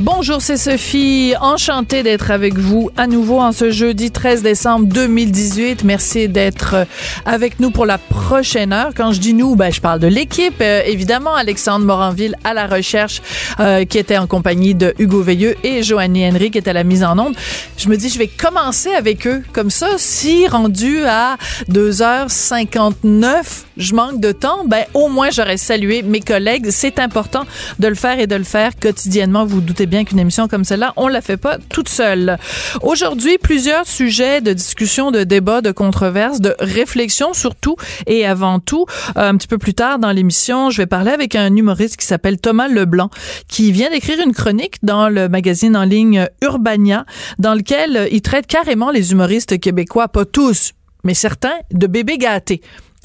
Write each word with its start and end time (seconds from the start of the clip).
Bonjour, 0.00 0.40
c'est 0.40 0.56
Sophie. 0.56 1.34
Enchantée 1.40 2.04
d'être 2.04 2.30
avec 2.30 2.56
vous 2.56 2.88
à 2.96 3.08
nouveau 3.08 3.40
en 3.40 3.50
ce 3.50 3.72
jeudi 3.72 4.12
13 4.12 4.42
décembre 4.42 4.86
2018. 4.86 5.82
Merci 5.82 6.28
d'être 6.28 6.86
avec 7.26 7.58
nous 7.58 7.72
pour 7.72 7.84
la 7.84 7.98
prochaine 7.98 8.72
heure. 8.72 8.92
Quand 8.96 9.10
je 9.10 9.18
dis 9.18 9.34
nous, 9.34 9.56
ben, 9.56 9.72
je 9.72 9.80
parle 9.80 9.98
de 9.98 10.06
l'équipe. 10.06 10.54
Euh, 10.60 10.82
évidemment, 10.86 11.34
Alexandre 11.34 11.84
Moranville 11.84 12.36
à 12.44 12.54
la 12.54 12.68
recherche, 12.68 13.20
euh, 13.58 13.84
qui 13.84 13.98
était 13.98 14.18
en 14.18 14.28
compagnie 14.28 14.76
de 14.76 14.94
Hugo 15.00 15.20
Veilleux 15.20 15.56
et 15.64 15.82
Joanny 15.82 16.28
Henry, 16.28 16.52
qui 16.52 16.58
était 16.58 16.70
à 16.70 16.74
la 16.74 16.84
mise 16.84 17.02
en 17.02 17.18
onde. 17.18 17.34
Je 17.76 17.88
me 17.88 17.96
dis, 17.96 18.08
je 18.08 18.20
vais 18.20 18.28
commencer 18.28 18.94
avec 18.94 19.26
eux. 19.26 19.42
Comme 19.52 19.70
ça, 19.70 19.88
si 19.96 20.46
rendu 20.46 21.02
à 21.06 21.38
2h59, 21.72 23.64
je 23.76 23.94
manque 23.94 24.20
de 24.20 24.30
temps, 24.30 24.64
ben, 24.64 24.84
au 24.94 25.08
moins 25.08 25.30
j'aurais 25.30 25.56
salué 25.56 26.02
mes 26.02 26.20
collègues. 26.20 26.68
C'est 26.70 27.00
important 27.00 27.42
de 27.80 27.88
le 27.88 27.96
faire 27.96 28.20
et 28.20 28.28
de 28.28 28.36
le 28.36 28.44
faire 28.44 28.70
quotidiennement. 28.80 29.44
Vous 29.44 29.60
doutez 29.60 29.87
bien 29.88 30.04
qu'une 30.04 30.18
émission 30.18 30.48
comme 30.48 30.64
celle-là, 30.64 30.92
on 30.96 31.08
la 31.08 31.20
fait 31.20 31.36
pas 31.36 31.58
toute 31.68 31.88
seule. 31.88 32.38
Aujourd'hui, 32.82 33.38
plusieurs 33.38 33.86
sujets 33.86 34.40
de 34.40 34.52
discussion, 34.52 35.10
de 35.10 35.24
débat, 35.24 35.60
de 35.60 35.72
controverse, 35.72 36.40
de 36.40 36.54
réflexion 36.60 37.32
surtout 37.32 37.76
et 38.06 38.26
avant 38.26 38.60
tout. 38.60 38.86
Euh, 39.16 39.28
un 39.28 39.36
petit 39.36 39.48
peu 39.48 39.58
plus 39.58 39.74
tard 39.74 39.98
dans 39.98 40.12
l'émission, 40.12 40.70
je 40.70 40.78
vais 40.78 40.86
parler 40.86 41.10
avec 41.10 41.34
un 41.34 41.54
humoriste 41.54 41.96
qui 41.96 42.06
s'appelle 42.06 42.38
Thomas 42.40 42.68
Leblanc, 42.68 43.10
qui 43.48 43.72
vient 43.72 43.90
d'écrire 43.90 44.20
une 44.24 44.32
chronique 44.32 44.76
dans 44.82 45.08
le 45.08 45.28
magazine 45.28 45.76
en 45.76 45.84
ligne 45.84 46.28
Urbania, 46.42 47.04
dans 47.38 47.54
lequel 47.54 48.08
il 48.12 48.22
traite 48.22 48.46
carrément 48.46 48.90
les 48.90 49.12
humoristes 49.12 49.58
québécois, 49.58 50.08
pas 50.08 50.24
tous, 50.24 50.72
mais 51.04 51.14
certains, 51.14 51.54
de 51.72 51.86
bébés 51.86 52.18
gâtés. 52.18 52.60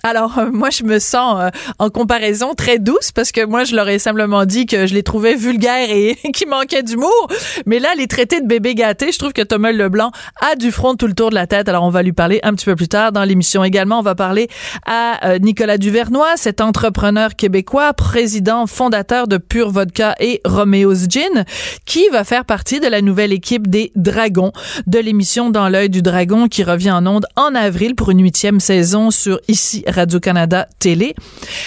Alors, 0.05 0.37
euh, 0.37 0.49
moi, 0.51 0.69
je 0.69 0.83
me 0.83 0.99
sens 0.99 1.37
euh, 1.39 1.49
en 1.79 1.89
comparaison 1.89 2.55
très 2.55 2.77
douce 2.77 3.13
parce 3.13 3.31
que 3.31 3.45
moi, 3.45 3.63
je 3.63 3.73
leur 3.73 3.87
ai 3.87 3.99
simplement 3.99 4.43
dit 4.43 4.65
que 4.65 4.85
je 4.85 4.93
les 4.93 5.01
trouvais 5.01 5.35
vulgaires 5.35 5.89
et 5.89 6.17
qui 6.33 6.45
manquaient 6.45 6.83
d'humour. 6.83 7.29
Mais 7.65 7.79
là, 7.79 7.87
les 7.95 8.07
traités 8.07 8.41
de 8.41 8.45
bébé 8.45 8.75
gâté, 8.75 9.13
je 9.13 9.17
trouve 9.17 9.31
que 9.31 9.43
Thomas 9.43 9.71
Leblanc 9.71 10.11
a 10.41 10.57
du 10.57 10.73
front 10.73 10.95
tout 10.95 11.07
le 11.07 11.13
tour 11.13 11.29
de 11.29 11.35
la 11.35 11.47
tête. 11.47 11.69
Alors, 11.69 11.85
on 11.85 11.89
va 11.89 12.03
lui 12.03 12.11
parler 12.11 12.41
un 12.43 12.53
petit 12.53 12.65
peu 12.65 12.75
plus 12.75 12.89
tard 12.89 13.13
dans 13.13 13.23
l'émission. 13.23 13.63
Également, 13.63 13.99
on 13.99 14.01
va 14.01 14.13
parler 14.13 14.49
à 14.85 15.25
euh, 15.25 15.39
Nicolas 15.39 15.77
Duvernois, 15.77 16.35
cet 16.35 16.59
entrepreneur 16.59 17.37
québécois, 17.37 17.93
président 17.93 18.67
fondateur 18.67 19.29
de 19.29 19.37
Pure 19.37 19.71
Vodka 19.71 20.15
et 20.19 20.41
Romeo's 20.43 21.07
Gin, 21.07 21.45
qui 21.85 22.09
va 22.09 22.25
faire 22.25 22.43
partie 22.43 22.81
de 22.81 22.87
la 22.87 23.01
nouvelle 23.01 23.31
équipe 23.31 23.67
des 23.67 23.93
Dragons 23.95 24.51
de 24.85 24.99
l'émission 24.99 25.49
Dans 25.49 25.69
l'œil 25.69 25.89
du 25.89 26.01
dragon 26.01 26.49
qui 26.49 26.65
revient 26.65 26.91
en 26.91 27.07
ondes 27.07 27.25
en 27.37 27.55
avril 27.55 27.95
pour 27.95 28.11
une 28.11 28.21
huitième 28.21 28.59
saison 28.59 29.09
sur 29.09 29.39
ici 29.47 29.85
Radio-Canada 29.93 30.67
Télé. 30.79 31.15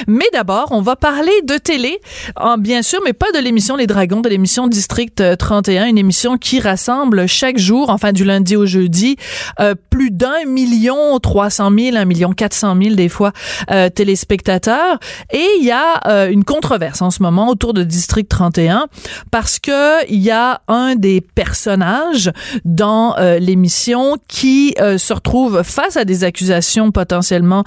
Mais 0.06 0.26
d'abord, 0.32 0.68
on 0.70 0.82
va 0.82 0.96
parler 0.96 1.32
de 1.44 1.56
télé, 1.56 2.00
en, 2.36 2.58
bien 2.58 2.82
sûr, 2.82 3.00
mais 3.04 3.12
pas 3.12 3.32
de 3.32 3.38
l'émission 3.38 3.76
Les 3.76 3.86
Dragons, 3.86 4.20
de 4.20 4.28
l'émission 4.28 4.66
District 4.66 5.22
31, 5.38 5.86
une 5.86 5.98
émission 5.98 6.38
qui 6.38 6.60
rassemble 6.60 7.26
chaque 7.26 7.58
jour, 7.58 7.90
enfin 7.90 8.12
du 8.12 8.24
lundi 8.24 8.56
au 8.56 8.66
jeudi, 8.66 9.16
euh, 9.60 9.74
plus 9.90 10.10
d'un 10.10 10.44
million 10.46 11.18
trois 11.18 11.50
cent 11.50 11.70
mille, 11.70 11.96
un 11.96 12.04
million 12.04 12.32
quatre 12.32 12.54
cent 12.54 12.74
mille 12.74 12.96
des 12.96 13.08
fois 13.08 13.32
euh, 13.70 13.88
téléspectateurs. 13.88 14.98
Et 15.32 15.46
il 15.58 15.64
y 15.64 15.70
a 15.70 16.00
euh, 16.06 16.30
une 16.30 16.44
controverse 16.44 17.02
en 17.02 17.10
ce 17.10 17.22
moment 17.22 17.48
autour 17.48 17.74
de 17.74 17.82
District 17.82 18.28
31 18.28 18.86
parce 19.30 19.58
que 19.58 20.06
il 20.10 20.20
y 20.20 20.30
a 20.30 20.60
un 20.68 20.94
des 20.94 21.20
personnages 21.20 22.30
dans 22.64 23.16
l'émission 23.40 24.16
qui 24.28 24.74
se 24.78 25.12
retrouve 25.12 25.62
face 25.62 25.96
à 25.96 26.04
des 26.04 26.24
accusations 26.24 26.90
potentiellement 26.90 27.64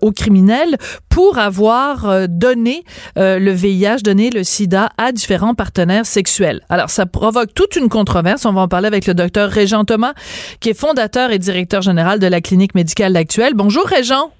aux 0.00 0.12
criminels 0.12 0.76
pour 1.08 1.38
avoir 1.38 2.08
euh, 2.08 2.26
donné 2.28 2.84
euh, 3.18 3.38
le 3.38 3.52
VIH, 3.52 4.02
donné 4.02 4.30
le 4.30 4.44
sida 4.44 4.90
à 4.98 5.12
différents 5.12 5.54
partenaires 5.54 6.06
sexuels. 6.06 6.60
Alors, 6.68 6.90
ça 6.90 7.06
provoque 7.06 7.54
toute 7.54 7.76
une 7.76 7.88
controverse. 7.88 8.44
On 8.46 8.52
va 8.52 8.62
en 8.62 8.68
parler 8.68 8.86
avec 8.86 9.06
le 9.06 9.14
docteur 9.14 9.50
Régent 9.50 9.84
Thomas, 9.84 10.14
qui 10.60 10.70
est 10.70 10.78
fondateur 10.78 11.30
et 11.30 11.38
directeur 11.38 11.82
général 11.82 12.18
de 12.18 12.26
la 12.26 12.40
clinique 12.40 12.74
médicale 12.74 13.16
actuelle. 13.16 13.54
Bonjour, 13.54 13.84
Régent. 13.84 14.32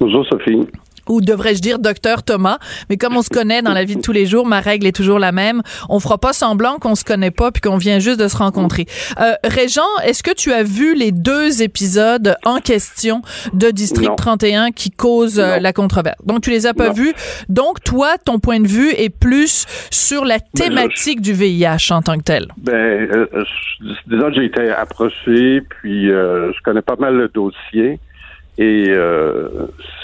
Bonjour, 0.00 0.26
Sophie 0.26 0.66
ou 1.08 1.20
devrais-je 1.20 1.60
dire 1.60 1.78
docteur 1.78 2.22
Thomas, 2.22 2.58
mais 2.90 2.96
comme 2.96 3.16
on 3.16 3.22
se 3.22 3.30
connaît 3.30 3.62
dans 3.62 3.72
la 3.72 3.84
vie 3.84 3.96
de 3.96 4.00
tous 4.00 4.12
les 4.12 4.26
jours, 4.26 4.46
ma 4.46 4.60
règle 4.60 4.86
est 4.86 4.96
toujours 4.96 5.18
la 5.18 5.32
même. 5.32 5.62
On 5.88 6.00
fera 6.00 6.18
pas 6.18 6.32
semblant 6.32 6.78
qu'on 6.78 6.94
se 6.94 7.04
connaît 7.04 7.30
pas 7.30 7.50
puis 7.50 7.60
qu'on 7.60 7.76
vient 7.76 7.98
juste 7.98 8.20
de 8.20 8.28
se 8.28 8.36
rencontrer. 8.36 8.86
Euh, 9.20 9.34
Régent, 9.44 9.82
est-ce 10.04 10.22
que 10.22 10.34
tu 10.34 10.52
as 10.52 10.62
vu 10.62 10.94
les 10.94 11.12
deux 11.12 11.62
épisodes 11.62 12.36
en 12.44 12.58
question 12.58 13.22
de 13.52 13.70
District 13.70 14.16
31 14.16 14.70
qui 14.70 14.90
causent 14.90 15.40
euh, 15.40 15.58
la 15.58 15.72
controverse? 15.72 16.16
Donc 16.24 16.42
tu 16.42 16.50
les 16.50 16.66
as 16.66 16.74
pas 16.74 16.92
vus. 16.92 17.14
Donc 17.48 17.82
toi, 17.82 18.18
ton 18.18 18.38
point 18.38 18.60
de 18.60 18.68
vue 18.68 18.90
est 18.90 19.10
plus 19.10 19.66
sur 19.90 20.24
la 20.24 20.38
ben, 20.38 20.44
thématique 20.54 21.20
du 21.20 21.32
VIH 21.32 21.90
en 21.90 22.02
tant 22.02 22.18
que 22.18 22.22
tel. 22.22 22.48
Ben, 22.58 22.74
euh, 22.74 23.26
disons 24.06 24.28
que 24.28 24.34
j'ai 24.34 24.44
été 24.46 24.70
approché, 24.70 25.62
puis 25.68 26.10
euh, 26.10 26.52
je 26.52 26.62
connais 26.62 26.82
pas 26.82 26.96
mal 26.96 27.16
le 27.16 27.28
dossier. 27.28 27.98
Et 28.56 28.86
euh, 28.88 29.48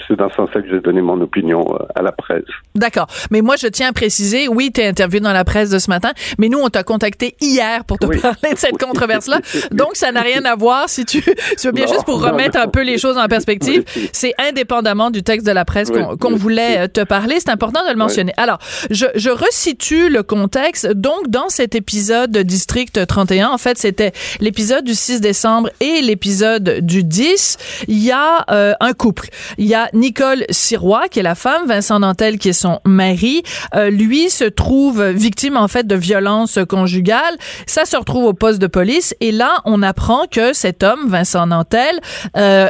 c'est 0.09 0.16
dans 0.16 0.28
ce 0.28 0.37
sens-là 0.37 0.62
que 0.62 0.69
j'ai 0.69 0.81
donné 0.81 1.00
mon 1.00 1.21
opinion 1.21 1.65
euh, 1.72 1.84
à 1.94 2.03
la 2.03 2.11
presse. 2.11 2.43
D'accord. 2.75 3.06
Mais 3.31 3.43
moi, 3.43 3.55
je 3.56 3.69
tiens 3.69 3.91
à 3.91 3.93
préciser, 3.93 4.49
oui, 4.49 4.72
tu 4.75 4.81
es 4.81 4.88
interviewé 4.88 5.21
dans 5.21 5.33
la 5.33 5.44
presse 5.44 5.71
de 5.71 5.78
ce 5.78 5.88
matin, 5.88 6.11
mais 6.38 6.49
nous, 6.49 6.59
on 6.59 6.69
t'a 6.69 6.83
contacté 6.83 7.37
hier 7.41 7.84
pour 7.84 7.99
te 7.99 8.06
parler 8.06 8.53
de 8.53 8.59
cette 8.59 8.77
controverse-là. 8.77 9.41
Donc, 9.71 9.94
ça 9.94 10.10
n'a 10.10 10.22
rien 10.22 10.44
à 10.44 10.56
voir 10.56 10.89
si 10.89 11.05
tu, 11.05 11.22
tu 11.22 11.66
veux 11.66 11.72
bien 11.72 11.87
juste 11.87 12.05
pour 12.05 12.22
remettre 12.22 12.59
un 12.59 12.66
peu 12.66 12.83
les 12.83 12.99
choses 12.99 13.19
en 13.19 13.28
perspective. 13.28 13.84
C'est 14.12 14.34
indépendamment 14.39 15.10
du 15.10 15.22
texte 15.22 15.47
de 15.47 15.53
la 15.53 15.65
presse 15.65 15.91
qu'on 15.91 16.37
voulait 16.37 16.81
euh, 16.81 16.89
te 16.89 17.03
parler. 17.03 17.37
C'est 17.39 17.50
important 17.50 17.84
de 17.84 17.91
le 17.91 17.97
mentionner. 17.97 18.33
Alors, 18.37 18.59
je, 18.91 19.06
je 19.15 19.31
resitue 19.31 20.09
le 20.09 20.25
contexte. 20.25 20.89
Donc, 20.93 21.28
dans 21.28 21.49
cet 21.50 21.77
épisode 21.77 22.33
de 22.33 22.43
District 22.43 23.06
31, 23.06 23.50
en 23.50 23.59
fait, 23.59 23.78
c'était 23.78 24.12
l'épisode 24.41 24.84
du 24.84 24.94
6 24.94 25.21
décembre 25.21 25.71
et 25.81 26.03
l'épisode 26.03 26.81
du 26.81 27.05
10. 27.05 27.87
Il 27.87 28.03
y 28.03 28.10
a 28.10 28.40
euh, 28.51 28.75
un 28.81 28.93
couple. 28.93 29.28
Il 29.59 29.67
y 29.67 29.75
a 29.75 29.89
Nicole 29.93 30.45
Sirois, 30.51 31.09
qui 31.09 31.21
est 31.21 31.23
la 31.23 31.34
femme, 31.34 31.67
Vincent 31.67 32.01
Nantel, 32.01 32.39
qui 32.39 32.51
est 32.51 32.53
son 32.55 32.81
mari. 32.84 33.43
Euh, 33.75 33.91
lui 33.91 34.31
se 34.31 34.45
trouve 34.45 35.05
victime, 35.05 35.56
en 35.56 35.69
fait, 35.69 35.87
de 35.87 35.95
violences 35.95 36.59
conjugales. 36.69 37.37
Ça 37.67 37.84
se 37.84 37.97
retrouve 37.97 38.25
au 38.25 38.33
poste 38.33 38.61
de 38.61 38.67
police. 38.67 39.15
Et 39.21 39.33
là, 39.33 39.61
on 39.65 39.83
apprend 39.83 40.27
que 40.31 40.53
cet 40.53 40.83
homme, 40.83 41.09
Vincent 41.09 41.47
Nantel, 41.47 42.01
euh, 42.37 42.69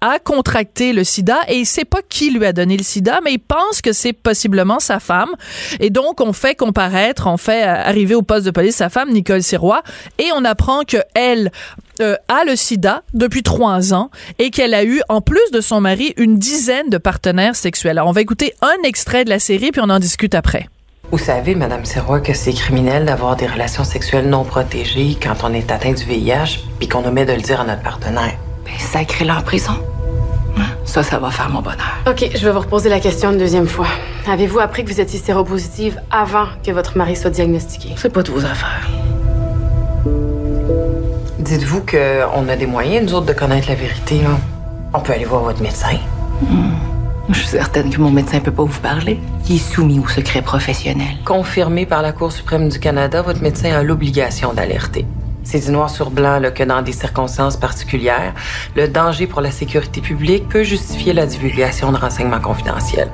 a 0.00 0.18
contracté 0.18 0.92
le 0.92 1.04
sida 1.04 1.38
et 1.48 1.58
il 1.58 1.66
sait 1.66 1.84
pas 1.84 2.00
qui 2.08 2.30
lui 2.30 2.44
a 2.44 2.52
donné 2.52 2.76
le 2.76 2.82
sida, 2.82 3.20
mais 3.24 3.32
il 3.32 3.38
pense 3.38 3.80
que 3.82 3.92
c'est 3.92 4.12
possiblement 4.12 4.78
sa 4.78 5.00
femme. 5.00 5.30
Et 5.80 5.90
donc, 5.90 6.20
on 6.20 6.32
fait 6.32 6.54
comparaître, 6.54 7.26
on 7.26 7.36
fait 7.36 7.62
arriver 7.62 8.14
au 8.14 8.22
poste 8.22 8.46
de 8.46 8.50
police 8.50 8.76
sa 8.76 8.88
femme, 8.88 9.10
Nicole 9.10 9.42
Sirois, 9.42 9.82
et 10.18 10.30
on 10.34 10.44
apprend 10.44 10.82
que 10.84 10.98
elle 11.14 11.50
euh, 12.02 12.16
a 12.28 12.44
le 12.44 12.56
sida 12.56 13.02
depuis 13.14 13.42
trois 13.42 13.94
ans 13.94 14.10
et 14.38 14.50
qu'elle 14.50 14.74
a 14.74 14.84
eu, 14.84 15.00
en 15.08 15.20
plus 15.20 15.50
de 15.52 15.60
son 15.60 15.80
mari, 15.80 16.12
une 16.16 16.38
dizaine 16.38 16.90
de 16.90 16.98
partenaires 16.98 17.56
sexuels. 17.56 17.98
Alors, 17.98 18.08
on 18.08 18.12
va 18.12 18.20
écouter 18.20 18.54
un 18.60 18.82
extrait 18.84 19.24
de 19.24 19.30
la 19.30 19.38
série, 19.38 19.70
puis 19.70 19.80
on 19.82 19.90
en 19.90 19.98
discute 19.98 20.34
après. 20.34 20.68
Vous 21.10 21.18
savez, 21.18 21.54
Madame 21.54 21.84
Serrois, 21.84 22.20
que 22.20 22.32
c'est 22.32 22.52
criminel 22.52 23.04
d'avoir 23.04 23.36
des 23.36 23.46
relations 23.46 23.84
sexuelles 23.84 24.28
non 24.28 24.44
protégées 24.44 25.16
quand 25.22 25.44
on 25.44 25.52
est 25.52 25.70
atteint 25.70 25.92
du 25.92 26.04
VIH, 26.04 26.60
puis 26.78 26.88
qu'on 26.88 27.04
omet 27.04 27.26
de 27.26 27.34
le 27.34 27.40
dire 27.40 27.60
à 27.60 27.64
notre 27.64 27.82
partenaire. 27.82 28.34
Ben, 28.64 28.72
sacré-le 28.78 29.32
en 29.32 29.42
prison. 29.42 29.74
Hein? 30.56 30.62
Ça, 30.84 31.02
ça 31.02 31.18
va 31.18 31.30
faire 31.30 31.50
mon 31.50 31.60
bonheur. 31.60 32.02
OK, 32.06 32.30
je 32.34 32.44
vais 32.44 32.52
vous 32.52 32.60
reposer 32.60 32.88
la 32.88 33.00
question 33.00 33.32
une 33.32 33.38
deuxième 33.38 33.68
fois. 33.68 33.88
Avez-vous 34.26 34.60
appris 34.60 34.84
que 34.84 34.90
vous 34.90 35.00
étiez 35.00 35.18
séropositive 35.18 36.00
avant 36.10 36.46
que 36.64 36.70
votre 36.70 36.96
mari 36.96 37.16
soit 37.16 37.30
diagnostiqué? 37.30 37.90
C'est 37.96 38.12
pas 38.12 38.22
de 38.22 38.30
vos 38.30 38.44
affaires. 38.44 38.88
Dites-vous 41.42 41.80
qu'on 41.80 42.48
a 42.48 42.54
des 42.54 42.66
moyens, 42.66 43.04
nous 43.04 43.14
autres, 43.14 43.26
de 43.26 43.32
connaître 43.32 43.68
la 43.68 43.74
vérité, 43.74 44.22
là. 44.22 44.30
On 44.94 45.00
peut 45.00 45.12
aller 45.12 45.24
voir 45.24 45.42
votre 45.42 45.60
médecin. 45.60 45.98
Hmm. 46.40 46.70
Je 47.30 47.38
suis 47.40 47.48
certaine 47.48 47.90
que 47.90 48.00
mon 48.00 48.12
médecin 48.12 48.38
peut 48.38 48.52
pas 48.52 48.62
vous 48.62 48.80
parler. 48.80 49.18
Il 49.48 49.56
est 49.56 49.58
soumis 49.58 49.98
au 49.98 50.06
secret 50.06 50.40
professionnel. 50.40 51.16
Confirmé 51.24 51.84
par 51.84 52.00
la 52.00 52.12
Cour 52.12 52.30
suprême 52.30 52.68
du 52.68 52.78
Canada, 52.78 53.22
votre 53.22 53.42
médecin 53.42 53.72
a 53.72 53.82
l'obligation 53.82 54.52
d'alerter. 54.52 55.04
C'est 55.42 55.58
dit 55.58 55.72
noir 55.72 55.90
sur 55.90 56.10
blanc 56.10 56.38
là, 56.38 56.52
que 56.52 56.62
dans 56.62 56.80
des 56.80 56.92
circonstances 56.92 57.56
particulières, 57.56 58.34
le 58.76 58.86
danger 58.86 59.26
pour 59.26 59.40
la 59.40 59.50
sécurité 59.50 60.00
publique 60.00 60.48
peut 60.48 60.62
justifier 60.62 61.12
la 61.12 61.26
divulgation 61.26 61.90
de 61.90 61.96
renseignements 61.96 62.40
confidentiels. 62.40 63.10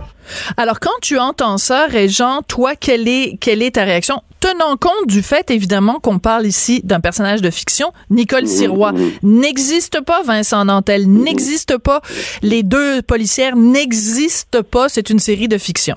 Alors, 0.57 0.81
quand 0.81 0.99
tu 1.03 1.19
entends 1.19 1.59
ça, 1.59 1.87
Régent, 1.87 2.43
toi, 2.49 2.75
quelle 2.75 3.09
est, 3.09 3.39
quelle 3.41 3.63
est 3.63 3.77
ta 3.77 3.85
réaction? 3.85 4.23
Tenant 4.41 4.77
compte 4.77 5.07
du 5.07 5.23
fait, 5.23 5.51
évidemment, 5.51 5.99
qu'on 6.01 6.19
parle 6.19 6.47
ici 6.47 6.81
d'un 6.85 7.01
personnage 7.01 7.43
de 7.43 7.51
fiction, 7.51 7.93
Nicole 8.11 8.47
Sirois 8.47 8.93
n'existe 9.23 10.01
pas, 10.01 10.23
Vincent 10.23 10.65
Nantel 10.65 11.09
n'existe 11.09 11.77
pas, 11.79 12.03
les 12.43 12.63
deux 12.63 13.03
policières 13.03 13.57
n'existent 13.57 14.63
pas, 14.63 14.89
c'est 14.89 15.11
une 15.11 15.19
série 15.19 15.49
de 15.49 15.59
fiction. 15.59 15.97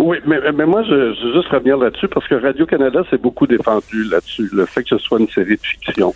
Oui, 0.00 0.18
mais, 0.26 0.38
mais 0.52 0.66
moi, 0.66 0.82
je, 0.82 1.14
je 1.14 1.26
veux 1.26 1.34
juste 1.34 1.48
revenir 1.48 1.78
là-dessus 1.78 2.08
parce 2.08 2.26
que 2.26 2.34
Radio-Canada 2.34 3.04
s'est 3.08 3.16
beaucoup 3.16 3.46
défendu 3.46 4.04
là-dessus, 4.04 4.50
le 4.52 4.66
fait 4.66 4.82
que 4.82 4.90
ce 4.90 4.98
soit 4.98 5.20
une 5.20 5.28
série 5.28 5.56
de 5.56 5.62
fiction. 5.62 6.14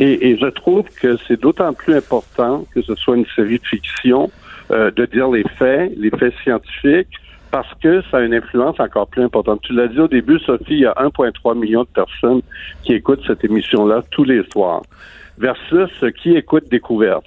Et, 0.00 0.30
et 0.30 0.38
je 0.38 0.46
trouve 0.46 0.84
que 1.00 1.16
c'est 1.28 1.38
d'autant 1.38 1.72
plus 1.74 1.94
important 1.94 2.64
que 2.74 2.80
ce 2.82 2.94
soit 2.96 3.16
une 3.16 3.26
série 3.36 3.58
de 3.58 3.66
fiction 3.66 4.30
euh, 4.70 4.90
de 4.90 5.06
dire 5.06 5.28
les 5.30 5.44
faits, 5.58 5.92
les 5.96 6.10
faits 6.10 6.34
scientifiques, 6.42 7.08
parce 7.50 7.72
que 7.82 8.02
ça 8.10 8.18
a 8.18 8.20
une 8.20 8.34
influence 8.34 8.78
encore 8.78 9.08
plus 9.08 9.22
importante. 9.22 9.60
Tu 9.62 9.72
l'as 9.72 9.88
dit 9.88 9.98
au 9.98 10.08
début, 10.08 10.38
Sophie, 10.38 10.74
il 10.74 10.80
y 10.80 10.86
a 10.86 10.92
1,3 10.92 11.58
million 11.58 11.82
de 11.82 11.88
personnes 11.88 12.42
qui 12.84 12.94
écoutent 12.94 13.22
cette 13.26 13.44
émission-là 13.44 14.02
tous 14.10 14.24
les 14.24 14.44
soirs 14.52 14.82
versus 15.38 15.90
qui 16.22 16.36
écoute 16.36 16.64
Découverte. 16.70 17.26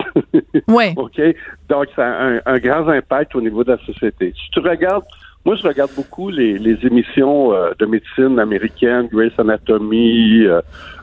Ouais. 0.68 0.94
OK? 0.98 1.20
Donc, 1.68 1.88
ça 1.96 2.06
a 2.06 2.26
un, 2.26 2.42
un 2.46 2.60
grand 2.60 2.88
impact 2.88 3.36
au 3.36 3.42
niveau 3.42 3.64
de 3.64 3.72
la 3.72 3.78
société. 3.80 4.34
Si 4.38 4.50
tu 4.52 4.60
regardes 4.60 5.04
moi, 5.46 5.56
je 5.56 5.68
regarde 5.68 5.92
beaucoup 5.96 6.30
les, 6.30 6.58
les 6.58 6.78
émissions 6.86 7.54
euh, 7.54 7.72
de 7.78 7.86
médecine 7.86 8.40
américaine, 8.40 9.10
Grey's 9.12 9.38
Anatomy, 9.38 10.46
euh, 10.46 10.62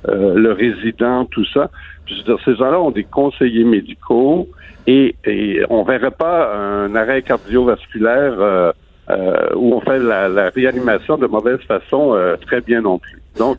euh, 0.08 0.34
Le 0.34 0.52
Résident, 0.52 1.26
tout 1.26 1.44
ça. 1.44 1.70
Je 2.06 2.14
veux 2.16 2.22
dire, 2.22 2.38
ces 2.44 2.56
gens-là 2.56 2.81
ont 2.81 2.90
des 2.90 3.04
conseillers 3.04 3.64
médicaux 3.64 4.48
et, 4.87 5.14
et 5.26 5.62
on 5.69 5.82
verrait 5.84 6.10
pas 6.10 6.56
un 6.56 6.94
arrêt 6.94 7.22
cardiovasculaire 7.22 8.34
euh, 8.38 8.72
euh, 9.10 9.48
où 9.56 9.75
on 9.75 9.81
fait 9.81 9.98
la, 9.98 10.28
la 10.28 10.48
réanimation 10.48 11.19
de 11.19 11.26
mauvaise 11.26 11.60
façon 11.69 12.14
euh, 12.14 12.36
très 12.36 12.62
bien 12.62 12.81
non 12.81 12.98
plus. 12.98 13.20
Donc, 13.38 13.58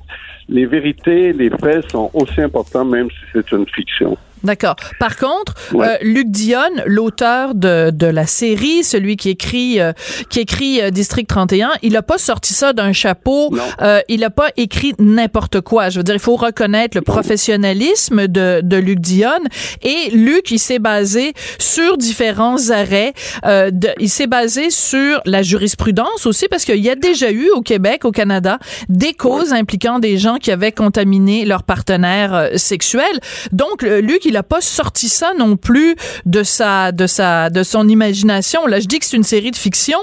les 0.50 0.66
vérités, 0.66 1.32
les 1.32 1.50
faits 1.50 1.90
sont 1.92 2.10
aussi 2.14 2.42
importants 2.42 2.86
même 2.86 3.10
si 3.10 3.26
c'est 3.32 3.52
une 3.52 3.68
fiction. 3.68 4.18
D'accord. 4.44 4.76
Par 5.00 5.18
contre, 5.18 5.54
Ouais. 5.74 5.88
euh, 5.88 5.98
Luc 6.02 6.30
Dionne, 6.32 6.84
l'auteur 6.86 7.54
de, 7.56 7.92
de 7.92 8.08
la 8.08 8.26
série, 8.26 8.84
celui 8.84 9.16
qui 9.18 9.30
écrit 9.30 9.80
euh, 9.80 9.94
qui 10.30 10.40
écrit 10.40 10.82
euh, 10.82 10.90
District 10.90 11.28
31, 11.28 11.72
il 11.82 11.96
a 11.96 12.02
pas 12.02 12.18
sorti 12.18 12.54
ça 12.54 12.74
d'un 12.74 12.94
chapeau. 12.94 13.54
Euh, 13.82 14.00
il 14.10 14.24
a 14.24 14.30
pas 14.30 14.50
écrit 14.58 14.94
n'importe 15.00 15.62
quoi. 15.62 15.90
Je 15.90 16.00
veux 16.00 16.04
dire, 16.04 16.16
il 16.16 16.20
faut 16.22 16.36
reconnaître 16.36 16.98
le 16.98 17.02
professionnalisme 17.02 18.28
de, 18.28 18.62
de 18.64 18.78
Luc 18.78 19.00
Dionne. 19.00 19.48
Et 19.84 20.10
Luc, 20.12 20.52
il 20.52 20.60
s'est 20.60 20.80
basé 20.80 21.34
sur 21.60 21.98
différents 21.98 22.70
arrêts. 22.70 23.14
Euh, 23.46 23.72
de, 23.72 23.90
il 24.00 24.10
s'est 24.10 24.28
basé 24.28 24.70
sur 24.70 25.22
la 25.26 25.42
jurisprudence 25.44 26.26
aussi, 26.26 26.48
parce 26.50 26.66
qu'il 26.66 26.78
y 26.84 26.90
a 26.90 26.96
déjà 26.96 27.32
eu 27.32 27.50
au 27.56 27.62
Québec, 27.62 28.06
au 28.06 28.12
Canada, 28.12 28.58
des 28.90 29.14
causes 29.14 29.54
impliquant 29.54 30.00
des 30.00 30.18
gens 30.18 30.38
qui 30.38 30.52
avaient 30.52 30.72
contaminé 30.72 31.46
leur 31.46 31.64
partenaire 31.64 32.34
euh, 32.34 32.50
sexuel. 32.58 33.06
Donc, 33.52 33.82
Luc, 33.84 34.26
il 34.32 34.38
a 34.38 34.44
pas 34.44 34.62
sorti 34.62 35.10
ça 35.10 35.34
non 35.38 35.58
plus 35.58 35.96
de 36.26 36.44
sa, 36.44 36.92
de 36.92 37.06
sa, 37.06 37.50
de 37.50 37.64
son 37.64 37.88
imagination. 37.88 38.66
Là, 38.66 38.80
je 38.80 38.88
dis 38.88 39.00
que 39.00 39.06
c'est 39.06 39.18
une 39.18 39.24
série 39.24 39.52
de 39.52 39.56
fiction, 39.56 40.00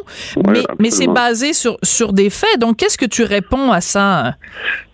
mais, 0.47 0.63
mais 0.79 0.91
c'est 0.91 1.07
basé 1.09 1.53
sur, 1.53 1.79
sur 1.83 2.13
des 2.13 2.31
faits. 2.31 2.59
Donc, 2.59 2.77
qu'est-ce 2.77 2.99
que 2.99 3.07
tu 3.07 3.23
réponds 3.25 3.73
à 3.73 3.81
ça? 3.81 4.35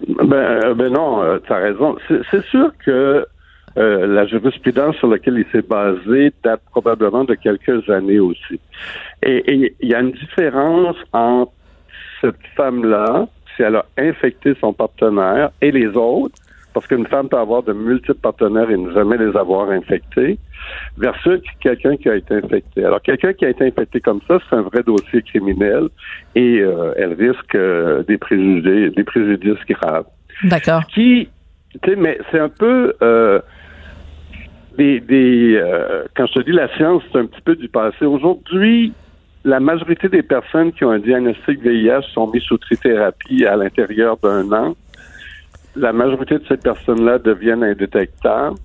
Ben, 0.08 0.36
euh, 0.36 0.74
ben 0.74 0.92
non, 0.92 1.38
tu 1.46 1.52
as 1.52 1.56
raison. 1.56 1.96
C'est 2.30 2.44
sûr 2.46 2.70
que 2.84 3.26
euh, 3.76 4.06
la 4.06 4.24
jurisprudence 4.26 4.94
sur 4.96 5.08
laquelle 5.08 5.36
il 5.36 5.46
s'est 5.50 5.66
basé 5.66 6.32
date 6.44 6.60
probablement 6.70 7.24
de 7.24 7.34
quelques 7.34 7.88
années 7.90 8.20
aussi. 8.20 8.60
Et 9.22 9.74
il 9.80 9.88
y 9.88 9.94
a 9.94 10.00
une 10.00 10.12
différence 10.12 10.96
entre 11.12 11.52
cette 12.20 12.36
femme-là, 12.56 13.26
si 13.56 13.62
elle 13.62 13.76
a 13.76 13.86
infecté 13.98 14.54
son 14.60 14.72
partenaire, 14.72 15.50
et 15.60 15.72
les 15.72 15.88
autres, 15.88 16.36
parce 16.74 16.88
qu'une 16.88 17.06
femme 17.06 17.28
peut 17.28 17.38
avoir 17.38 17.62
de 17.62 17.72
multiples 17.72 18.20
partenaires 18.20 18.68
et 18.68 18.76
ne 18.76 18.92
jamais 18.92 19.16
les 19.16 19.34
avoir 19.36 19.70
infectés, 19.70 20.38
versus 20.98 21.40
quelqu'un 21.60 21.96
qui 21.96 22.08
a 22.08 22.16
été 22.16 22.34
infecté. 22.34 22.84
Alors, 22.84 23.00
quelqu'un 23.00 23.32
qui 23.32 23.44
a 23.44 23.50
été 23.50 23.64
infecté 23.64 24.00
comme 24.00 24.20
ça, 24.26 24.38
c'est 24.48 24.56
un 24.56 24.62
vrai 24.62 24.82
dossier 24.82 25.22
criminel 25.22 25.88
et 26.34 26.60
euh, 26.60 26.92
elle 26.96 27.14
risque 27.14 27.54
euh, 27.54 28.02
des 28.02 28.18
préjugés, 28.18 28.90
des 28.90 29.04
préjudices 29.04 29.64
graves. 29.68 30.06
D'accord. 30.42 30.84
Qui, 30.88 31.28
tu 31.72 31.90
sais, 31.90 31.96
mais 31.96 32.18
c'est 32.30 32.40
un 32.40 32.48
peu 32.48 32.94
euh, 33.02 33.40
des, 34.76 35.00
des 35.00 35.62
quand 36.16 36.26
je 36.26 36.40
te 36.40 36.40
dis 36.40 36.52
la 36.52 36.68
science, 36.76 37.02
c'est 37.12 37.18
un 37.18 37.26
petit 37.26 37.40
peu 37.42 37.54
du 37.54 37.68
passé. 37.68 38.04
Aujourd'hui, 38.04 38.92
la 39.44 39.60
majorité 39.60 40.08
des 40.08 40.22
personnes 40.22 40.72
qui 40.72 40.84
ont 40.84 40.90
un 40.90 40.98
diagnostic 40.98 41.62
VIH 41.62 42.02
sont 42.12 42.26
mises 42.28 42.42
sous 42.42 42.58
trithérapie 42.58 43.44
à 43.44 43.56
l'intérieur 43.56 44.16
d'un 44.16 44.50
an. 44.52 44.74
La 45.76 45.92
majorité 45.92 46.34
de 46.38 46.44
ces 46.48 46.56
personnes-là 46.56 47.18
deviennent 47.18 47.64
indétectables 47.64 48.56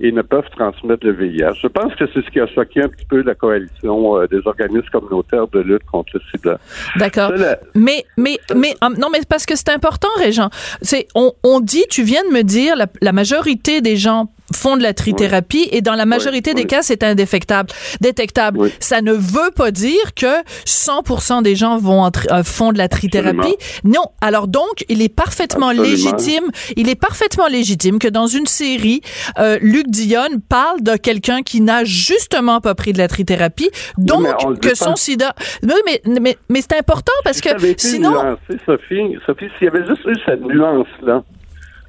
et 0.00 0.12
ne 0.12 0.22
peuvent 0.22 0.48
transmettre 0.56 1.04
le 1.04 1.12
VIH. 1.12 1.54
Je 1.60 1.66
pense 1.66 1.92
que 1.96 2.04
c'est 2.14 2.24
ce 2.24 2.30
qui 2.30 2.38
a 2.38 2.46
choqué 2.46 2.82
un 2.82 2.88
petit 2.88 3.04
peu 3.04 3.20
la 3.22 3.34
coalition 3.34 4.16
euh, 4.20 4.26
des 4.28 4.38
organismes 4.44 4.86
communautaires 4.92 5.48
de 5.48 5.58
lutte 5.60 5.84
contre 5.90 6.12
le 6.14 6.20
sida. 6.30 6.58
D'accord. 6.96 7.32
La- 7.32 7.58
Mais, 7.74 8.04
mais, 8.16 8.38
mais, 8.54 8.74
hum, 8.80 8.94
non, 8.96 9.08
mais 9.12 9.18
parce 9.28 9.44
que 9.44 9.56
c'est 9.56 9.70
important, 9.70 10.08
Régent. 10.18 10.50
C'est, 10.82 11.08
on, 11.16 11.32
on 11.42 11.58
dit, 11.60 11.84
tu 11.90 12.02
viens 12.04 12.22
de 12.28 12.32
me 12.32 12.42
dire, 12.42 12.76
la, 12.76 12.86
la 13.02 13.12
majorité 13.12 13.80
des 13.80 13.96
gens 13.96 14.28
font 14.54 14.76
de 14.76 14.82
la 14.82 14.94
trithérapie 14.94 15.68
et 15.72 15.80
dans 15.82 15.94
la 15.94 16.06
majorité 16.06 16.54
des 16.54 16.62
oui. 16.62 16.66
cas, 16.66 16.82
c'est 16.82 17.02
indétectable, 17.02 17.70
détectable. 18.00 18.70
Ça 18.80 19.02
ne 19.02 19.12
veut 19.12 19.50
pas 19.54 19.70
dire 19.70 20.14
que 20.14 20.42
100% 20.66 21.42
des 21.42 21.54
gens 21.56 21.78
vont 21.78 22.02
en 22.02 22.10
tri- 22.10 22.26
euh, 22.30 22.42
font 22.42 22.72
de 22.72 22.78
la 22.78 22.88
trithérapie. 22.88 23.56
Non. 23.84 24.04
Alors 24.20 24.48
donc, 24.48 24.84
il 24.88 25.02
est 25.02 25.14
parfaitement 25.14 25.68
Absolument. 25.68 25.90
légitime, 25.94 26.44
il 26.76 26.88
est 26.88 26.94
parfaitement 27.00 27.46
légitime 27.48 27.98
que 27.98 28.08
dans 28.08 28.26
une 28.26 28.46
série, 28.46 29.00
euh, 29.38 29.58
Luc 29.60 29.88
Dionne 29.88 30.40
parle 30.48 30.82
de 30.82 30.96
quelqu'un 30.96 31.42
qui 31.42 31.60
n'a 31.60 31.84
justement 31.84 32.60
pas 32.60 32.74
pris 32.74 32.92
de 32.92 32.98
la 32.98 33.08
trithérapie, 33.08 33.70
donc 33.98 34.26
que 34.60 34.74
son 34.74 34.96
sida. 34.96 35.34
Mais, 35.62 36.00
mais, 36.20 36.36
mais 36.48 36.60
c'est 36.60 36.78
important 36.78 37.12
parce 37.24 37.40
que 37.40 37.50
Si 37.76 37.90
sinon, 37.90 38.12
nuancé, 38.12 38.60
Sophie, 38.64 39.16
Sophie, 39.26 39.48
s'il 39.58 39.66
y 39.66 39.68
avait 39.68 39.86
juste 39.86 40.04
eu 40.06 40.14
cette 40.26 40.40
nuance-là, 40.42 41.22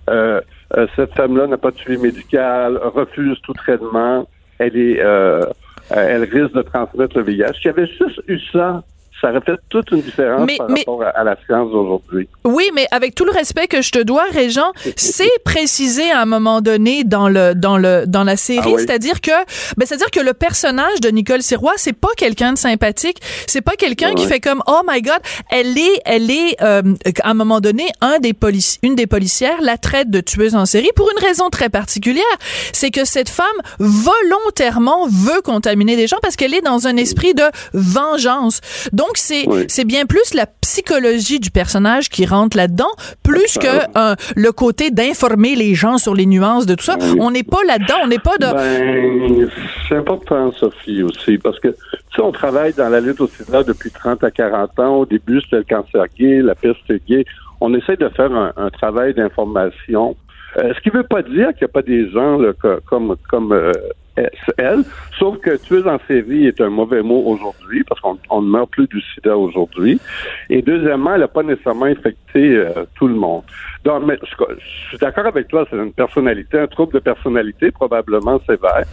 euh, 0.10 0.42
euh, 0.78 0.88
cette 0.96 1.14
femme-là 1.16 1.48
n'a 1.48 1.58
pas 1.58 1.72
de 1.72 1.78
suivi 1.78 2.02
médical, 2.02 2.78
refuse 2.78 3.40
tout 3.42 3.54
traitement, 3.54 4.28
elle 4.60 4.78
est, 4.78 5.00
euh, 5.00 5.44
elle 5.90 6.24
risque 6.24 6.54
de 6.54 6.62
transmettre 6.62 7.18
le 7.18 7.24
VIH. 7.24 7.54
S'il 7.56 7.66
y 7.66 7.70
avait 7.70 7.88
juste 7.88 8.22
eu 8.28 8.40
ça, 8.52 8.84
ça 9.22 9.30
aurait 9.30 9.42
fait 9.42 9.58
toute 9.70 9.92
une 9.92 10.02
différence 10.02 10.46
Mais- 10.46 10.58
par 10.58 10.70
mais- 10.70 10.80
rapport 10.82 11.04
à, 11.04 11.10
à 11.10 11.24
la 11.24 11.36
science 11.46 11.72
d'aujourd'hui. 11.72 12.28
Oui, 12.46 12.66
mais 12.74 12.88
avec 12.92 13.16
tout 13.16 13.26
le 13.26 13.32
respect 13.32 13.68
que 13.68 13.82
je 13.82 13.92
te 13.92 14.00
dois, 14.00 14.24
Régent, 14.32 14.72
c'est 14.96 15.30
précisé 15.44 16.10
à 16.12 16.22
un 16.22 16.26
moment 16.26 16.62
donné 16.62 17.04
dans 17.04 17.28
le 17.30 17.54
dans 17.56 17.78
le 17.78 18.06
dans 18.08 18.24
la 18.24 18.38
série, 18.38 18.62
Ah 18.64 18.70
oui? 18.76 18.76
c'est-à-dire 18.80 19.22
que 19.22 19.32
ben 19.78 19.86
c'est-à-dire 19.86 20.12
que 20.12 20.20
le 20.20 20.34
personnage 20.34 21.02
de 21.02 21.10
Nicole 21.10 21.42
Sirois, 21.42 21.74
c'est 21.78 21.94
pas 21.94 22.10
quelqu'un 22.18 22.54
de 22.54 22.58
sympathique, 22.58 23.18
c'est 23.48 23.62
pas 23.62 23.76
quelqu'un 23.76 24.14
qui 24.14 24.26
fait 24.26 24.40
comme 24.40 24.62
oh 24.68 24.82
my 24.88 25.02
god, 25.02 25.20
elle 25.52 25.78
est 25.78 26.02
elle 26.06 26.30
est 26.32 26.56
euh, 26.62 26.82
à 27.24 27.30
un 27.32 27.34
moment 27.34 27.60
donné 27.60 27.88
un 28.02 28.20
des 28.20 28.34
polici- 28.34 28.78
une 28.84 28.96
des 28.96 29.08
policières 29.08 29.62
la 29.62 29.78
traite 29.78 30.10
de 30.10 30.22
tueuse 30.22 30.56
en 30.56 30.66
série 30.66 30.90
pour 30.96 31.10
une 31.12 31.24
raison 31.26 31.50
très 31.50 31.70
particulière, 31.70 32.24
c'est 32.74 32.92
que 32.92 33.06
cette 33.06 33.30
femme 33.30 33.46
volontairement 33.80 35.08
veut 35.08 35.42
contaminer 35.42 35.96
des 35.96 36.08
gens 36.08 36.18
parce 36.22 36.36
qu'elle 36.36 36.54
est 36.54 36.62
dans 36.62 36.88
un 36.88 36.98
esprit 36.98 37.34
de 37.34 37.44
vengeance. 37.74 38.62
Donc 38.94 39.09
c'est 39.16 39.48
Oui. 39.48 39.66
c'est 39.68 39.86
bien 39.86 40.06
plus 40.06 40.34
la 40.34 40.46
psychologie 40.46 41.40
du 41.40 41.52
personnage 41.52 42.10
qui 42.10 42.26
rentre 42.26 42.56
là-dedans, 42.58 42.90
plus 43.24 43.58
que 43.58 43.68
euh, 43.98 44.16
le 44.36 44.52
côté 44.52 44.92
d'informer 44.92 45.56
les 45.56 45.74
gens 45.76 45.98
sur 45.98 46.14
les 46.16 46.26
nuances 46.26 46.66
de 46.66 46.76
tout 46.76 46.84
ça. 46.86 46.98
Oui. 47.00 47.18
On 47.20 47.32
n'est 47.32 47.44
pas 47.44 47.64
là-dedans, 47.68 47.96
on 48.04 48.08
n'est 48.08 48.20
pas 48.20 48.38
de... 48.38 48.46
Ben, 48.46 49.50
c'est 49.88 49.96
important, 49.96 50.52
Sophie, 50.54 51.04
aussi, 51.04 51.38
parce 51.38 51.60
que, 51.60 51.70
tu 51.70 51.76
sais, 52.16 52.22
on 52.22 52.32
travaille 52.32 52.74
dans 52.74 52.90
la 52.90 53.00
lutte 53.00 53.22
au 53.22 53.28
sida 53.28 53.64
depuis 53.64 53.92
30 53.92 54.24
à 54.24 54.32
40 54.32 54.80
ans. 54.80 54.96
Au 54.98 55.06
début, 55.06 55.42
c'était 55.42 55.58
le 55.58 55.64
cancer 55.64 56.06
gay, 56.18 56.42
la 56.42 56.56
peste 56.56 56.92
gay. 57.08 57.26
On 57.62 57.74
essaie 57.74 57.98
de 57.98 58.08
faire 58.10 58.32
un, 58.32 58.54
un 58.58 58.70
travail 58.70 59.14
d'information. 59.14 60.16
Euh, 60.58 60.74
ce 60.76 60.80
qui 60.82 60.90
veut 60.90 61.04
pas 61.04 61.22
dire 61.22 61.50
qu'il 61.50 61.62
n'y 61.62 61.66
a 61.66 61.68
pas 61.68 61.82
des 61.82 62.10
gens 62.10 62.38
là, 62.38 62.54
co- 62.60 62.80
comme 62.88 63.16
comme 63.30 63.52
euh, 63.52 63.72
elle, 64.58 64.84
sauf 65.18 65.38
que 65.40 65.58
tueuse 65.58 65.88
en 65.88 66.00
série 66.08 66.48
est 66.48 66.60
un 66.62 66.70
mauvais 66.70 67.02
mot 67.02 67.24
aujourd'hui 67.26 67.84
parce 67.84 68.02
qu'on 68.02 68.18
on 68.30 68.42
ne 68.42 68.50
meurt 68.50 68.70
plus 68.70 68.88
du 68.88 69.02
sida 69.02 69.38
aujourd'hui. 69.38 70.00
Et 70.50 70.62
deuxièmement, 70.62 71.14
elle 71.14 71.22
n'a 71.22 71.28
pas 71.28 71.44
nécessairement 71.44 71.86
infecté 71.86 72.56
euh, 72.56 72.86
tout 72.96 73.08
le 73.08 73.16
monde. 73.16 73.44
Donc, 73.84 74.04
mais, 74.06 74.18
je, 74.24 74.36
je 74.58 74.88
suis 74.90 74.98
d'accord 74.98 75.26
avec 75.26 75.48
toi, 75.48 75.66
c'est 75.70 75.78
une 75.78 75.94
personnalité, 75.94 76.60
un 76.60 76.68
trouble 76.68 76.94
de 76.94 77.00
personnalité 77.00 77.72
probablement 77.72 78.40
sévère. 78.48 78.86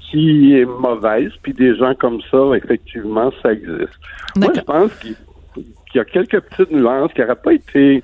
qui 0.00 0.56
est 0.58 0.64
mauvaise, 0.64 1.30
puis 1.40 1.52
des 1.52 1.76
gens 1.76 1.94
comme 1.94 2.20
ça, 2.30 2.38
effectivement, 2.56 3.30
ça 3.42 3.52
existe. 3.52 3.98
Moi, 4.36 4.50
je 4.54 4.60
pense 4.60 4.92
qu'il 4.96 5.14
qu'il 5.90 5.98
y 5.98 6.00
a 6.00 6.04
quelques 6.04 6.40
petites 6.40 6.70
nuances 6.70 7.12
qui 7.12 7.20
n'auraient 7.20 7.36
pas 7.36 7.52
été 7.52 8.02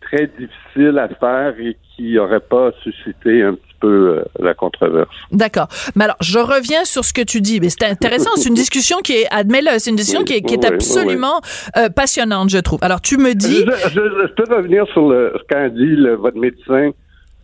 très 0.00 0.26
difficiles 0.26 0.98
à 0.98 1.08
faire 1.08 1.54
et 1.58 1.76
qui 1.94 2.14
n'auraient 2.14 2.40
pas 2.40 2.72
suscité 2.82 3.42
un 3.42 3.54
petit 3.54 3.71
peu 3.82 3.88
euh, 4.18 4.24
la 4.38 4.54
controverse. 4.54 5.10
D'accord. 5.32 5.66
Mais 5.96 6.04
alors, 6.04 6.16
je 6.20 6.38
reviens 6.38 6.84
sur 6.84 7.04
ce 7.04 7.12
que 7.12 7.20
tu 7.22 7.40
dis. 7.40 7.60
Mais 7.60 7.68
c'est 7.68 7.84
intéressant. 7.84 8.30
c'est 8.36 8.48
une 8.48 8.54
discussion 8.54 8.98
qui 9.02 9.12
est, 9.14 9.26
admets-le, 9.30 9.78
c'est 9.78 9.90
une 9.90 9.96
discussion 9.96 10.24
qui 10.24 10.34
est, 10.34 10.40
qui 10.42 10.54
est 10.54 10.58
Oui, 10.58 10.66
oui, 10.70 10.74
absolument 10.76 11.40
euh, 11.76 11.88
passionnante, 11.90 12.48
je 12.50 12.58
trouve. 12.58 12.78
Alors, 12.82 13.00
tu 13.00 13.18
me 13.18 13.34
dis. 13.34 13.64
Je, 13.66 13.88
je- 13.90 14.26
je 14.28 14.32
peux 14.34 14.54
revenir 14.54 14.86
sur 14.92 15.08
le, 15.10 15.32
ce 15.36 15.42
qu'a 15.48 15.68
dit 15.68 15.94
le- 16.04 16.14
votre 16.16 16.38
médecin 16.38 16.90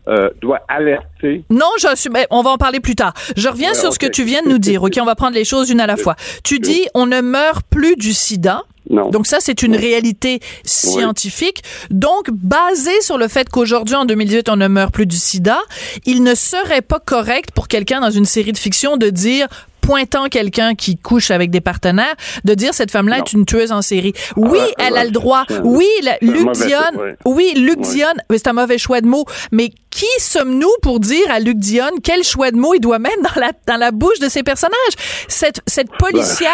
euh, 0.09 0.31
doit 0.41 0.61
alerter. 0.69 1.45
Non, 1.51 1.71
je 1.79 1.89
suis, 1.97 2.09
ben, 2.11 2.25
on 2.31 2.43
va 2.43 2.51
en 2.51 2.57
parler 2.59 2.81
plus 2.81 2.95
tard. 2.95 3.13
Je 3.37 3.49
reviens 3.49 3.71
Ouais, 3.73 3.79
sur 3.79 3.93
ce 3.93 3.99
que 3.99 4.07
tu 4.07 4.25
viens 4.25 4.43
de 4.43 4.49
nous 4.49 4.59
dire. 4.59 4.83
OK, 4.85 4.97
on 5.01 5.05
va 5.05 5.15
prendre 5.15 5.35
les 5.35 5.45
choses 5.45 5.71
une 5.71 5.81
à 5.81 5.87
la 5.87 5.97
fois. 5.97 6.17
Tu 6.45 6.59
dis, 6.59 6.87
on 6.95 7.07
ne 7.07 7.21
meurt 7.21 7.65
plus 7.69 7.97
du 7.97 8.13
sida. 8.15 8.63
Non. 8.91 9.11
Donc 9.11 9.27
ça, 9.27 9.37
c'est 9.41 9.63
une 9.63 9.77
réalité 9.77 10.41
scientifique. 10.65 11.63
Donc, 11.91 12.31
basé 12.31 13.01
sur 13.03 13.19
le 13.19 13.29
fait 13.29 13.49
qu'aujourd'hui, 13.51 13.95
en 13.97 14.07
2018, 14.07 14.49
on 14.49 14.57
ne 14.57 14.67
meurt 14.69 14.93
plus 14.95 15.07
du 15.07 15.17
sida, 15.17 15.59
il 16.07 16.23
ne 16.23 16.35
serait 16.35 16.81
pas 16.83 16.99
correct 16.99 17.51
pour 17.55 17.69
quelqu'un 17.69 18.01
dans 18.01 18.11
une 18.11 18.25
série 18.25 18.53
de 18.53 18.59
fiction 18.59 18.97
de 18.97 19.11
dire 19.11 19.47
pointant 19.83 20.29
quelqu'un 20.29 20.75
qui 20.75 20.97
couche 20.99 21.31
avec 21.31 21.51
des 21.51 21.63
partenaires, 21.63 22.15
de 22.45 22.53
dire 22.55 22.75
cette 22.75 22.91
femme-là 22.91 23.19
est 23.19 23.33
une 23.33 23.47
tueuse 23.47 23.73
en 23.73 23.81
série. 23.81 24.13
Oui, 24.37 24.59
Ah, 24.77 24.85
elle 24.87 24.97
a 24.99 25.05
le 25.05 25.11
droit. 25.11 25.45
Oui, 25.65 25.87
la- 26.03 26.19
Luc 26.21 26.47
ouais. 26.47 27.17
Oui, 27.25 27.53
Luc. 27.57 27.81
Dionne. 27.81 28.23
mais 28.31 28.37
C'est 28.37 28.49
un 28.49 28.53
mauvais 28.53 28.77
choix 28.77 29.01
de 29.01 29.07
mots. 29.07 29.25
Mais 29.51 29.71
qui 29.91 30.07
sommes-nous 30.19 30.71
pour 30.83 31.01
dire 31.01 31.31
à 31.31 31.41
Luc 31.41 31.59
Dionne 31.59 32.01
quel 32.03 32.23
choix 32.23 32.51
de 32.51 32.57
mots 32.57 32.75
il 32.75 32.81
doit 32.81 32.99
mettre 32.99 33.23
dans 33.23 33.41
la, 33.41 33.53
dans 33.67 33.77
la 33.77 33.91
bouche 33.91 34.19
de 34.19 34.29
ses 34.29 34.43
personnages? 34.43 34.77
Cette, 35.29 35.61
cette 35.67 35.91
policière 35.99 36.53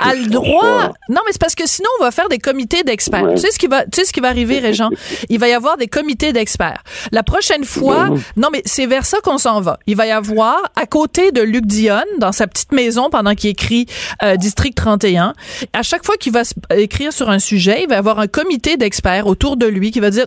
a 0.00 0.14
le 0.14 0.26
droit. 0.26 0.92
Non, 1.08 1.20
mais 1.26 1.32
c'est 1.32 1.40
parce 1.40 1.54
que 1.54 1.66
sinon, 1.66 1.88
on 2.00 2.04
va 2.04 2.10
faire 2.10 2.28
des 2.28 2.38
comités 2.38 2.82
d'experts. 2.82 3.24
Ouais. 3.24 3.34
Tu 3.34 3.42
sais 3.42 3.50
ce 3.50 3.58
qui 3.58 3.66
va, 3.66 3.84
tu 3.84 3.90
sais 3.94 4.04
ce 4.04 4.12
qui 4.12 4.20
va 4.20 4.28
arriver, 4.28 4.58
Régent? 4.58 4.90
Il 5.28 5.38
va 5.38 5.48
y 5.48 5.52
avoir 5.52 5.76
des 5.76 5.86
comités 5.86 6.32
d'experts. 6.32 6.82
La 7.12 7.22
prochaine 7.22 7.64
fois, 7.64 8.10
non, 8.36 8.48
mais 8.52 8.62
c'est 8.64 8.86
vers 8.86 9.06
ça 9.06 9.18
qu'on 9.22 9.38
s'en 9.38 9.60
va. 9.60 9.78
Il 9.86 9.96
va 9.96 10.06
y 10.06 10.10
avoir, 10.10 10.58
à 10.76 10.86
côté 10.86 11.32
de 11.32 11.40
Luc 11.40 11.66
Dionne, 11.66 12.04
dans 12.18 12.32
sa 12.32 12.46
petite 12.46 12.72
maison 12.72 13.10
pendant 13.10 13.34
qu'il 13.34 13.50
écrit 13.50 13.86
euh, 14.22 14.36
District 14.36 14.74
31, 14.74 15.34
à 15.72 15.82
chaque 15.82 16.04
fois 16.04 16.16
qu'il 16.16 16.32
va 16.32 16.42
écrire 16.76 17.12
sur 17.12 17.30
un 17.30 17.38
sujet, 17.38 17.82
il 17.82 17.88
va 17.88 17.96
y 17.96 17.98
avoir 17.98 18.18
un 18.18 18.26
comité 18.26 18.76
d'experts 18.76 19.26
autour 19.26 19.56
de 19.56 19.66
lui 19.66 19.90
qui 19.90 20.00
va 20.00 20.10
dire 20.10 20.26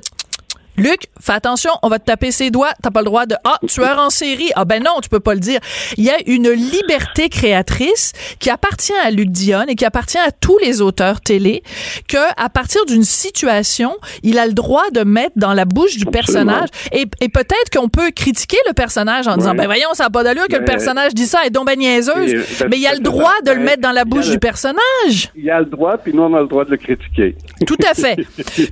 Luc, 0.77 1.07
fais 1.21 1.33
attention, 1.33 1.71
on 1.83 1.87
va 1.89 1.99
te 1.99 2.05
taper 2.05 2.31
ses 2.31 2.51
doigts. 2.51 2.71
T'as 2.81 2.91
pas 2.91 2.99
le 3.01 3.05
droit 3.05 3.25
de 3.25 3.35
ah 3.43 3.57
tueur 3.67 3.97
en 3.99 4.09
série. 4.09 4.49
Ah 4.55 4.65
ben 4.65 4.83
non, 4.83 4.99
tu 5.01 5.09
peux 5.09 5.19
pas 5.19 5.33
le 5.33 5.39
dire. 5.39 5.59
Il 5.97 6.03
y 6.03 6.09
a 6.09 6.17
une 6.25 6.49
liberté 6.51 7.29
créatrice 7.29 8.11
qui 8.39 8.49
appartient 8.49 8.93
à 9.03 9.11
Luc 9.11 9.29
Dionne 9.29 9.69
et 9.69 9.75
qui 9.75 9.85
appartient 9.85 10.17
à 10.17 10.31
tous 10.31 10.57
les 10.59 10.81
auteurs 10.81 11.21
télé. 11.21 11.63
Que 12.07 12.17
à 12.37 12.49
partir 12.49 12.85
d'une 12.85 13.03
situation, 13.03 13.95
il 14.23 14.37
a 14.39 14.45
le 14.47 14.53
droit 14.53 14.89
de 14.91 15.03
mettre 15.03 15.33
dans 15.37 15.53
la 15.53 15.65
bouche 15.65 15.97
du 15.97 16.05
personnage. 16.05 16.69
Et, 16.91 17.05
et 17.21 17.29
peut-être 17.29 17.69
qu'on 17.73 17.87
peut 17.89 18.11
critiquer 18.11 18.57
le 18.67 18.73
personnage 18.73 19.27
en 19.27 19.37
disant 19.37 19.55
ben 19.55 19.65
voyons, 19.65 19.89
ça 19.93 20.05
a 20.05 20.09
pas 20.09 20.23
d'allure 20.23 20.47
que 20.47 20.57
le 20.57 20.65
personnage 20.65 21.13
dit 21.13 21.25
ça 21.27 21.45
et 21.45 21.49
donc 21.49 21.67
ben 21.67 21.79
niaiseuse. 21.79 22.33
Ben, 22.59 22.67
Mais 22.69 22.77
il 22.77 22.85
a 22.85 22.91
le 22.91 22.97
c'est 22.97 23.03
droit 23.03 23.33
de 23.45 23.51
le 23.51 23.57
Ben, 23.57 23.63
mettre 23.63 23.81
dans 23.81 23.91
la 23.91 24.01
y 24.01 24.05
bouche 24.05 24.29
du 24.29 24.39
personnage. 24.39 25.31
Il 25.35 25.49
a 25.49 25.59
le 25.59 25.65
droit, 25.65 25.97
puis 25.97 26.13
nous, 26.13 26.23
on 26.23 26.33
a 26.35 26.41
le 26.41 26.47
droit 26.47 26.65
de 26.65 26.71
le 26.71 26.77
critiquer. 26.77 27.35
Tout 27.65 27.77
à 27.89 27.93
fait. 27.93 28.17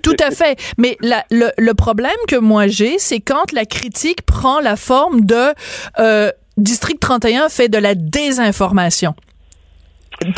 Tout 0.02 0.16
à 0.20 0.32
fait. 0.32 0.58
Mais 0.78 0.98
la- 1.02 1.24
le, 1.32 1.50
le 1.58 1.74
problème 1.74 1.93
que 2.28 2.38
moi 2.38 2.68
j'ai, 2.68 2.98
c'est 3.00 3.20
quand 3.20 3.52
la 3.52 3.66
critique 3.66 4.22
prend 4.26 4.60
la 4.60 4.76
forme 4.76 5.22
de 5.22 5.54
euh, 6.00 6.32
District 6.58 7.00
31 7.00 7.50
fait 7.50 7.68
de 7.70 7.78
la 7.78 7.96
désinformation. 7.96 9.16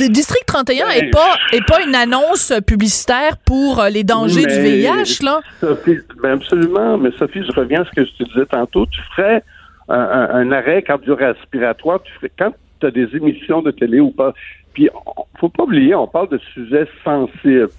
District 0.09 0.45
31 0.47 0.88
est 0.89 1.01
Ben, 1.01 1.12
pas 1.12 1.35
est 1.51 1.65
pas 1.67 1.81
une 1.83 1.93
annonce 1.95 2.51
publicitaire 2.65 3.38
pour 3.45 3.79
euh, 3.81 3.89
les 3.89 4.03
dangers 4.03 4.45
du 4.45 4.59
VIH 4.59 5.21
là. 5.24 5.41
Sophie, 5.59 5.97
ben 6.24 6.31
absolument. 6.33 6.97
Mais 6.97 7.09
Sophie, 7.19 7.43
je 7.45 7.51
reviens 7.59 7.81
à 7.81 7.85
ce 7.85 7.91
que 7.91 8.05
je 8.05 8.12
te 8.17 8.24
disais 8.24 8.45
tantôt. 8.50 8.85
Tu 8.88 9.00
ferais 9.15 9.43
un, 9.89 10.00
un- 10.00 10.29
un 10.35 10.51
arrêt 10.53 10.81
cardio-respiratoire. 10.81 12.01
Tu 12.03 12.12
ferais, 12.13 12.31
quand 12.39 12.51
tu 12.79 12.88
as 12.88 12.91
des 12.91 13.07
émissions 13.15 13.62
de 13.62 13.71
télé 13.71 14.00
ou 14.00 14.12
pas. 14.12 14.33
Puis, 14.74 14.89
faut 15.39 15.50
pas 15.50 15.63
oublier, 15.63 15.93
on 15.93 16.07
parle 16.07 16.29
de 16.29 16.39
sujets 16.53 16.88
sensibles. 17.03 17.69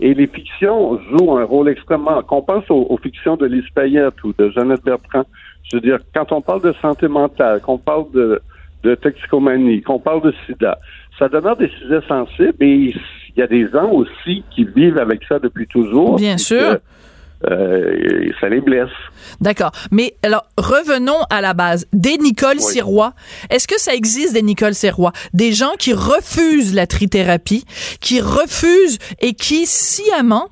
Et 0.00 0.14
les 0.14 0.26
fictions 0.26 0.98
jouent 1.10 1.36
un 1.36 1.44
rôle 1.44 1.68
extrêmement. 1.68 2.22
Qu'on 2.22 2.42
pense 2.42 2.68
aux, 2.70 2.86
aux 2.88 2.98
fictions 2.98 3.36
de 3.36 3.46
Lise 3.46 3.68
Payette 3.74 4.22
ou 4.24 4.32
de 4.36 4.50
Jeannette 4.50 4.84
Bertrand. 4.84 5.24
Je 5.70 5.76
veux 5.76 5.80
dire, 5.80 5.98
quand 6.14 6.32
on 6.32 6.40
parle 6.40 6.62
de 6.62 6.74
santé 6.82 7.08
mentale, 7.08 7.60
qu'on 7.60 7.78
parle 7.78 8.10
de, 8.12 8.40
de 8.82 8.94
toxicomanie, 8.94 9.82
qu'on 9.82 9.98
parle 9.98 10.22
de 10.22 10.34
sida, 10.46 10.78
ça 11.18 11.28
demeure 11.28 11.56
des 11.56 11.68
sujets 11.68 12.00
sensibles 12.06 12.56
et 12.60 12.94
il 13.36 13.40
y 13.40 13.42
a 13.42 13.46
des 13.46 13.68
gens 13.70 13.90
aussi 13.90 14.44
qui 14.50 14.64
vivent 14.64 14.98
avec 14.98 15.22
ça 15.28 15.38
depuis 15.38 15.66
toujours. 15.66 16.16
Bien 16.16 16.38
sûr. 16.38 16.58
que, 16.58 16.80
euh, 17.50 18.30
ça 18.40 18.48
les 18.48 18.60
blesse. 18.60 18.88
D'accord. 19.40 19.72
Mais 19.90 20.14
alors, 20.22 20.44
revenons 20.56 21.22
à 21.30 21.40
la 21.40 21.54
base. 21.54 21.86
Des 21.92 22.16
Nicole 22.18 22.60
Sirois. 22.60 23.12
Est-ce 23.50 23.66
que 23.68 23.78
ça 23.80 23.94
existe 23.94 24.34
des 24.34 24.42
Nicole 24.42 24.74
Sirois? 24.74 25.12
Des 25.32 25.52
gens 25.52 25.72
qui 25.78 25.92
refusent 25.92 26.74
la 26.74 26.86
trithérapie, 26.86 27.64
qui 28.00 28.20
refusent 28.20 28.98
et 29.20 29.34
qui 29.34 29.66
sciemment 29.66 30.48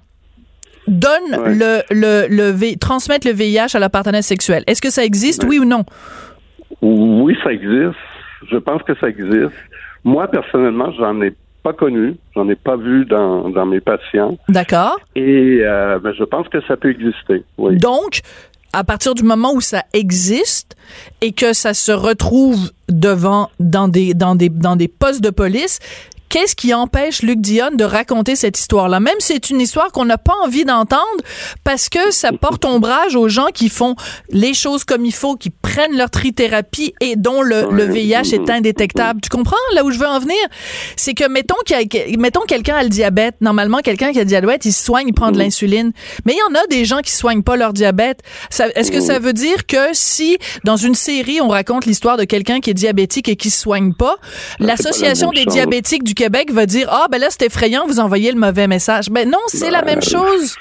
donnent 0.89 1.37
le, 1.47 1.83
le, 1.91 2.27
le 2.29 2.77
transmettent 2.77 3.25
le 3.25 3.33
VIH 3.33 3.75
à 3.75 3.79
leur 3.79 3.91
partenaire 3.91 4.25
sexuel. 4.25 4.65
Est-ce 4.67 4.83
que 4.83 4.91
ça 4.91 5.05
existe, 5.05 5.45
Ouais. 5.45 5.51
oui 5.51 5.59
ou 5.61 5.65
non? 5.65 5.85
Oui, 6.81 7.37
ça 7.45 7.53
existe. 7.53 7.95
Je 8.51 8.57
pense 8.57 8.83
que 8.83 8.95
ça 9.01 9.09
existe. 9.09 9.53
Moi, 10.05 10.27
personnellement, 10.29 10.91
j'en 10.99 11.21
ai 11.23 11.33
pas 11.63 11.73
connu, 11.73 12.17
j'en 12.35 12.49
ai 12.49 12.57
pas 12.57 12.77
vu 12.77 13.05
dans, 13.05 13.49
dans 13.51 13.67
mes 13.67 13.81
patients. 13.81 14.37
D'accord. 14.49 14.99
Et 15.15 15.61
euh, 15.63 15.99
ben, 15.99 16.13
je 16.19 16.25
pense 16.25 16.49
que 16.49 16.61
ça 16.67 16.77
peut 16.77 16.91
exister. 16.91 17.45
Oui. 17.59 17.77
Donc, 17.77 18.23
à 18.73 18.85
partir 18.85 19.15
du 19.15 19.23
moment 19.23 19.53
où 19.55 19.61
ça 19.61 19.85
existe 19.93 20.77
et 21.21 21.33
que 21.33 21.53
ça 21.53 21.75
se 21.75 21.93
retrouve 21.93 22.71
devant 22.89 23.51
dans 23.61 23.89
des 23.89 24.15
dans 24.15 24.35
des 24.35 24.49
dans 24.49 24.77
des 24.77 24.89
postes 24.89 25.23
de 25.23 25.31
police, 25.31 25.79
qu'est-ce 26.33 26.57
qui 26.57 26.73
empêche 26.73 27.21
Luc 27.21 27.43
Dionne 27.43 27.77
de 27.77 27.85
raconter 27.85 28.37
cette 28.37 28.59
histoire-là? 28.59 29.01
Même 29.01 29.17
si 29.19 29.35
c'est 29.35 29.51
une 29.51 29.61
histoire 29.61 29.93
qu'on 29.93 30.07
n'a 30.07 30.17
pas 30.17 30.33
envie 30.43 30.65
d'entendre 30.65 31.03
parce 31.63 31.91
que 31.91 32.11
ça 32.11 32.31
porte 32.33 32.65
ombrage 32.65 33.15
aux 33.17 33.29
gens 33.29 33.49
qui 33.53 33.69
font 33.69 33.97
les 34.31 34.55
choses 34.55 34.85
comme 34.85 35.05
il 35.05 35.13
faut, 35.13 35.37
qui 35.37 35.51
prennent 35.51 35.95
leur 35.95 36.09
trithérapie 36.11 36.95
et 37.03 37.17
dont 37.17 37.43
le, 37.43 37.69
le 37.71 37.85
VIH 37.85 38.33
est 38.35 38.49
indétectable. 38.49 39.21
Tu 39.21 39.29
comprends? 39.29 39.57
Là 39.75 39.85
où 39.85 39.91
je 39.91 39.99
veux 39.99 40.07
en 40.07 40.19
venir 40.21 40.39
C'est 40.97 41.13
que 41.13 41.29
mettons 41.29 41.55
a- 41.71 42.17
mettons 42.19 42.41
quelqu'un 42.49 42.77
a 42.77 42.83
le 42.83 42.89
diabète, 42.89 43.35
normalement 43.43 43.79
quelqu'un 43.81 44.13
qui 44.13 44.19
a 44.19 44.23
le 44.23 44.27
diabète, 44.29 44.65
il 44.65 44.73
se 44.73 44.83
soigne, 44.83 45.09
il 45.09 45.13
prend 45.15 45.33
de 45.33 45.39
l'insuline, 45.39 45.93
mais 46.25 46.33
il 46.33 46.39
y 46.39 46.51
en 46.51 46.59
a 46.59 46.67
des 46.69 46.87
gens 46.87 47.01
qui 47.01 47.13
soignent 47.13 47.43
pas 47.43 47.57
leur 47.57 47.75
diabète. 47.75 48.21
Est-ce 48.75 48.91
que 48.91 49.03
ça 49.03 49.19
veut 49.19 49.35
dire 49.35 49.67
que 49.67 49.89
si 49.93 50.39
dans 50.65 50.77
une 50.79 50.95
série 50.95 51.43
on 51.43 51.49
raconte 51.49 51.85
l'histoire 51.85 52.17
de 52.17 52.25
quelqu'un 52.25 52.61
qui 52.61 52.71
est 52.71 52.75
diabétique 52.75 53.29
et 53.29 53.37
qui 53.37 53.51
se 53.51 53.61
soigne 53.61 53.93
pas, 53.93 54.17
l'association 54.61 55.31
même 55.31 55.45
des 55.45 55.51
diabétiques 55.51 56.05
du 56.05 56.15
Québec 56.23 56.53
va 56.53 56.67
dire 56.67 56.87
ah 56.89 57.07
ben 57.11 57.19
là 57.19 57.27
c'est 57.31 57.47
effrayant, 57.47 57.85
vous 57.87 57.99
envoyez 57.99 58.31
le 58.31 58.39
mauvais 58.39 58.69
message. 58.69 59.11
Ben 59.11 59.29
non, 59.29 59.39
c'est 59.49 59.73
la 59.73 59.83
même 59.83 60.03
chose. 60.03 60.55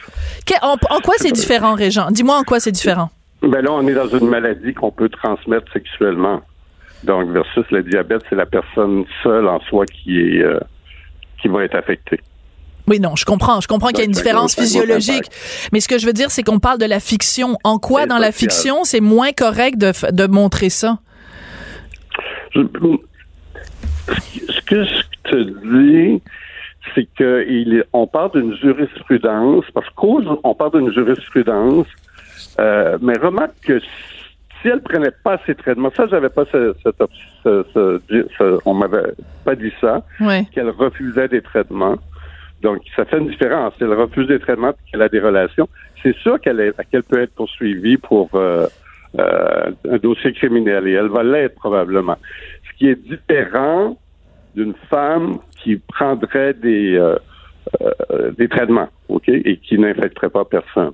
Que- 0.48 0.60
en, 0.64 0.74
en 0.90 1.00
quoi 1.02 1.14
c'est 1.18 1.32
différent, 1.32 1.76
Régent? 1.76 2.10
Dis-moi 2.10 2.36
en 2.36 2.44
quoi 2.44 2.60
c'est 2.60 2.72
différent. 2.72 3.10
Ben 3.44 3.62
là, 3.62 3.72
on 3.72 3.88
est 3.88 3.94
dans 3.94 4.08
une 4.08 4.28
maladie 4.28 4.74
qu'on 4.74 4.92
peut 4.92 5.10
transmettre 5.10 5.72
sexuellement. 5.72 6.42
Donc, 7.04 7.30
versus 7.32 7.64
le 7.72 7.84
diabète, 7.84 8.22
c'est 8.30 8.36
la 8.36 8.46
personne 8.48 9.06
seule 9.22 9.48
en 9.48 9.60
soi 9.70 9.86
qui 9.86 10.20
est 10.20 10.42
euh, 10.42 10.60
qui 11.42 11.48
va 11.48 11.64
être 11.64 11.76
affectée. 11.76 12.20
Oui, 12.88 13.00
non, 13.00 13.16
je 13.16 13.26
comprends. 13.26 13.62
Je 13.62 13.68
comprends 13.68 13.90
qu'il 13.90 14.00
y 14.00 14.02
a 14.02 14.06
une 14.06 14.12
un 14.12 14.14
différence 14.14 14.56
physiologique. 14.56 15.26
Mais 15.72 15.80
ce 15.80 15.88
que 15.88 16.00
je 16.00 16.08
veux 16.08 16.14
dire, 16.14 16.32
c'est 16.32 16.42
qu'on 16.42 16.60
parle 16.60 16.80
de 16.80 16.86
la 16.86 17.00
fiction. 17.00 17.58
En 17.64 17.78
quoi, 17.78 18.08
dans 18.08 18.18
la 18.18 18.32
fiction, 18.32 18.84
c'est 18.84 19.00
moins 19.00 19.32
correct 19.32 19.78
de, 19.78 19.92
de 20.12 20.26
montrer 20.26 20.70
ça? 20.70 20.98
Ce 24.08 24.62
que 24.66 24.84
je 24.84 25.02
te 25.30 25.36
dis, 25.38 26.22
c'est 26.96 27.08
que 27.18 27.46
il 27.48 27.76
est- 27.80 27.86
on 27.94 28.08
parle 28.08 28.32
d'une 28.34 28.56
jurisprudence, 28.56 29.66
parce 29.74 29.90
qu'on 29.92 30.56
parle 30.56 30.72
d'une 30.80 30.92
jurisprudence, 30.94 31.88
euh, 32.60 32.98
mais 33.02 33.18
remarque 33.18 33.54
que 33.64 33.80
si 33.80 34.68
elle 34.68 34.82
prenait 34.82 35.12
pas 35.24 35.40
ses 35.46 35.56
traitements, 35.56 35.92
ça 35.96 36.08
j'avais 36.08 36.30
pas 36.30 36.46
ce, 36.52 36.76
cette 36.84 37.00
op- 37.02 37.12
ce- 37.44 37.66
ce- 37.74 38.02
ce- 38.38 38.60
on 38.66 38.74
m'avait 38.74 39.14
pas 39.46 39.56
dit 39.56 39.72
ça, 39.82 40.04
qu'elle 40.54 40.70
refusait 40.70 41.28
des 41.28 41.42
traitements. 41.42 41.98
Donc, 42.62 42.82
ça 42.96 43.06
fait 43.06 43.18
une 43.18 43.28
différence. 43.30 43.74
Si 43.78 43.84
elle 43.84 43.94
refuse 43.94 44.28
des 44.28 44.40
traitements 44.40 44.70
et 44.70 44.92
qu'elle 44.92 45.02
a 45.02 45.10
des 45.10 45.20
relations, 45.20 45.68
c'est 46.04 46.16
sûr 46.18 46.40
qu'elle 46.40 46.74
peut 47.10 47.22
être 47.22 47.34
poursuivie 47.34 47.98
pour 47.98 48.30
euh, 48.36 48.68
euh, 49.20 49.72
un 49.90 49.98
dossier 49.98 50.32
criminel 50.34 50.88
et 50.88 50.92
elle 50.94 51.08
va 51.10 51.24
l'être 51.24 51.56
probablement. 51.56 52.18
Qui 52.82 52.88
est 52.88 53.08
différent 53.08 53.96
d'une 54.56 54.74
femme 54.90 55.38
qui 55.62 55.76
prendrait 55.76 56.56
des, 56.56 56.96
euh, 56.96 57.16
euh, 58.10 58.32
des 58.32 58.48
traitements, 58.48 58.90
OK, 59.08 59.30
et 59.30 59.58
qui 59.58 59.78
n'infecterait 59.78 60.32
pas 60.32 60.46
personne. 60.46 60.94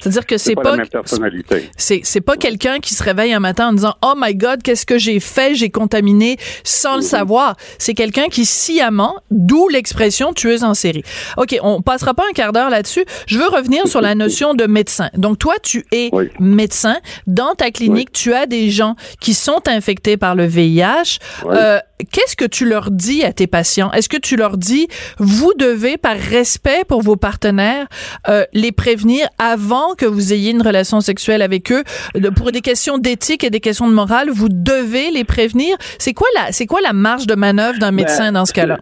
C'est-à-dire 0.00 0.26
que 0.26 0.38
c'est 0.38 0.54
pas, 0.54 0.62
pas, 0.62 0.70
la 0.72 0.76
même 0.78 0.88
personnalité. 0.88 1.70
c'est 1.76 2.00
c'est 2.04 2.20
pas 2.20 2.36
quelqu'un 2.36 2.78
qui 2.80 2.94
se 2.94 3.02
réveille 3.02 3.32
un 3.32 3.40
matin 3.40 3.68
en 3.68 3.72
disant 3.72 3.94
"Oh 4.02 4.14
my 4.16 4.34
god, 4.34 4.62
qu'est-ce 4.62 4.86
que 4.86 4.98
j'ai 4.98 5.20
fait? 5.20 5.54
J'ai 5.54 5.70
contaminé 5.70 6.36
sans 6.64 6.96
le 6.96 7.02
savoir." 7.02 7.56
C'est 7.78 7.94
quelqu'un 7.94 8.28
qui 8.28 8.44
sciemment, 8.44 9.16
d'où 9.30 9.68
l'expression 9.68 10.32
tueuse 10.32 10.64
en 10.64 10.74
série. 10.74 11.02
OK, 11.36 11.56
on 11.62 11.82
passera 11.82 12.14
pas 12.14 12.24
un 12.28 12.32
quart 12.32 12.52
d'heure 12.52 12.70
là-dessus. 12.70 13.04
Je 13.26 13.38
veux 13.38 13.48
revenir 13.48 13.86
sur 13.88 14.00
la 14.00 14.14
notion 14.14 14.54
de 14.54 14.66
médecin. 14.66 15.10
Donc 15.16 15.38
toi, 15.38 15.54
tu 15.62 15.84
es 15.92 16.08
Oui. 16.12 16.28
médecin 16.40 16.96
dans 17.26 17.54
ta 17.54 17.70
clinique, 17.70 18.12
tu 18.12 18.34
as 18.34 18.46
des 18.46 18.70
gens 18.70 18.96
qui 19.20 19.34
sont 19.34 19.62
infectés 19.68 20.16
par 20.16 20.34
le 20.34 20.44
VIH. 20.46 21.18
Oui. 21.44 21.54
Euh, 21.58 21.78
qu'est-ce 22.12 22.36
que 22.36 22.44
tu 22.44 22.64
leur 22.64 22.90
dis 22.90 23.24
à 23.24 23.32
tes 23.32 23.46
patients? 23.46 23.90
Est-ce 23.92 24.08
que 24.08 24.16
tu 24.16 24.36
leur 24.36 24.56
dis 24.56 24.88
vous 25.18 25.52
devez 25.58 25.96
par 25.96 26.16
respect 26.16 26.84
pour 26.86 27.02
vos 27.02 27.16
partenaires 27.16 27.86
euh, 28.28 28.44
les 28.52 28.72
prévenir 28.72 29.28
avant 29.38 29.67
que 29.96 30.06
vous 30.06 30.32
ayez 30.32 30.50
une 30.52 30.62
relation 30.62 31.00
sexuelle 31.00 31.42
avec 31.42 31.70
eux 31.72 31.82
de- 32.14 32.28
pour 32.30 32.52
des 32.52 32.60
questions 32.60 32.98
d'éthique 32.98 33.44
et 33.44 33.50
des 33.50 33.60
questions 33.60 33.88
de 33.88 33.94
morale, 33.94 34.28
vous 34.30 34.48
devez 34.48 35.10
les 35.10 35.24
prévenir. 35.24 35.76
C'est 35.98 36.14
quoi 36.14 36.28
la 36.34 36.52
c'est 36.52 36.66
quoi 36.66 36.80
la 36.80 36.92
marge 36.92 37.26
de 37.26 37.34
manœuvre 37.34 37.78
d'un 37.78 37.92
médecin 37.92 38.32
dans 38.32 38.44
ce 38.46 38.52
cas-là? 38.52 38.78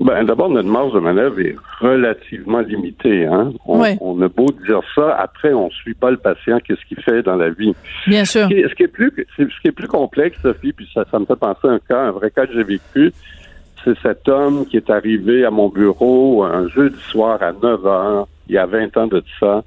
Ben, 0.00 0.22
d'abord, 0.22 0.48
notre 0.48 0.68
marge 0.68 0.92
de 0.92 1.00
manœuvre 1.00 1.40
est 1.40 1.56
relativement 1.80 2.60
limitée. 2.60 3.26
Hein? 3.26 3.52
On, 3.66 3.82
on 4.00 4.22
a 4.22 4.28
beau 4.28 4.46
dire 4.64 4.80
ça, 4.94 5.16
après, 5.18 5.52
on 5.52 5.68
suit 5.70 5.94
pas 5.94 6.12
le 6.12 6.16
patient, 6.18 6.58
qu'est-ce 6.64 6.84
qu'il 6.86 7.02
fait 7.02 7.22
dans 7.22 7.34
la 7.34 7.50
vie. 7.50 7.74
Bien 8.06 8.24
sûr. 8.24 8.42
Ce 8.42 8.46
qui, 8.46 8.60
est, 8.60 8.68
ce 8.68 8.74
qui 8.76 8.82
est 8.84 8.88
plus, 8.88 9.12
ce 9.36 9.42
qui 9.42 9.66
est 9.66 9.72
plus 9.72 9.88
complexe, 9.88 10.38
Sophie, 10.40 10.72
puis 10.72 10.88
ça, 10.94 11.04
ça 11.10 11.18
me 11.18 11.26
fait 11.26 11.34
penser 11.34 11.66
à 11.66 11.70
un 11.70 11.78
cas, 11.80 11.98
un 12.00 12.10
vrai 12.12 12.30
cas 12.30 12.46
que 12.46 12.52
j'ai 12.54 12.62
vécu. 12.62 13.12
C'est 13.84 13.98
cet 14.00 14.28
homme 14.28 14.66
qui 14.66 14.76
est 14.76 14.90
arrivé 14.90 15.44
à 15.44 15.50
mon 15.50 15.68
bureau 15.68 16.42
un 16.44 16.68
jeudi 16.68 17.00
soir 17.10 17.42
à 17.42 17.52
9 17.52 17.86
heures, 17.86 18.28
il 18.48 18.54
y 18.54 18.58
a 18.58 18.66
20 18.66 18.96
ans 18.96 19.06
de 19.06 19.22
ça. 19.38 19.62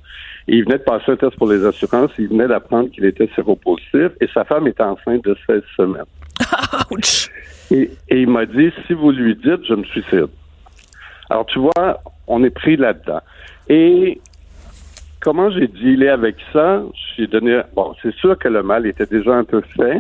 Et 0.47 0.57
il 0.57 0.63
venait 0.65 0.79
de 0.79 0.83
passer 0.83 1.11
un 1.11 1.15
test 1.15 1.35
pour 1.37 1.49
les 1.49 1.63
assurances, 1.65 2.11
il 2.17 2.27
venait 2.27 2.47
d'apprendre 2.47 2.89
qu'il 2.89 3.05
était 3.05 3.29
séropositif 3.35 4.11
et 4.19 4.27
sa 4.33 4.43
femme 4.43 4.67
est 4.67 4.81
enceinte 4.81 5.23
de 5.23 5.35
16 5.47 5.61
semaines. 5.77 6.03
Ouch. 6.91 7.29
Et, 7.69 7.89
et 8.09 8.21
il 8.21 8.29
m'a 8.29 8.45
dit, 8.45 8.71
si 8.85 8.93
vous 8.93 9.11
lui 9.11 9.35
dites, 9.35 9.65
je 9.67 9.75
me 9.75 9.83
suicide. 9.85 10.27
Alors, 11.29 11.45
tu 11.45 11.59
vois, 11.59 12.01
on 12.27 12.43
est 12.43 12.49
pris 12.49 12.75
là-dedans. 12.75 13.21
Et 13.69 14.19
comment 15.21 15.49
j'ai 15.51 15.67
dealé 15.67 16.09
avec 16.09 16.35
ça? 16.51 16.83
J'ai 17.15 17.27
donné, 17.27 17.61
bon, 17.73 17.93
c'est 18.01 18.13
sûr 18.15 18.37
que 18.37 18.49
le 18.49 18.63
mal 18.63 18.85
était 18.85 19.05
déjà 19.05 19.35
un 19.35 19.45
peu 19.45 19.61
fait. 19.61 19.99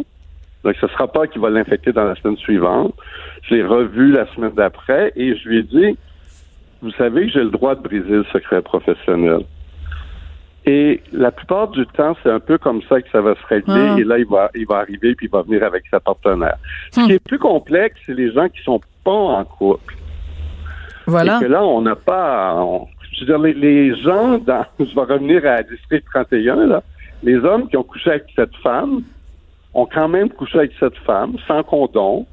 Donc, 0.63 0.75
ce 0.79 0.87
sera 0.87 1.07
pas 1.07 1.27
qu'il 1.27 1.41
va 1.41 1.49
l'infecter 1.49 1.91
dans 1.91 2.03
la 2.03 2.15
semaine 2.15 2.37
suivante. 2.37 2.93
Je 3.43 3.55
l'ai 3.55 3.63
revu 3.63 4.11
la 4.11 4.27
semaine 4.33 4.53
d'après 4.55 5.11
et 5.15 5.35
je 5.35 5.49
lui 5.49 5.59
ai 5.59 5.63
dit, 5.63 5.97
vous 6.81 6.91
savez 6.91 7.25
que 7.27 7.31
j'ai 7.33 7.43
le 7.43 7.49
droit 7.49 7.75
de 7.75 7.81
briser 7.81 8.09
le 8.09 8.25
secret 8.25 8.61
professionnel. 8.61 9.41
Et 10.65 11.01
la 11.11 11.31
plupart 11.31 11.69
du 11.69 11.85
temps, 11.87 12.15
c'est 12.21 12.29
un 12.29 12.39
peu 12.39 12.59
comme 12.59 12.81
ça 12.83 13.01
que 13.01 13.09
ça 13.09 13.21
va 13.21 13.33
se 13.33 13.45
régler. 13.47 13.89
Ah. 13.93 13.99
Et 13.99 14.03
là, 14.03 14.19
il 14.19 14.27
va, 14.27 14.51
il 14.53 14.67
va 14.67 14.77
arriver 14.77 15.15
puis 15.15 15.25
il 15.25 15.31
va 15.31 15.41
venir 15.41 15.63
avec 15.63 15.83
sa 15.89 15.99
partenaire. 15.99 16.57
Ce 16.91 17.03
qui 17.03 17.13
est 17.13 17.23
plus 17.23 17.39
complexe, 17.39 17.99
c'est 18.05 18.13
les 18.13 18.31
gens 18.31 18.47
qui 18.47 18.61
sont 18.61 18.79
pas 19.03 19.11
en 19.11 19.43
couple. 19.43 19.95
Voilà. 21.07 21.37
Et 21.37 21.41
que 21.41 21.45
là, 21.45 21.63
on 21.63 21.81
n'a 21.81 21.95
pas. 21.95 22.55
on- 22.57 22.87
je 23.13 23.21
veux 23.21 23.25
dire, 23.25 23.39
les, 23.39 23.53
les 23.53 23.95
gens, 24.01 24.37
dans, 24.37 24.65
je 24.79 24.95
vais 24.95 25.01
revenir 25.01 25.45
à 25.45 25.63
District 25.63 26.05
31, 26.13 26.67
là, 26.67 26.83
les 27.23 27.35
hommes 27.37 27.67
qui 27.67 27.75
ont 27.77 27.83
couché 27.83 28.11
avec 28.11 28.25
cette 28.35 28.55
femme 28.57 29.01
ont 29.73 29.85
quand 29.85 30.07
même 30.07 30.29
couché 30.29 30.57
avec 30.59 30.71
cette 30.79 30.97
femme 31.05 31.35
sans 31.47 31.63
condom, 31.63 32.27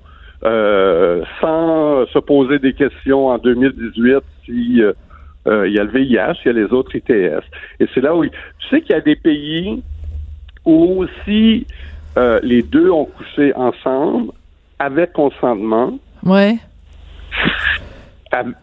euh, 0.44 1.24
sans 1.40 2.06
se 2.06 2.18
poser 2.18 2.58
des 2.58 2.72
questions 2.72 3.28
en 3.28 3.38
2018 3.38 4.18
si 4.44 4.82
euh, 4.82 4.92
euh, 5.46 5.68
il 5.68 5.74
y 5.74 5.78
a 5.78 5.84
le 5.84 5.90
VIH, 5.90 6.40
il 6.44 6.46
y 6.46 6.48
a 6.48 6.52
les 6.52 6.72
autres 6.72 6.94
ITS. 6.94 7.42
Et 7.80 7.86
c'est 7.94 8.00
là 8.00 8.14
où 8.14 8.24
il- 8.24 8.30
tu 8.30 8.68
sais 8.68 8.80
qu'il 8.82 8.90
y 8.94 8.98
a 8.98 9.00
des 9.00 9.16
pays 9.16 9.82
où 10.64 11.06
si 11.24 11.66
euh, 12.16 12.40
les 12.42 12.62
deux 12.62 12.90
ont 12.90 13.04
couché 13.04 13.54
ensemble 13.54 14.32
avec 14.78 15.12
consentement, 15.12 15.98
Ouais. 16.24 16.56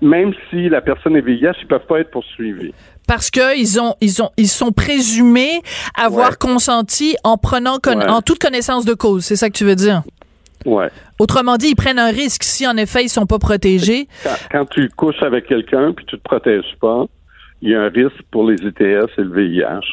Même 0.01 0.33
si 0.49 0.69
la 0.69 0.81
personne 0.81 1.15
est 1.15 1.21
VIH, 1.21 1.53
ils 1.61 1.67
peuvent 1.67 1.85
pas 1.87 1.99
être 1.99 2.11
poursuivis. 2.11 2.73
Parce 3.07 3.29
que 3.29 3.57
ils 3.59 3.79
ont 3.79 3.95
ils 4.01 4.21
ont 4.23 4.31
ils 4.37 4.47
sont 4.47 4.71
présumés 4.71 5.61
avoir 5.95 6.29
Ouais. 6.31 6.35
consenti 6.39 7.15
en 7.23 7.37
prenant 7.37 7.77
Ouais. 7.85 8.09
en 8.09 8.21
toute 8.21 8.39
connaissance 8.39 8.85
de 8.85 8.93
cause, 8.93 9.23
c'est 9.25 9.35
ça 9.35 9.49
que 9.49 9.55
tu 9.57 9.63
veux 9.65 9.75
dire? 9.75 10.01
Ouais. 10.65 10.89
Autrement 11.19 11.57
dit, 11.57 11.67
ils 11.69 11.75
prennent 11.75 11.99
un 11.99 12.09
risque 12.09 12.43
si 12.43 12.65
en 12.67 12.75
effet 12.77 13.03
ils 13.03 13.09
sont 13.09 13.27
pas 13.27 13.37
protégés. 13.37 14.07
Quand, 14.23 14.29
quand 14.51 14.65
tu 14.71 14.89
couches 14.89 15.21
avec 15.21 15.45
quelqu'un 15.45 15.93
puis 15.93 16.05
tu 16.07 16.17
te 16.17 16.23
protèges 16.23 16.75
pas, 16.81 17.05
il 17.61 17.69
y 17.71 17.75
a 17.75 17.81
un 17.83 17.89
risque 17.89 18.21
pour 18.31 18.49
les 18.49 18.55
ITS 18.55 18.81
et 18.81 19.21
le 19.21 19.31
VIH. 19.31 19.85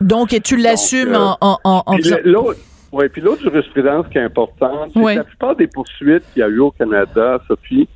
Donc 0.00 0.32
et 0.32 0.40
tu 0.40 0.56
l'assumes 0.56 1.14
euh, 1.14 1.32
en 1.40 1.58
en 1.64 1.82
en, 1.86 1.96
l'autre, 2.24 2.60
ouais, 2.92 3.08
puis 3.08 3.22
l'autre 3.22 3.42
jurisprudence 3.42 4.06
qui 4.12 4.18
est 4.18 4.22
importante, 4.22 4.90
c'est 4.92 5.00
Ouais. 5.00 5.14
que 5.14 5.18
la 5.18 5.24
plupart 5.24 5.56
des 5.56 5.66
poursuites 5.66 6.22
qu'il 6.32 6.40
y 6.40 6.42
a 6.44 6.48
eu 6.48 6.60
au 6.60 6.70
Canada, 6.70 7.40
Sophie, 7.48 7.88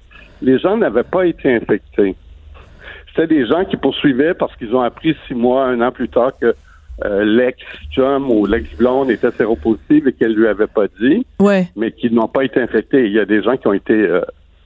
les 0.43 0.59
gens 0.59 0.77
n'avaient 0.77 1.03
pas 1.03 1.27
été 1.27 1.55
infectés. 1.55 2.15
C'était 3.09 3.27
des 3.27 3.47
gens 3.47 3.65
qui 3.65 3.77
poursuivaient 3.77 4.35
parce 4.35 4.55
qu'ils 4.57 4.75
ont 4.75 4.81
appris 4.81 5.17
six 5.27 5.35
mois, 5.35 5.65
un 5.67 5.81
an 5.81 5.91
plus 5.91 6.09
tard 6.09 6.33
que 6.41 6.55
euh, 7.05 7.25
l'ex-chum 7.25 8.31
ou 8.31 8.47
l'ex-blonde 8.47 9.11
était 9.11 9.31
séropositive 9.33 10.09
et 10.09 10.13
qu'elle 10.13 10.35
lui 10.35 10.47
avait 10.47 10.67
pas 10.67 10.87
dit, 11.01 11.27
Ouais. 11.41 11.69
mais 11.77 11.93
qui 11.93 12.11
n'ont 12.11 12.29
pas 12.29 12.45
été 12.45 12.61
infectés. 12.61 13.07
Il 13.07 13.13
y 13.13 13.19
a 13.19 13.25
des 13.25 13.43
gens 13.43 13.57
qui 13.57 13.67
ont 13.69 13.73
été 13.73 13.95
euh, 13.95 14.21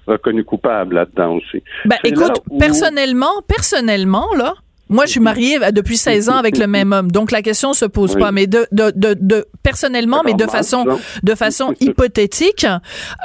reconnus 0.06 0.44
coupables 0.44 0.94
là-dedans 0.96 1.36
aussi. 1.36 1.62
Ben 1.86 1.96
écoute, 2.04 2.28
là 2.28 2.34
où- 2.50 2.58
personnellement, 2.58 3.40
personnellement 3.46 4.26
là, 4.36 4.54
moi 4.88 5.06
je 5.06 5.12
suis 5.12 5.20
mariée 5.20 5.58
depuis 5.72 5.96
16 5.96 6.28
ans 6.28 6.36
avec 6.36 6.58
le 6.58 6.66
même 6.66 6.92
homme. 6.92 7.10
Donc 7.10 7.30
la 7.30 7.40
question 7.42 7.72
se 7.72 7.84
pose 7.86 8.14
Oui. 8.14 8.20
pas 8.20 8.32
mais 8.32 8.46
de 8.46 8.66
de 8.72 8.92
de, 8.94 9.16
de 9.18 9.46
personnellement 9.62 10.22
mais 10.24 10.34
de 10.34 10.46
façon 10.46 10.84
ça. 10.86 10.96
de 11.22 11.34
façon 11.34 11.74
hypothétique, 11.80 12.66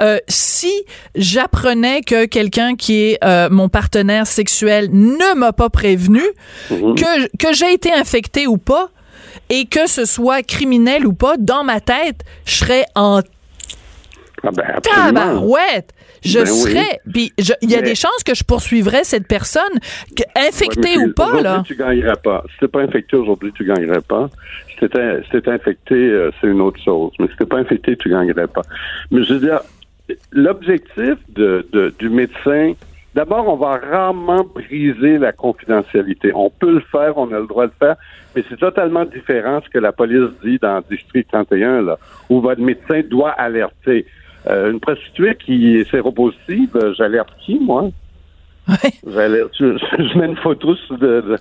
euh, 0.01 0.17
si 0.27 0.71
j'apprenais 1.15 2.01
que 2.01 2.25
quelqu'un 2.25 2.75
qui 2.75 3.01
est 3.03 3.23
euh, 3.23 3.49
mon 3.51 3.67
partenaire 3.69 4.25
sexuel 4.27 4.89
ne 4.91 5.35
m'a 5.35 5.51
pas 5.53 5.69
prévenu 5.69 6.21
Mhm. 6.71 6.95
que 6.95 7.37
que 7.37 7.53
j'ai 7.53 7.73
été 7.73 7.91
infecté 7.91 8.47
ou 8.47 8.57
pas 8.57 8.89
et 9.49 9.65
que 9.65 9.87
ce 9.87 10.05
soit 10.05 10.43
criminel 10.43 11.05
ou 11.07 11.13
pas, 11.13 11.35
dans 11.37 11.63
ma 11.63 11.79
tête, 11.81 12.21
je 12.45 12.55
serais 12.55 12.85
en 12.95 13.21
Ah 14.43 14.49
ben, 14.53 14.63
tabarouette. 14.81 15.91
Je 16.23 16.39
Ben 16.39 16.45
serais. 16.45 16.99
Puis 17.11 17.31
il 17.37 17.69
y 17.69 17.75
a 17.75 17.81
Mais- 17.81 17.83
des 17.89 17.95
chances 17.95 18.23
que 18.25 18.35
je 18.35 18.43
poursuivrais 18.43 19.03
cette 19.03 19.27
personne, 19.27 19.61
que- 20.15 20.23
infectée 20.47 20.97
Ouais, 20.97 21.05
ou 21.05 21.13
pas, 21.13 21.41
là. 21.41 21.63
tu 21.65 21.75
gagnerais 21.75 22.17
pas. 22.23 22.43
Si 22.51 22.59
t'es 22.59 22.67
pas 22.67 22.81
infecté 22.81 23.15
aujourd'hui, 23.17 23.51
tu 23.53 23.65
gagnerais 23.65 24.01
pas. 24.01 24.29
Si 24.69 24.75
t'étais, 24.77 25.21
si 25.31 25.49
infecté, 25.49 25.95
euh, 25.95 26.31
c'est 26.39 26.47
une 26.47 26.61
autre 26.61 26.79
chose. 26.83 27.11
Mais 27.19 27.27
si 27.27 27.35
t'es 27.37 27.45
pas 27.45 27.57
infecté, 27.57 27.95
tu 27.97 28.09
gagnerais 28.09 28.47
pas. 28.47 28.61
Mais 29.11 29.23
je 29.23 29.33
veux 29.33 29.39
dire, 29.39 29.59
l'objectif 30.31 31.15
de, 31.29 31.65
de- 31.71 31.93
du 31.99 32.09
médecin, 32.09 32.73
d'abord, 33.15 33.47
on 33.47 33.55
va 33.55 33.77
rarement 33.77 34.43
briser 34.43 35.17
la 35.17 35.31
confidentialité. 35.31 36.31
On 36.33 36.49
peut 36.49 36.73
le 36.73 36.83
faire, 36.91 37.17
on 37.17 37.31
a 37.33 37.39
le 37.39 37.47
droit 37.47 37.65
de 37.67 37.71
le 37.79 37.85
faire, 37.87 37.95
mais 38.35 38.43
c'est 38.49 38.59
totalement 38.59 39.05
différent 39.05 39.61
ce 39.63 39.69
que 39.69 39.79
la 39.79 39.91
police 39.91 40.29
dit 40.43 40.57
dans 40.61 40.81
District 40.89 41.27
31, 41.31 41.81
là, 41.81 41.97
où 42.29 42.41
votre 42.41 42.61
médecin 42.61 43.01
doit 43.09 43.31
alerter. 43.31 44.05
Euh, 44.47 44.71
une 44.71 44.79
prostituée 44.79 45.35
qui 45.35 45.75
est 45.77 45.89
séropositive, 45.89 46.69
euh, 46.75 46.93
j'alerte 46.97 47.29
qui, 47.45 47.59
moi? 47.59 47.89
Ouais. 48.67 48.91
J'alerte, 49.13 49.51
je, 49.59 49.77
je 49.97 50.17
mets 50.17 50.27
une 50.27 50.37
photo 50.37 50.75
sur, 50.75 50.97
de, 50.97 51.21
de- 51.21 51.37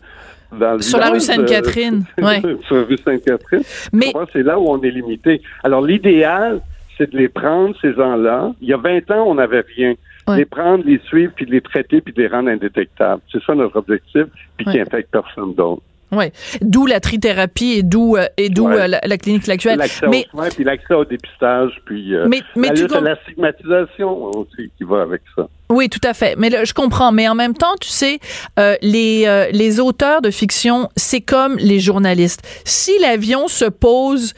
dans 0.59 0.75
le 0.75 0.83
Sur 0.83 0.99
la 0.99 1.11
rue 1.11 1.21
Sainte-Catherine, 1.21 2.05
ouais. 2.19 2.41
sur 2.67 2.77
la 2.77 2.83
rue 2.85 2.97
Sainte-Catherine. 2.97 3.63
Mais-? 3.93 4.13
C'est 4.33 4.43
là 4.43 4.59
où 4.59 4.67
on 4.69 4.81
est 4.83 4.91
limité. 4.91 5.43
Alors, 5.63 5.83
l'idéal, 5.83 6.61
c'est 6.97 7.13
de 7.13 7.19
les 7.19 7.29
prendre, 7.29 7.75
ces 7.83 7.93
gens-là. 7.95 8.53
Il 8.63 8.69
y 8.69 8.73
a 8.73 8.79
20 8.79 9.11
ans, 9.11 9.25
on 9.29 9.35
n'avait 9.35 9.63
rien. 9.77 9.95
Ouais. 10.27 10.39
Les 10.39 10.45
prendre, 10.47 10.85
les 10.85 10.99
suivre, 11.07 11.33
puis 11.37 11.45
de 11.47 11.51
les 11.53 11.61
traiter, 11.61 12.01
puis 12.01 12.13
de 12.15 12.21
les 12.23 12.29
rendre 12.29 12.49
indétectables. 12.51 13.21
C'est 13.31 13.43
ça 13.45 13.55
notre 13.55 13.77
objectif, 13.77 14.25
puis 14.57 14.67
qui 14.67 14.81
infecte 14.81 15.11
personne 15.11 15.55
d'autre. 15.55 15.83
Ouais. 16.11 16.33
D'où 16.62 16.87
la 16.87 17.01
trithérapie 17.01 17.73
et 17.79 17.83
d'où 17.83 18.16
euh, 18.16 18.27
et 18.37 18.49
d'où 18.49 18.66
Ouais. 18.68 18.81
euh, 18.83 18.87
la, 18.88 19.01
la 19.05 19.18
clinique 19.18 19.49
actuelle. 19.49 19.79
L'accès 19.79 20.07
Mais 20.09 20.27
aux 20.33 20.38
soins, 20.38 20.49
puis 20.49 20.64
l'accès 20.64 20.94
au 20.94 21.05
dépistage, 21.05 21.73
puis 21.85 22.14
euh, 22.14 22.27
Mais- 22.29 22.40
mais 22.57 22.68
la 22.68 22.75
tu 22.75 22.83
lutte 22.83 22.92
à 22.94 23.01
la 23.01 23.16
stigmatisation 23.23 24.23
aussi 24.25 24.71
qui 24.79 24.85
va 24.85 25.03
avec 25.03 25.23
ça. 25.37 25.49
Oui, 25.71 25.89
tout 25.89 26.01
à 26.05 26.15
fait. 26.15 26.35
Mais 26.39 26.51
là, 26.51 26.65
je 26.65 26.73
comprends. 26.73 27.13
Mais 27.13 27.29
en 27.29 27.35
même 27.35 27.55
temps, 27.55 27.75
tu 27.81 27.89
sais, 27.89 28.21
euh, 28.59 28.77
les 28.83 29.25
euh, 29.27 29.49
les 29.53 29.81
auteurs 29.81 30.23
de 30.23 30.31
fiction, 30.31 30.89
c'est 30.97 31.21
comme 31.21 31.57
les 31.59 31.79
journalistes. 31.81 32.41
Si 32.65 32.93
l'avion 33.01 33.49
se 33.49 33.67
pose, 33.67 34.33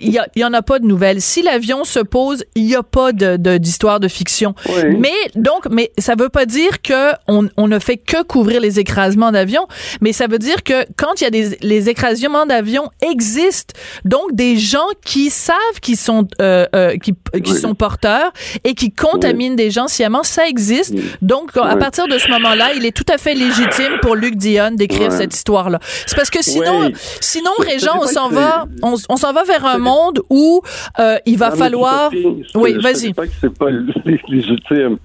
il 0.00 0.20
y, 0.36 0.44
en 0.44 0.52
a 0.52 0.62
pas 0.62 0.78
de 0.78 0.86
nouvelles. 0.86 1.20
Si 1.20 1.42
l'avion 1.42 1.84
se 1.84 1.98
pose, 1.98 2.44
il 2.54 2.64
y 2.64 2.74
a 2.76 2.82
pas 2.82 3.12
de 3.12 3.36
de- 3.36 3.58
d'histoire 3.58 4.00
de, 4.00 4.08
fiction. 4.08 4.54
Oui. 4.68 4.96
Mais 4.98 5.12
donc, 5.34 5.66
mais 5.70 5.90
ça 5.98 6.14
veut 6.16 6.28
pas 6.28 6.46
dire 6.46 6.80
que 6.82 7.12
on, 7.26 7.48
on 7.56 7.66
ne 7.68 7.78
fait 7.78 7.96
que 7.96 8.22
couvrir 8.22 8.60
les 8.60 8.78
écrasements 8.78 9.32
d'avions, 9.32 9.66
mais 10.00 10.12
ça 10.12 10.26
veut 10.26 10.38
dire 10.38 10.62
que 10.62 10.86
quand 10.96 11.20
il 11.20 11.24
y 11.24 11.26
a 11.26 11.30
des 11.30 11.58
les 11.60 11.88
écrasements 11.88 12.46
d'avions 12.46 12.88
existent, 13.02 13.74
donc 14.04 14.32
des 14.34 14.56
gens 14.56 14.86
qui 15.04 15.30
savent 15.30 15.80
qu'ils 15.82 15.96
sont 15.96 16.28
euh, 16.40 16.66
euh, 16.74 16.96
qui, 16.96 17.12
qui 17.44 17.52
Oui. 17.52 17.58
sont 17.60 17.74
porteurs 17.74 18.32
et 18.64 18.74
qui 18.74 18.92
contaminent 18.92 19.56
des 19.56 19.70
gens 19.70 19.88
sciemment, 19.88 20.22
ça 20.22 20.45
ça 20.46 20.50
existe. 20.50 20.94
Donc, 21.22 21.56
à 21.56 21.76
partir 21.76 22.06
de 22.08 22.18
ce 22.18 22.28
moment-là, 22.30 22.72
il 22.76 22.84
est 22.86 22.96
tout 22.96 23.10
à 23.12 23.18
fait 23.18 23.34
légitime 23.34 23.98
pour 24.02 24.14
Luc 24.14 24.36
Dion 24.36 24.70
d'écrire 24.72 25.12
cette 25.12 25.34
histoire-là. 25.34 25.78
C'est 26.06 26.16
parce 26.16 26.30
que 26.30 26.42
sinon, 26.42 26.90
sinon, 27.20 27.50
Je- 27.60 27.64
je 27.64 27.70
Régent, 27.70 27.98
on 28.00 28.06
s'en 28.06 28.28
va, 28.28 28.66
on, 28.82 28.94
on 29.08 29.16
s'en 29.16 29.32
va 29.32 29.44
vers 29.44 29.64
un 29.64 29.78
monde 29.78 30.20
où 30.30 30.62
euh, 30.98 31.16
il 31.26 31.36
va 31.38 31.50
Non, 31.50 31.56
falloir. 31.56 32.10
Je 32.12 32.58
Oui, 32.58 32.74
je 32.76 32.80
vas-y. 32.82 33.08
dis 33.08 33.14
pas 33.14 33.26
que 33.26 33.32
c'est 33.40 33.56
pas 33.58 33.70
lé- 33.70 34.20
légitime. 34.28 34.98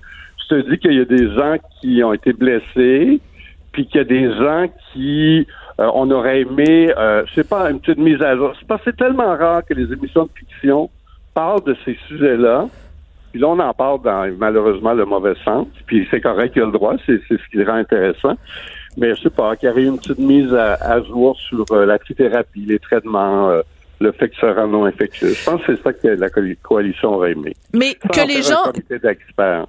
Je 0.44 0.56
te 0.56 0.70
dis 0.70 0.78
qu'il 0.80 0.94
y 0.94 1.00
a 1.02 1.06
des 1.06 1.34
gens 1.34 1.56
qui 1.82 2.04
ont 2.04 2.14
été 2.14 2.34
blessés, 2.34 3.20
puis 3.72 3.86
qu'il 3.88 3.98
y 3.98 4.00
a 4.02 4.04
des 4.04 4.32
gens 4.36 4.66
qui 4.94 5.48
euh, 5.80 5.90
on 5.94 6.12
aurait 6.12 6.42
aimé, 6.42 6.94
euh, 6.98 7.24
je 7.28 7.34
sais 7.36 7.44
pas, 7.44 7.72
une 7.72 7.80
petite 7.80 7.98
mise 8.00 8.22
à 8.22 8.36
jour. 8.36 8.54
C'est 8.86 8.96
tellement 8.98 9.36
rare 9.38 9.62
que 9.68 9.74
les 9.74 9.92
émissions 9.92 10.24
de 10.24 10.30
fiction 10.38 10.90
parlent 11.34 11.64
de 11.64 11.76
ces 11.86 11.98
sujets-là. 12.08 12.68
Puis 13.32 13.40
là, 13.40 13.48
on 13.48 13.60
en 13.60 13.74
parle 13.74 14.02
dans 14.02 14.30
malheureusement 14.38 14.94
le 14.94 15.06
mauvais 15.06 15.36
sens. 15.46 15.68
Puis 15.86 16.08
c'est 16.12 16.22
correct, 16.22 16.54
il 16.56 16.60
y 16.60 16.62
a 16.62 16.66
le 16.66 16.72
droit, 16.72 16.96
c'est 17.06 17.20
ce 17.30 17.36
qui 17.50 17.58
le 17.58 17.66
rend 17.66 17.78
intéressant. 17.78 18.36
Mais 18.98 19.16
je 19.16 19.22
sais 19.22 19.30
pas, 19.30 19.56
qu'il 19.56 19.70
y 19.70 19.72
aurait 19.72 19.84
une 19.84 19.98
petite 19.98 20.20
mise 20.20 20.54
à, 20.54 20.74
à 20.74 21.02
jour 21.02 21.40
sur 21.40 21.66
euh, 21.72 21.86
la 21.86 21.98
trithérapie, 21.98 22.66
les 22.66 22.80
traitements, 22.80 23.50
euh, 23.50 23.62
le 24.02 24.12
fait 24.12 24.30
que 24.30 24.36
ça 24.42 24.52
rend 24.54 24.68
non 24.68 24.86
infectieux. 24.86 25.34
Je 25.34 25.44
pense 25.46 25.62
que 25.66 25.76
c'est 25.76 25.84
ça 25.84 25.94
que 25.94 26.08
la 26.08 26.30
co- 26.30 26.42
coalition 26.64 27.10
aurait 27.14 27.32
aimé. 27.34 27.54
Mais 27.74 27.96
Sans 28.02 28.22
que 28.24 28.28
les 28.28 28.42
gens. 28.42 28.64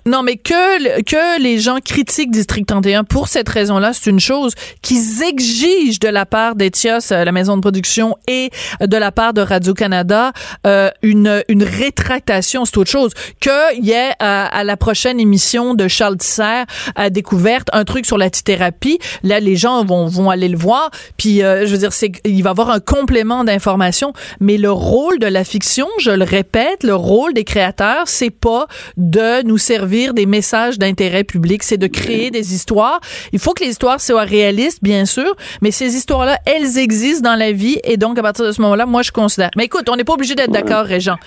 Non, 0.06 0.22
mais 0.22 0.36
que, 0.36 1.02
que 1.02 1.40
les 1.42 1.58
gens 1.58 1.78
critiquent 1.84 2.30
District 2.30 2.66
31 2.66 3.04
pour 3.04 3.28
cette 3.28 3.48
raison-là, 3.48 3.92
c'est 3.92 4.10
une 4.10 4.20
chose. 4.20 4.54
Qu'ils 4.80 5.22
exigent 5.22 5.98
de 6.00 6.08
la 6.08 6.26
part 6.26 6.54
d'Etios, 6.56 7.12
euh, 7.12 7.24
la 7.24 7.32
maison 7.32 7.56
de 7.56 7.60
production, 7.60 8.16
et 8.26 8.50
de 8.80 8.96
la 8.96 9.12
part 9.12 9.34
de 9.34 9.42
Radio-Canada, 9.42 10.32
euh, 10.66 10.90
une, 11.02 11.42
une 11.48 11.62
rétractation, 11.62 12.64
c'est 12.64 12.78
autre 12.78 12.90
chose. 12.90 13.12
Qu'il 13.40 13.84
y 13.84 13.90
ait 13.92 14.12
à, 14.18 14.46
à 14.46 14.64
la 14.64 14.76
prochaine 14.76 15.20
émission 15.20 15.74
de 15.74 15.88
Charles 15.88 16.16
Tisser 16.16 16.62
à 16.96 17.10
Découverte 17.10 17.68
un 17.72 17.84
truc 17.84 18.06
sur 18.06 18.18
la 18.18 18.30
thérapie. 18.30 18.98
Là, 19.22 19.40
les 19.40 19.56
gens 19.56 19.84
vont, 19.84 20.06
vont 20.06 20.30
aller 20.30 20.48
le 20.48 20.56
voir. 20.58 20.90
Puis, 21.16 21.42
euh, 21.42 21.66
je 21.66 21.72
veux 21.72 21.78
dire, 21.78 21.92
c'est, 21.92 22.12
il 22.24 22.42
va 22.42 22.50
y 22.50 22.52
avoir 22.52 22.70
un 22.70 22.80
complément 22.80 23.44
d'information. 23.44 24.12
Mais 24.40 24.56
le 24.58 24.70
rôle 24.70 25.18
de 25.18 25.26
la 25.26 25.44
fiction, 25.44 25.86
je 25.98 26.10
le 26.10 26.24
répète, 26.24 26.84
le 26.84 26.94
rôle 26.94 27.32
des 27.34 27.44
créateurs, 27.44 28.06
c'est 28.06 28.30
pas 28.30 28.66
de 28.96 29.42
nous 29.46 29.58
servir 29.58 30.14
des 30.14 30.26
messages 30.26 30.78
d'intérêt 30.78 31.24
public, 31.24 31.62
c'est 31.62 31.78
de 31.78 31.86
créer 31.86 32.30
des 32.30 32.54
histoires. 32.54 33.00
Il 33.32 33.38
faut 33.38 33.52
que 33.52 33.64
les 33.64 33.70
histoires 33.70 34.00
soient 34.00 34.24
réalistes, 34.24 34.80
bien 34.82 35.04
sûr, 35.04 35.34
mais 35.60 35.70
ces 35.70 35.94
histoires-là, 35.96 36.38
elles 36.46 36.78
existent 36.78 37.30
dans 37.30 37.36
la 37.36 37.52
vie 37.52 37.78
et 37.84 37.96
donc 37.96 38.18
à 38.18 38.22
partir 38.22 38.44
de 38.46 38.52
ce 38.52 38.60
moment-là, 38.62 38.86
moi 38.86 39.02
je 39.02 39.12
considère. 39.12 39.50
Mais 39.56 39.64
écoute, 39.64 39.88
on 39.90 39.96
n'est 39.96 40.04
pas 40.04 40.14
obligé 40.14 40.34
d'être 40.34 40.50
d'accord, 40.52 40.84
Régent. 40.84 41.16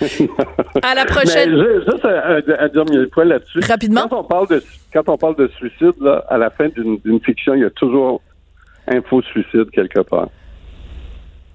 À 0.82 0.94
la 0.94 1.04
prochaine. 1.06 1.50
Mais 1.56 1.62
ju- 1.62 1.80
juste 1.90 2.04
un, 2.04 2.36
un- 2.64 2.68
dernier 2.68 3.06
point 3.06 3.24
là-dessus. 3.24 3.60
Rapidement. 3.66 4.06
Quand 4.08 4.20
on 4.20 4.24
parle 4.24 4.48
de 4.48 4.62
quand 4.92 5.08
on 5.08 5.16
parle 5.16 5.36
de 5.36 5.48
suicide, 5.56 5.94
là, 6.00 6.24
à 6.28 6.36
la 6.36 6.50
fin 6.50 6.68
d'une 6.68 6.98
d'une 7.04 7.20
fiction, 7.20 7.54
il 7.54 7.62
y 7.62 7.64
a 7.64 7.70
toujours 7.70 8.20
un 8.88 9.00
faux 9.02 9.22
suicide 9.22 9.70
quelque 9.72 10.00
part. 10.00 10.28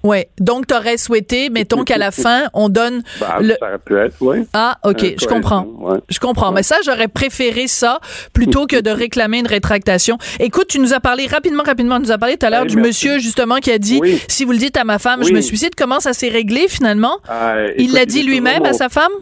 Ouais. 0.02 0.28
Donc 0.40 0.66
t'aurais 0.66 0.96
souhaité, 0.96 1.48
mettons 1.50 1.84
qu'à 1.84 1.98
la 1.98 2.10
fin, 2.24 2.44
on 2.54 2.68
donne 2.68 3.02
Ben, 3.20 3.26
le. 3.40 3.54
Ça 3.60 3.66
aurait 3.68 3.78
pu 3.78 3.96
être, 3.96 4.14
oui. 4.20 4.38
Ah, 4.52 4.78
ok, 4.84 5.14
je 5.20 5.26
comprends. 5.26 5.64
ouais. 5.78 5.98
Je 6.08 6.18
comprends. 6.18 6.52
Mais 6.52 6.62
ça, 6.62 6.76
j'aurais 6.84 7.08
préféré 7.08 7.66
ça 7.68 8.00
plutôt 8.32 8.66
que 8.66 8.80
de 8.80 8.90
réclamer 9.04 9.38
une 9.38 9.46
rétractation. 9.46 10.18
Écoute, 10.40 10.66
tu 10.68 10.78
nous 10.80 10.92
as 10.92 11.00
parlé 11.00 11.26
rapidement, 11.26 11.62
rapidement, 11.64 11.96
tu 11.96 12.02
nous 12.06 12.12
as 12.12 12.18
parlé 12.18 12.36
tout 12.36 12.46
à 12.46 12.50
l'heure 12.50 12.66
du 12.66 12.76
merci. 12.76 12.88
monsieur, 12.88 13.18
justement, 13.18 13.56
qui 13.56 13.70
a 13.70 13.78
dit, 13.78 13.98
Oui. 14.00 14.20
si 14.28 14.44
vous 14.44 14.52
le 14.52 14.58
dites 14.58 14.76
à 14.76 14.84
ma 14.84 14.98
femme, 14.98 15.20
je 15.22 15.28
Oui. 15.28 15.34
me 15.34 15.40
suicide. 15.40 15.74
Comment 15.76 16.00
ça 16.00 16.12
s'est 16.12 16.28
réglé, 16.28 16.66
finalement? 16.68 17.18
Ah, 17.28 17.54
il 17.78 17.92
l'a 17.92 18.04
dit 18.06 18.22
lui-même 18.22 18.64
à 18.64 18.72
sa 18.72 18.88
femme? 18.88 19.12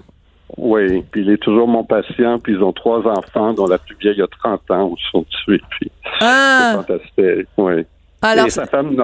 Oui, 0.56 1.04
puis 1.12 1.22
il 1.22 1.30
est 1.30 1.36
toujours 1.38 1.68
mon 1.68 1.84
patient, 1.84 2.38
puis 2.40 2.54
ils 2.54 2.62
ont 2.62 2.72
trois 2.72 3.06
enfants, 3.06 3.52
dont 3.52 3.66
la 3.66 3.78
plus 3.78 3.96
vieille 4.00 4.20
a 4.20 4.26
30 4.26 4.60
ans, 4.70 4.84
où 4.88 4.96
ils 4.98 5.10
sont 5.12 5.24
tués, 5.44 5.60
puis 5.78 5.90
Ah, 6.20 6.70
c'est 6.72 6.76
fantastique, 6.94 7.48
oui. 7.56 7.86
Alors, 8.22 8.46
Et 8.46 8.50
sa 8.50 8.66
femme, 8.66 8.94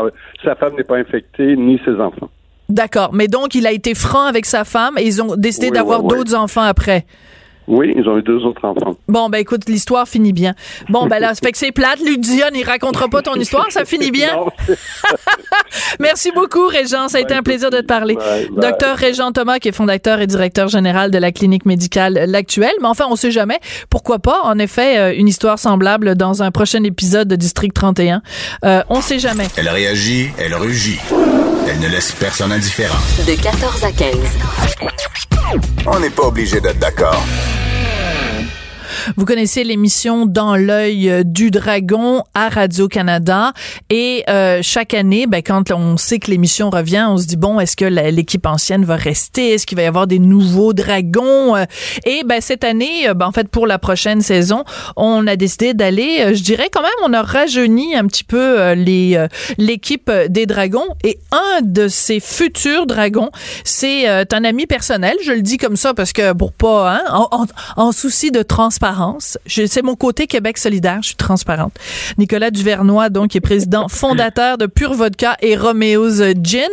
sa 0.44 0.54
femme 0.54 0.74
n'est 0.76 0.84
pas 0.84 0.96
infectée, 0.96 1.56
ni 1.56 1.80
ses 1.84 1.98
enfants. 2.00 2.28
d'accord. 2.68 3.10
Mais 3.14 3.28
donc, 3.28 3.54
il 3.54 3.66
a 3.66 3.72
été 3.72 3.94
franc 3.94 4.24
avec 4.26 4.44
sa 4.46 4.64
femme 4.64 4.98
et 4.98 5.04
ils 5.06 5.22
ont 5.22 5.36
décidé 5.36 5.68
Oui, 5.68 5.72
d'avoir 5.72 6.00
oui, 6.04 6.08
oui. 6.10 6.18
d'autres 6.18 6.34
enfants 6.34 6.62
après. 6.62 7.06
Oui, 7.68 7.92
ils 7.96 8.08
ont 8.08 8.18
eu 8.18 8.22
deux 8.22 8.44
autres 8.44 8.64
enfants. 8.64 8.96
Bon, 9.08 9.28
ben 9.28 9.38
écoute, 9.38 9.68
l'histoire 9.68 10.06
finit 10.06 10.32
bien. 10.32 10.54
Bon, 10.88 11.06
ben 11.06 11.18
là, 11.18 11.34
ça 11.34 11.40
fait 11.44 11.52
que 11.52 11.58
c'est 11.58 11.72
plate. 11.72 12.00
Luc 12.00 12.20
il 12.26 12.64
racontera 12.64 13.08
pas 13.08 13.22
ton 13.22 13.34
histoire, 13.34 13.66
ça 13.70 13.84
finit 13.84 14.10
bien. 14.10 14.38
Merci 16.00 16.30
beaucoup, 16.32 16.66
Régent. 16.66 17.08
Ça 17.08 17.18
a 17.18 17.20
été 17.20 17.34
un 17.34 17.42
plaisir 17.42 17.70
de 17.70 17.80
te 17.80 17.86
parler. 17.86 18.14
Bye, 18.14 18.48
bye. 18.50 18.70
Docteur 18.70 18.96
Régent 18.96 19.32
Thomas, 19.32 19.58
qui 19.58 19.68
est 19.68 19.72
fondateur 19.72 20.20
et 20.20 20.26
directeur 20.26 20.68
général 20.68 21.10
de 21.10 21.18
la 21.18 21.32
clinique 21.32 21.66
médicale 21.66 22.24
L'Actuelle. 22.26 22.74
Mais 22.80 22.88
enfin, 22.88 23.06
on 23.10 23.16
sait 23.16 23.30
jamais. 23.30 23.58
Pourquoi 23.90 24.18
pas, 24.18 24.40
en 24.44 24.58
effet, 24.58 24.98
euh, 24.98 25.14
une 25.16 25.28
histoire 25.28 25.58
semblable 25.58 26.14
dans 26.14 26.42
un 26.42 26.50
prochain 26.50 26.82
épisode 26.84 27.28
de 27.28 27.36
District 27.36 27.72
31. 27.72 28.22
Euh, 28.64 28.82
on 28.88 29.00
sait 29.00 29.18
jamais. 29.18 29.46
Elle 29.56 29.68
réagit, 29.68 30.30
elle 30.38 30.54
rugit. 30.54 30.98
Elle 31.68 31.80
ne 31.80 31.88
laisse 31.88 32.12
personne 32.12 32.52
indifférent. 32.52 32.98
De 33.26 33.34
14 33.40 33.84
à 33.84 33.92
15. 33.92 34.14
On 35.86 36.00
n'est 36.00 36.10
pas 36.10 36.24
obligé 36.24 36.60
d'être 36.60 36.78
d'accord. 36.78 37.22
Vous 39.16 39.24
connaissez 39.24 39.62
l'émission 39.64 40.26
Dans 40.26 40.56
l'œil 40.56 41.08
euh, 41.10 41.22
du 41.24 41.50
dragon 41.50 42.24
à 42.34 42.48
Radio-Canada 42.48 43.52
et 43.90 44.24
euh, 44.28 44.60
chaque 44.62 44.94
année, 44.94 45.26
ben, 45.26 45.42
quand 45.42 45.70
on 45.70 45.96
sait 45.96 46.18
que 46.18 46.30
l'émission 46.30 46.70
revient, 46.70 47.06
on 47.08 47.16
se 47.16 47.26
dit 47.26 47.36
bon, 47.36 47.60
est-ce 47.60 47.76
que 47.76 47.84
l'équipe 47.84 48.44
ancienne 48.46 48.84
va 48.84 48.96
rester? 48.96 49.54
Est-ce 49.54 49.66
qu'il 49.66 49.76
va 49.76 49.82
y 49.84 49.86
avoir 49.86 50.06
des 50.06 50.18
nouveaux 50.18 50.72
dragons? 50.72 51.56
Euh, 51.56 51.64
Et 52.04 52.22
ben 52.24 52.40
cette 52.40 52.64
année, 52.64 53.08
euh, 53.08 53.14
ben, 53.14 53.26
en 53.26 53.32
fait 53.32 53.48
pour 53.48 53.66
la 53.66 53.78
prochaine 53.78 54.20
saison, 54.22 54.64
on 54.96 55.26
a 55.26 55.36
décidé 55.36 55.74
d'aller, 55.74 56.34
je 56.34 56.42
dirais 56.42 56.68
quand 56.72 56.82
même, 56.82 56.90
on 57.04 57.12
a 57.12 57.22
rajeuni 57.22 57.94
un 57.96 58.06
petit 58.06 58.24
peu 58.24 58.72
les 58.72 59.26
l'équipe 59.58 60.10
des 60.28 60.46
dragons 60.46 60.86
et 61.04 61.18
un 61.32 61.60
de 61.62 61.88
ces 61.88 62.20
futurs 62.20 62.86
dragons, 62.86 63.30
c'est 63.64 64.06
un 64.08 64.44
ami 64.44 64.66
personnel, 64.66 65.16
je 65.24 65.32
le 65.32 65.42
dis 65.42 65.58
comme 65.58 65.76
ça 65.76 65.94
parce 65.94 66.12
que 66.12 66.32
pour 66.32 66.52
pas 66.52 66.96
hein, 66.96 67.02
en, 67.12 67.28
en- 67.42 67.46
en 67.76 67.92
souci 67.92 68.30
de 68.30 68.42
transparence, 68.42 68.95
c'est 69.46 69.82
mon 69.82 69.96
côté 69.96 70.26
Québec 70.26 70.58
solidaire, 70.58 70.98
je 71.02 71.08
suis 71.08 71.16
transparente. 71.16 71.74
Nicolas 72.18 72.50
Duvernois 72.50 73.08
donc 73.08 73.30
qui 73.30 73.38
est 73.38 73.40
président 73.40 73.88
fondateur 73.90 74.58
de 74.58 74.66
Pure 74.66 74.94
Vodka 74.94 75.36
et 75.40 75.56
Romeo's 75.56 76.22
Gin. 76.42 76.68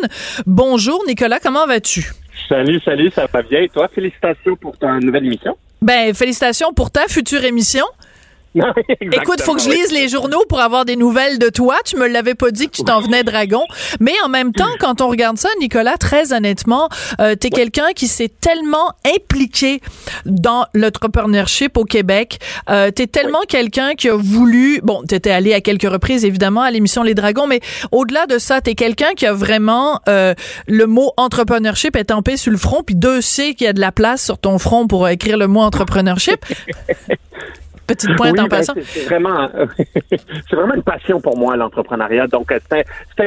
Bonjour 0.45 1.03
Nicolas, 1.07 1.39
comment 1.39 1.65
vas-tu? 1.65 2.13
Salut, 2.49 2.81
salut, 2.83 3.11
ça 3.13 3.27
va 3.31 3.41
bien. 3.41 3.61
Et 3.61 3.69
toi, 3.69 3.87
félicitations 3.93 4.55
pour 4.55 4.77
ta 4.77 4.99
nouvelle 4.99 5.25
émission. 5.25 5.55
Ben 5.81 6.13
félicitations 6.13 6.73
pour 6.73 6.91
ta 6.91 7.07
future 7.07 7.43
émission. 7.43 7.85
Écoute, 9.01 9.41
faut 9.41 9.55
que 9.55 9.61
je 9.61 9.69
lise 9.69 9.91
les 9.91 10.07
journaux 10.07 10.43
pour 10.47 10.59
avoir 10.59 10.85
des 10.85 10.95
nouvelles 10.95 11.39
de 11.39 11.49
toi. 11.49 11.75
Tu 11.85 11.97
me 11.97 12.07
l'avais 12.07 12.35
pas 12.35 12.51
dit 12.51 12.67
que 12.67 12.75
tu 12.75 12.83
t'en 12.83 13.01
venais 13.01 13.23
dragon. 13.23 13.63
Mais 13.99 14.13
en 14.23 14.29
même 14.29 14.51
temps, 14.51 14.69
quand 14.79 15.01
on 15.01 15.07
regarde 15.07 15.37
ça, 15.37 15.49
Nicolas, 15.59 15.97
très 15.97 16.33
honnêtement, 16.33 16.89
euh, 17.19 17.35
t'es 17.35 17.49
quelqu'un 17.49 17.93
qui 17.95 18.07
s'est 18.07 18.29
tellement 18.29 18.93
impliqué 19.15 19.81
dans 20.25 20.65
l'entrepreneurship 20.73 21.77
au 21.77 21.83
Québec. 21.83 22.39
Euh, 22.69 22.91
t'es 22.91 23.07
tellement 23.07 23.41
quelqu'un 23.47 23.95
qui 23.95 24.09
a 24.09 24.15
voulu, 24.15 24.79
bon, 24.83 25.03
t'étais 25.03 25.31
allé 25.31 25.53
à 25.53 25.61
quelques 25.61 25.89
reprises, 25.89 26.23
évidemment, 26.25 26.61
à 26.61 26.71
l'émission 26.71 27.03
Les 27.03 27.15
Dragons, 27.15 27.47
mais 27.47 27.61
au-delà 27.91 28.27
de 28.27 28.37
ça, 28.37 28.61
t'es 28.61 28.75
quelqu'un 28.75 29.13
qui 29.15 29.25
a 29.25 29.33
vraiment, 29.33 29.99
euh, 30.07 30.33
le 30.67 30.85
mot 30.85 31.11
entrepreneurship 31.17 31.95
étampé 31.95 32.37
sur 32.37 32.51
le 32.51 32.57
front, 32.57 32.83
puis 32.83 32.95
deux 32.95 33.21
C 33.21 33.55
qu'il 33.55 33.65
y 33.65 33.69
a 33.69 33.73
de 33.73 33.81
la 33.81 33.91
place 33.91 34.23
sur 34.23 34.37
ton 34.37 34.59
front 34.59 34.87
pour 34.87 35.07
écrire 35.07 35.37
le 35.37 35.47
mot 35.47 35.61
entrepreneurship. 35.61 36.45
Petite 37.85 38.15
pointe 38.15 38.31
Oui, 38.33 38.39
en 38.39 38.43
ben, 38.43 38.49
passant. 38.49 38.73
c'est- 38.85 39.05
vraiment, 39.05 39.49
c'est 40.49 40.55
vraiment 40.55 40.75
une 40.75 40.83
passion 40.83 41.19
pour 41.19 41.37
moi, 41.37 41.57
l'entrepreneuriat. 41.57 42.27
Donc, 42.27 42.51
c'était 42.51 42.85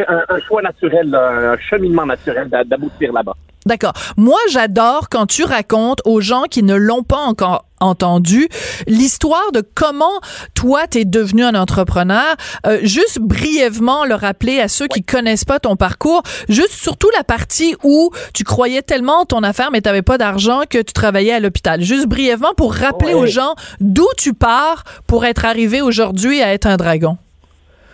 un, 0.09 0.23
un 0.29 0.41
choix 0.41 0.63
naturel, 0.63 1.15
un 1.15 1.57
cheminement 1.59 2.07
naturel 2.07 2.49
d'a- 2.49 2.65
d'aboutir 2.65 3.13
là-bas. 3.13 3.35
D'accord. 3.67 3.93
Moi, 4.17 4.39
j'adore 4.51 5.09
quand 5.11 5.27
tu 5.27 5.45
racontes 5.45 6.01
aux 6.05 6.21
gens 6.21 6.45
qui 6.45 6.63
ne 6.63 6.75
l'ont 6.77 7.03
pas 7.03 7.19
encore 7.19 7.66
entendu 7.81 8.49
l'histoire 8.87 9.53
de 9.53 9.63
comment 9.75 10.21
toi 10.55 10.87
t'es 10.87 11.05
devenu 11.05 11.45
un 11.45 11.55
entrepreneur. 11.55 12.37
Euh, 12.67 12.79
juste 12.83 13.19
brièvement 13.21 14.05
le 14.05 14.15
rappeler 14.15 14.61
à 14.61 14.69
ceux 14.69 14.87
qui 14.87 15.03
connaissent 15.03 15.45
pas 15.45 15.59
ton 15.61 15.77
parcours. 15.77 16.23
Juste 16.49 16.73
surtout 16.73 17.11
la 17.17 17.25
partie 17.25 17.75
où 17.83 18.11
tu 18.35 18.45
croyais 18.45 18.83
tellement 18.83 19.21
en 19.21 19.25
ton 19.25 19.43
affaire 19.43 19.71
mais 19.71 19.81
t'avais 19.81 20.03
pas 20.03 20.19
d'argent 20.19 20.63
que 20.69 20.79
tu 20.79 20.93
travaillais 20.93 21.33
à 21.33 21.41
l'hôpital. 21.41 21.83
Juste 21.83 22.07
brièvement 22.07 22.55
pour 22.57 22.75
rappeler 22.75 23.15
Ouais. 23.15 23.15
aux 23.15 23.27
gens 23.27 23.55
d'où 23.81 24.07
tu 24.17 24.33
pars 24.35 24.85
pour 25.07 25.25
être 25.25 25.45
arrivé 25.45 25.81
aujourd'hui 25.81 26.43
à 26.43 26.53
être 26.53 26.67
un 26.67 26.77
dragon. 26.77 27.19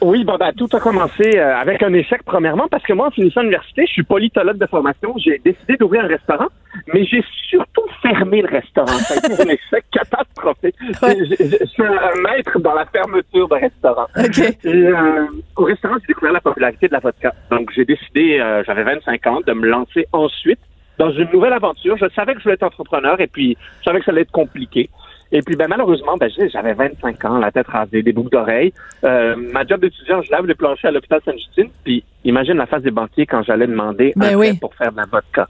Oui, 0.03 0.25
bon, 0.25 0.37
ben, 0.37 0.53
tout 0.53 0.69
a 0.73 0.81
commencé 0.81 1.39
euh, 1.39 1.57
avec 1.57 1.83
un 1.83 1.93
échec, 1.95 2.23
premièrement, 2.25 2.67
parce 2.69 2.83
que 2.83 2.93
moi, 2.93 3.07
en 3.07 3.11
finissant 3.11 3.41
l'université, 3.43 3.85
je 3.87 3.93
suis 3.93 4.03
politologue 4.03 4.59
de 4.59 4.67
formation. 4.67 5.15
J'ai 5.17 5.39
décidé 5.45 5.77
d'ouvrir 5.77 6.05
un 6.05 6.09
restaurant, 6.09 6.49
mais 6.93 7.05
j'ai 7.05 7.23
surtout 7.49 7.85
fermé 8.03 8.43
le 8.43 8.49
restaurant. 8.49 8.87
Ça 8.89 9.15
a 9.15 9.17
été 9.19 9.43
un 9.43 9.47
échec 9.47 9.85
catastrophique. 9.93 10.75
Ouais. 11.03 11.17
Je, 11.19 11.25
je- 11.39 11.57
je 11.61 11.65
suis 11.67 11.83
un, 11.85 12.21
maître 12.23 12.59
dans 12.59 12.75
la 12.75 12.85
fermeture 12.87 13.49
de 13.49 13.55
restaurant. 13.55 14.07
OK. 14.19 14.39
Et, 14.39 14.69
euh, 14.69 15.27
au 15.57 15.65
restaurant, 15.65 15.95
j'ai 16.01 16.09
découvert 16.09 16.33
la 16.33 16.41
popularité 16.41 16.89
de 16.89 16.93
la 16.95 16.99
vodka. 17.01 17.33
Donc, 17.51 17.71
j'ai 17.75 17.85
décidé, 17.85 18.39
euh, 18.41 18.63
j'avais 18.67 18.83
25 18.83 19.27
ans, 19.29 19.41
de 19.47 19.53
me 19.53 19.69
lancer 19.69 20.07
ensuite 20.13 20.59
dans 20.99 21.11
une 21.13 21.29
nouvelle 21.33 21.53
aventure. 21.53 21.97
Je 21.97 22.07
savais 22.15 22.33
que 22.35 22.41
je 22.41 22.45
voulais 22.45 22.55
être 22.55 22.63
entrepreneur 22.65 23.21
et 23.21 23.27
puis 23.29 23.57
je 23.81 23.85
savais 23.85 24.01
que 24.01 24.05
ça 24.05 24.11
allait 24.11 24.23
être 24.23 24.33
compliqué. 24.33 24.91
Et 25.33 25.41
puis, 25.41 25.57
ben, 25.57 25.67
malheureusement, 25.67 26.17
ben, 26.19 26.31
j'avais 26.53 26.75
25 26.75 27.25
ans, 27.25 27.39
la 27.39 27.51
tête 27.51 27.67
rasée, 27.67 28.03
des 28.03 28.13
boucles 28.13 28.31
d'oreilles. 28.31 28.73
Euh, 29.03 29.35
ma 29.37 29.65
job 29.67 29.81
d'étudiant, 29.81 30.21
je 30.21 30.31
lave 30.31 30.47
les 30.47 30.55
planchers 30.55 30.91
à 30.91 30.93
l'hôpital 30.93 31.21
Sainte-Justine. 31.25 31.71
Puis, 31.85 32.05
imagine 32.25 32.55
la 32.55 32.67
face 32.67 32.83
des 32.83 32.91
banquiers 32.91 33.25
quand 33.25 33.43
j'allais 33.43 33.67
demander 33.67 34.13
Ben 34.15 34.35
un 34.35 34.35
oui. 34.35 34.49
prêt 34.49 34.59
pour 34.61 34.75
faire 34.75 34.93
de 34.93 34.99
la 34.99 35.07
vodka. 35.11 35.49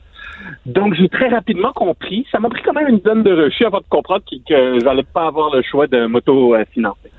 Donc, 0.66 0.94
j'ai 0.94 1.08
très 1.08 1.28
rapidement 1.28 1.72
compris. 1.72 2.26
Ça 2.30 2.38
m'a 2.38 2.48
pris 2.48 2.62
quand 2.62 2.72
même 2.72 2.88
une 2.88 2.98
donne 2.98 3.24
de 3.24 3.32
refus 3.32 3.64
avant 3.64 3.78
de 3.78 3.84
comprendre 3.88 4.22
que, 4.30 4.36
que 4.48 4.80
j'allais 4.80 5.02
pas 5.02 5.26
avoir 5.26 5.54
le 5.54 5.62
choix 5.62 5.88
de 5.88 6.06
m'auto-financer. 6.06 7.10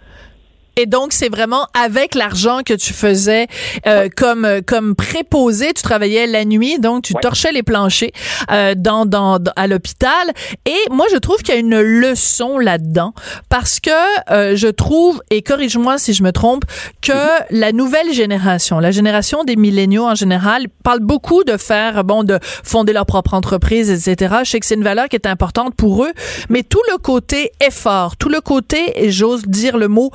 Et 0.75 0.85
donc, 0.85 1.13
c'est 1.13 1.29
vraiment 1.29 1.67
avec 1.79 2.15
l'argent 2.15 2.61
que 2.65 2.73
tu 2.73 2.93
faisais 2.93 3.47
euh, 3.85 4.09
comme 4.15 4.45
euh, 4.45 4.61
comme 4.65 4.95
préposé, 4.95 5.73
tu 5.73 5.83
travaillais 5.83 6.25
la 6.27 6.45
nuit, 6.45 6.79
donc 6.79 7.03
tu 7.03 7.13
Ouais. 7.13 7.21
torchais 7.21 7.51
les 7.51 7.61
planchers 7.63 8.09
euh, 8.51 8.73
dans, 8.75 9.05
dans, 9.05 9.37
dans- 9.39 9.51
à 9.55 9.67
l'hôpital. 9.67 10.31
Et 10.65 10.75
moi, 10.89 11.05
je 11.11 11.17
trouve 11.17 11.37
qu'il 11.43 11.53
y 11.53 11.57
a 11.57 11.59
une 11.59 11.79
leçon 11.79 12.57
là-dedans 12.57 13.13
parce 13.49 13.79
que 13.79 13.91
euh, 14.31 14.55
je 14.55 14.67
trouve, 14.67 15.21
et 15.29 15.41
corrige-moi 15.43 15.97
si 15.99 16.13
je 16.13 16.23
me 16.23 16.31
trompe, 16.31 16.63
que 17.01 17.11
la 17.51 17.71
nouvelle 17.71 18.11
génération, 18.13 18.79
la 18.79 18.91
génération 18.91 19.43
des 19.43 19.55
milléniaux 19.55 20.05
en 20.05 20.15
général, 20.15 20.67
parle 20.83 20.99
beaucoup 21.01 21.43
de 21.43 21.57
faire, 21.57 22.03
bon, 22.03 22.23
de 22.23 22.39
fonder 22.63 22.93
leur 22.93 23.05
propre 23.05 23.33
entreprise, 23.35 23.89
etc. 23.91 24.37
Je 24.43 24.49
sais 24.49 24.59
que 24.59 24.65
c'est 24.65 24.75
une 24.75 24.83
valeur 24.83 25.07
qui 25.07 25.15
est 25.17 25.27
importante 25.27 25.75
pour 25.75 26.03
eux, 26.05 26.11
mais 26.49 26.63
tout 26.63 26.81
le 26.91 26.97
côté 26.97 27.51
effort, 27.65 28.17
tout 28.17 28.29
le 28.29 28.41
côté, 28.41 28.91
et 29.03 29.11
j'ose 29.11 29.43
dire 29.43 29.77
le 29.77 29.87
mot, 29.87 30.11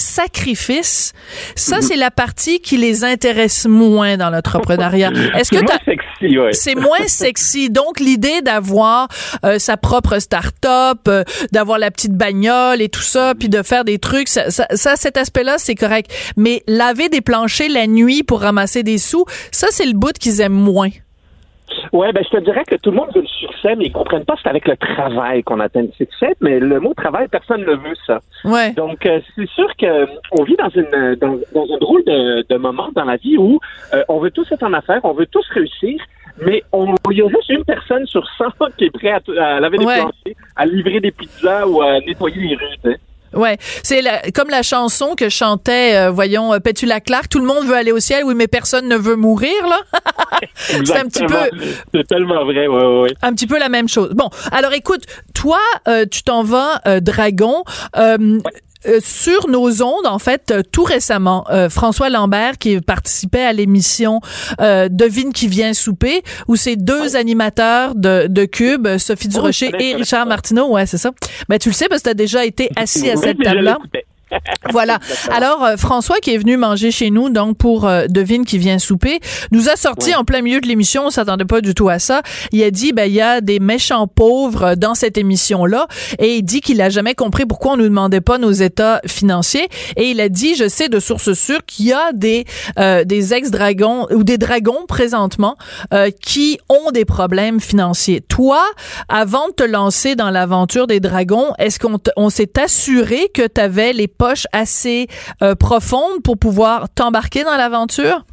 sacrifice, 0.00 1.12
ça, 1.54 1.80
c'est 1.80 1.96
la 1.96 2.10
partie 2.10 2.60
qui 2.60 2.76
les 2.76 3.04
intéresse 3.04 3.66
moins 3.66 4.16
dans 4.16 4.30
l'entrepreneuriat. 4.30 5.10
Est-ce 5.36 5.50
que 5.50 5.58
C'est 5.58 5.62
moins 5.62 5.78
sexy, 5.84 6.38
ouais. 6.38 6.52
c'est 6.52 6.74
moins 6.74 7.06
sexy. 7.06 7.70
Donc, 7.70 8.00
l'idée 8.00 8.42
d'avoir 8.42 9.08
euh, 9.44 9.58
sa 9.58 9.76
propre 9.76 10.18
start-up, 10.18 11.00
euh, 11.08 11.24
d'avoir 11.52 11.78
la 11.78 11.90
petite 11.90 12.14
bagnole 12.14 12.80
et 12.80 12.88
tout 12.88 13.02
ça, 13.02 13.34
puis 13.38 13.48
de 13.48 13.62
faire 13.62 13.84
des 13.84 13.98
trucs, 13.98 14.28
ça, 14.28 14.50
ça, 14.50 14.66
ça, 14.74 14.96
cet 14.96 15.16
aspect-là, 15.16 15.56
c'est 15.58 15.74
correct. 15.74 16.10
Mais 16.36 16.62
laver 16.66 17.08
des 17.08 17.20
planchers 17.20 17.70
la 17.70 17.86
nuit 17.86 18.22
pour 18.22 18.40
ramasser 18.40 18.82
des 18.82 18.98
sous, 18.98 19.24
ça, 19.52 19.68
c'est 19.70 19.86
le 19.86 19.94
bout 19.94 20.12
qu'ils 20.18 20.40
aiment 20.40 20.52
moins. 20.52 20.90
Ouais, 21.92 22.12
ben 22.12 22.22
je 22.24 22.30
te 22.36 22.42
dirais 22.44 22.64
que 22.64 22.76
tout 22.76 22.90
le 22.90 22.96
monde 22.96 23.08
veut 23.14 23.22
le 23.22 23.26
succès, 23.26 23.74
mais 23.76 23.86
ils 23.86 23.92
comprennent 23.92 24.24
pas 24.24 24.34
que 24.34 24.40
c'est 24.42 24.48
avec 24.48 24.68
le 24.68 24.76
travail 24.76 25.42
qu'on 25.42 25.58
atteint 25.60 25.82
le 25.82 25.92
succès. 25.92 26.36
Mais 26.40 26.60
le 26.60 26.78
mot 26.80 26.94
travail, 26.94 27.26
personne 27.28 27.62
ne 27.62 27.72
veut 27.74 27.96
ça. 28.06 28.20
Ouais. 28.44 28.72
Donc 28.72 29.04
euh, 29.06 29.20
c'est 29.34 29.48
sûr 29.50 29.68
que 29.76 29.86
euh, 29.86 30.06
on 30.32 30.44
vit 30.44 30.56
dans 30.56 30.68
une 30.70 31.14
dans, 31.16 31.38
dans 31.54 31.74
un 31.74 31.78
drôle 31.78 32.04
de, 32.04 32.46
de 32.48 32.56
moment 32.56 32.90
dans 32.94 33.04
la 33.04 33.16
vie 33.16 33.36
où 33.36 33.58
euh, 33.94 34.02
on 34.08 34.18
veut 34.20 34.30
tous 34.30 34.50
être 34.52 34.62
en 34.62 34.72
affaires, 34.72 35.00
on 35.04 35.12
veut 35.14 35.26
tous 35.26 35.46
réussir, 35.50 36.00
mais 36.46 36.62
on 36.72 36.94
il 37.10 37.18
y 37.18 37.22
a 37.22 37.28
juste 37.28 37.48
une 37.50 37.64
personne 37.64 38.06
sur 38.06 38.24
100 38.38 38.44
qui 38.78 38.84
est 38.84 38.90
prête 38.90 39.28
à, 39.36 39.56
à 39.56 39.60
laver 39.60 39.78
des 39.78 39.84
Ouais. 39.84 39.96
planchers, 39.96 40.34
à 40.56 40.66
livrer 40.66 41.00
des 41.00 41.10
pizzas 41.10 41.66
ou 41.66 41.82
à 41.82 41.98
nettoyer 42.00 42.40
les 42.48 42.54
rues. 42.56 42.76
sais. 42.84 42.96
Ouais, 43.34 43.58
c'est 43.82 44.02
la- 44.02 44.30
comme 44.32 44.50
la 44.50 44.62
chanson 44.62 45.14
que 45.16 45.28
chantait, 45.28 45.96
euh, 45.96 46.10
voyons, 46.10 46.52
euh, 46.52 46.58
Petula 46.58 47.00
Clark, 47.00 47.28
tout 47.28 47.38
le 47.38 47.46
monde 47.46 47.64
veut 47.64 47.74
aller 47.76 47.92
au 47.92 48.00
ciel, 48.00 48.24
oui, 48.24 48.34
mais 48.34 48.48
personne 48.48 48.88
ne 48.88 48.96
veut 48.96 49.16
mourir, 49.16 49.52
là. 49.68 49.80
c'est 50.56 50.96
un 50.96 51.04
petit 51.06 51.24
peu. 51.24 51.36
C'est 51.94 52.06
tellement 52.06 52.44
vrai, 52.44 52.66
ouais, 52.66 52.84
ouais, 52.84 53.00
ouais. 53.02 53.14
un 53.22 53.32
petit 53.32 53.46
peu 53.46 53.58
la 53.58 53.68
même 53.68 53.88
chose. 53.88 54.10
Bon, 54.14 54.28
alors 54.52 54.72
écoute, 54.72 55.04
toi, 55.34 55.60
euh, 55.88 56.06
tu 56.10 56.22
t'en 56.22 56.42
vas, 56.42 56.80
euh, 56.86 57.00
Dragon. 57.00 57.62
euh, 57.96 58.38
euh, 58.86 58.98
sur 59.02 59.48
nos 59.48 59.82
ondes, 59.82 60.06
en 60.06 60.18
fait, 60.18 60.50
euh, 60.50 60.62
tout 60.70 60.84
récemment, 60.84 61.44
euh, 61.50 61.68
François 61.68 62.08
Lambert, 62.08 62.58
qui 62.58 62.80
participait 62.80 63.42
à 63.42 63.52
l'émission 63.52 64.20
euh, 64.60 64.88
Devine 64.90 65.32
qui 65.32 65.48
vient 65.48 65.74
souper, 65.74 66.22
où 66.48 66.56
ces 66.56 66.76
deux 66.76 67.16
animateurs 67.16 67.94
de, 67.94 68.26
de 68.28 68.44
Cube, 68.44 68.88
Sophie 68.98 69.28
Durocher 69.28 69.66
je 69.66 69.70
connais, 69.72 69.90
et. 69.90 69.94
Richard 69.96 70.26
Martineau, 70.26 70.70
ouais, 70.70 70.86
c'est 70.86 70.98
ça. 70.98 71.10
Ben, 71.48 71.58
tu 71.58 71.68
le 71.68 71.74
sais 71.74 71.88
parce 71.88 72.00
que 72.02 72.08
tu 72.08 72.10
as 72.10 72.14
déjà 72.14 72.44
été 72.44 72.70
assis 72.76 73.10
à 73.10 73.16
cette 73.16 73.38
table-là. 73.38 73.78
Voilà. 74.72 74.98
Alors 75.30 75.64
euh, 75.64 75.76
François 75.76 76.18
qui 76.18 76.32
est 76.32 76.38
venu 76.38 76.56
manger 76.56 76.90
chez 76.90 77.10
nous 77.10 77.30
donc 77.30 77.56
pour 77.56 77.86
euh, 77.86 78.06
devine 78.08 78.44
qui 78.44 78.58
vient 78.58 78.78
souper 78.78 79.20
nous 79.50 79.68
a 79.68 79.76
sorti 79.76 80.10
Ouais. 80.10 80.14
en 80.16 80.24
plein 80.24 80.40
milieu 80.42 80.60
de 80.60 80.66
l'émission, 80.66 81.06
on 81.06 81.10
s'attendait 81.10 81.44
pas 81.44 81.60
du 81.60 81.74
tout 81.74 81.88
à 81.88 81.98
ça. 81.98 82.22
Il 82.52 82.62
a 82.62 82.70
dit 82.70 82.92
ben 82.92 83.04
il 83.04 83.12
y 83.12 83.20
a 83.20 83.40
des 83.40 83.58
méchants 83.58 84.06
pauvres 84.06 84.62
euh, 84.64 84.74
dans 84.76 84.94
cette 84.94 85.18
émission 85.18 85.66
là 85.66 85.86
et 86.18 86.36
il 86.36 86.42
dit 86.42 86.60
qu'il 86.60 86.80
a 86.80 86.88
jamais 86.90 87.14
compris 87.14 87.44
pourquoi 87.46 87.72
on 87.72 87.76
nous 87.76 87.84
demandait 87.88 88.20
pas 88.20 88.38
nos 88.38 88.52
états 88.52 89.00
financiers 89.06 89.68
et 89.96 90.10
il 90.10 90.20
a 90.20 90.28
dit 90.28 90.54
je 90.54 90.68
sais 90.68 90.88
de 90.88 91.00
sources 91.00 91.32
sûres 91.32 91.64
qu'il 91.66 91.86
y 91.86 91.92
a 91.92 92.12
des 92.12 92.44
euh, 92.78 93.04
des 93.04 93.34
ex-dragons 93.34 94.06
ou 94.10 94.22
des 94.24 94.38
dragons 94.38 94.86
présentement 94.86 95.56
euh, 95.92 96.10
qui 96.22 96.58
ont 96.68 96.90
des 96.92 97.04
problèmes 97.04 97.60
financiers. 97.60 98.20
Toi, 98.20 98.62
avant 99.08 99.48
de 99.48 99.52
te 99.54 99.62
lancer 99.64 100.14
dans 100.14 100.30
l'aventure 100.30 100.86
des 100.86 101.00
dragons, 101.00 101.52
est-ce 101.58 101.78
qu'on 101.78 101.98
on 102.16 102.30
s'est 102.30 102.58
assuré 102.58 103.30
que 103.34 103.46
tu 103.46 103.60
avais 103.60 103.92
les 103.92 104.08
poches 104.20 104.46
assez 104.52 105.08
euh, 105.42 105.54
profondes 105.54 106.22
pour 106.22 106.36
pouvoir 106.36 106.90
t'embarquer 106.90 107.42
dans 107.42 107.56
l'aventure? 107.56 108.26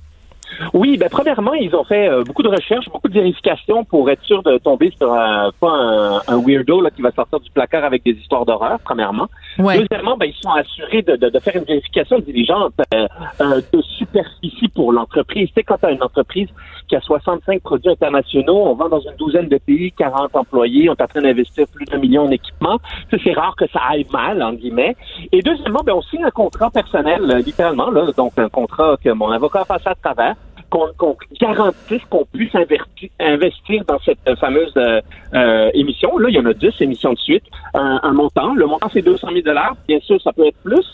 Oui, 0.73 0.97
ben 0.97 1.09
premièrement, 1.09 1.53
ils 1.53 1.75
ont 1.75 1.83
fait 1.83 2.09
euh, 2.09 2.23
beaucoup 2.23 2.43
de 2.43 2.49
recherches, 2.49 2.85
beaucoup 2.89 3.07
de 3.07 3.13
vérifications 3.13 3.83
pour 3.83 4.09
être 4.09 4.23
sûr 4.23 4.43
de 4.43 4.57
tomber 4.57 4.91
sur 4.97 5.13
un, 5.13 5.51
pas 5.59 5.69
un, 5.69 6.21
un 6.27 6.41
weirdo 6.45 6.81
là, 6.81 6.89
qui 6.89 7.01
va 7.01 7.11
sortir 7.11 7.39
du 7.39 7.51
placard 7.51 7.83
avec 7.83 8.03
des 8.03 8.11
histoires 8.11 8.45
d'horreur, 8.45 8.79
premièrement. 8.83 9.27
Ouais. 9.59 9.79
Deuxièmement, 9.79 10.17
ben, 10.17 10.27
ils 10.27 10.41
sont 10.41 10.51
assurés 10.51 11.01
de, 11.01 11.15
de, 11.15 11.29
de 11.29 11.39
faire 11.39 11.55
une 11.55 11.63
vérification 11.63 12.19
diligente 12.19 12.73
euh, 12.93 13.07
euh, 13.41 13.61
de 13.71 13.81
superficie 13.81 14.67
pour 14.69 14.91
l'entreprise. 14.91 15.47
Tu 15.49 15.53
sais, 15.55 15.63
quand 15.63 15.77
tu 15.77 15.85
as 15.85 15.91
une 15.91 16.03
entreprise 16.03 16.49
qui 16.87 16.95
a 16.95 17.01
65 17.01 17.61
produits 17.61 17.89
internationaux, 17.89 18.67
on 18.67 18.75
vend 18.75 18.89
dans 18.89 19.01
une 19.01 19.15
douzaine 19.17 19.49
de 19.49 19.57
pays, 19.57 19.91
40 19.91 20.35
employés, 20.35 20.89
on 20.89 20.93
est 20.93 21.01
en 21.01 21.07
train 21.07 21.21
d'investir 21.21 21.65
plus 21.73 21.85
d'un 21.85 21.97
million 21.97 22.23
en 22.23 22.31
équipement. 22.31 22.77
C'est 23.23 23.33
rare 23.33 23.55
que 23.55 23.65
ça 23.71 23.79
aille 23.89 24.05
mal, 24.11 24.41
en 24.41 24.53
guillemets. 24.53 24.95
Et 25.31 25.41
deuxièmement, 25.41 25.81
ben, 25.85 25.93
on 25.93 26.01
signe 26.03 26.23
un 26.23 26.31
contrat 26.31 26.69
personnel, 26.69 27.21
euh, 27.29 27.39
littéralement, 27.39 27.89
là, 27.89 28.07
donc 28.15 28.33
un 28.37 28.49
contrat 28.49 28.95
que 29.03 29.09
mon 29.09 29.29
avocat 29.31 29.61
a 29.61 29.65
passé 29.65 29.87
à 29.87 29.95
travers 29.95 30.35
qu'on 30.69 31.15
garantisse 31.39 32.01
qu'on 32.09 32.25
puisse 32.25 32.53
investir, 32.55 33.09
investir 33.19 33.83
dans 33.87 33.99
cette 33.99 34.19
euh, 34.27 34.35
fameuse 34.35 34.73
euh, 34.77 35.01
euh, 35.33 35.69
émission. 35.73 36.17
Là, 36.17 36.29
il 36.29 36.35
y 36.35 36.39
en 36.39 36.45
a 36.45 36.53
10 36.53 36.69
émissions 36.81 37.13
de 37.13 37.19
suite. 37.19 37.43
Un, 37.73 37.99
un 38.03 38.13
montant. 38.13 38.53
Le 38.55 38.65
montant, 38.65 38.89
c'est 38.91 39.01
200 39.01 39.27
000 39.33 39.57
Bien 39.87 39.99
sûr, 40.01 40.21
ça 40.21 40.33
peut 40.33 40.45
être 40.47 40.57
plus. 40.63 40.85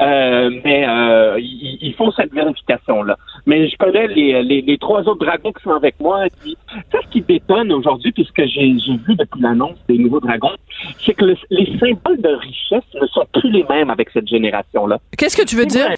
Euh, 0.00 0.50
mais 0.64 0.86
euh, 0.88 1.38
ils, 1.38 1.78
ils 1.80 1.94
font 1.94 2.10
cette 2.12 2.32
vérification-là. 2.32 3.16
Mais 3.46 3.68
je 3.68 3.76
connais 3.76 4.06
les, 4.08 4.42
les, 4.42 4.62
les 4.62 4.78
trois 4.78 5.00
autres 5.02 5.24
dragons 5.24 5.52
qui 5.52 5.62
sont 5.62 5.70
avec 5.72 5.98
moi. 6.00 6.26
Et 6.26 6.30
puis, 6.40 6.56
ça, 6.90 6.98
ce 7.04 7.08
qui 7.08 7.20
détonne 7.20 7.70
aujourd'hui, 7.72 8.10
puisque 8.12 8.44
j'ai 8.46 8.74
j'ai 8.78 8.96
vu 9.06 9.14
depuis 9.16 9.40
l'annonce 9.40 9.76
des 9.88 9.98
nouveaux 9.98 10.20
dragons, 10.20 10.56
c'est 11.04 11.14
que 11.14 11.24
le- 11.26 11.36
les 11.50 11.66
symboles 11.78 12.20
de 12.20 12.34
richesse 12.36 12.84
ne 13.00 13.06
sont 13.08 13.26
plus 13.32 13.50
les 13.50 13.64
mêmes 13.68 13.90
avec 13.90 14.08
cette 14.10 14.28
génération-là. 14.28 14.98
Qu'est-ce 15.16 15.36
que 15.36 15.46
tu 15.46 15.56
veux 15.56 15.66
dire? 15.66 15.88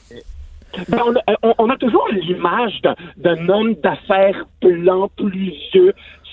Ben, 0.89 0.99
on, 1.07 1.15
a, 1.15 1.37
on- 1.43 1.55
on 1.59 1.71
a 1.71 1.77
toujours 1.77 2.09
l'image 2.13 2.81
d'un- 3.17 3.49
homme 3.49 3.75
d'affaires 3.83 4.45
blanc, 4.63 5.09
pluvieux, 5.17 5.93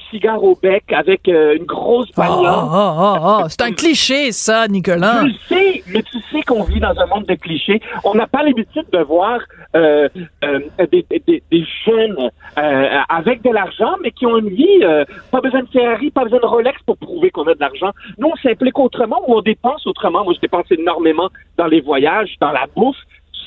cigare 0.10 0.44
au 0.44 0.58
bec, 0.62 0.84
avec 0.92 1.28
euh, 1.30 1.56
une 1.56 1.64
grosse 1.64 2.10
Ah, 2.18 2.22
bagnole. 2.28 2.46
ah, 2.48 3.18
ah, 3.24 3.46
c'est 3.48 3.62
un 3.62 3.72
cliché, 3.72 4.32
ça, 4.34 4.68
Nicolas. 4.68 5.20
Tu 5.22 5.28
le 5.28 5.34
sais, 5.48 5.84
mais 5.88 6.04
tu 6.04 6.18
sais 6.32 6.42
qu'on 6.42 6.64
vit 6.64 6.82
dans 6.82 6.98
un 7.00 7.06
monde 7.06 7.26
de 7.28 7.36
clichés. 7.36 7.80
On 8.04 8.14
n'a 8.14 8.28
pas 8.28 8.44
l'habitude 8.44 8.86
de 8.92 9.00
voir 9.00 9.40
euh, 9.76 10.10
euh, 10.44 10.60
des, 10.92 11.06
des- 11.10 11.42
des 11.50 11.66
jeunes 11.86 12.30
euh, 12.58 12.98
avec 13.08 13.42
de 13.42 13.52
l'argent, 13.52 13.94
mais 14.04 14.12
qui 14.12 14.26
ont 14.26 14.38
une 14.38 14.50
vie, 14.50 14.84
euh, 14.84 15.06
pas 15.32 15.40
besoin 15.40 15.62
de 15.64 15.70
Ferrari, 15.70 16.12
pas 16.12 16.24
besoin 16.26 16.40
de 16.40 16.46
Rolex 16.46 16.78
pour 16.86 16.98
prouver 16.98 17.30
qu'on 17.32 17.48
a 17.48 17.54
de 17.54 17.60
l'argent. 17.62 17.92
Nous, 18.18 18.28
on 18.28 18.36
s'implique 18.36 18.78
autrement 18.80 19.22
ou 19.28 19.36
on 19.38 19.42
dépense 19.42 19.88
autrement. 19.88 20.26
Moi, 20.26 20.34
je 20.36 20.42
dépense 20.42 20.66
énormément 20.72 21.30
dans 21.58 21.68
les 21.68 21.80
voyages, 21.80 22.36
dans 22.42 22.52
la 22.52 22.66
bouffe. 22.76 22.98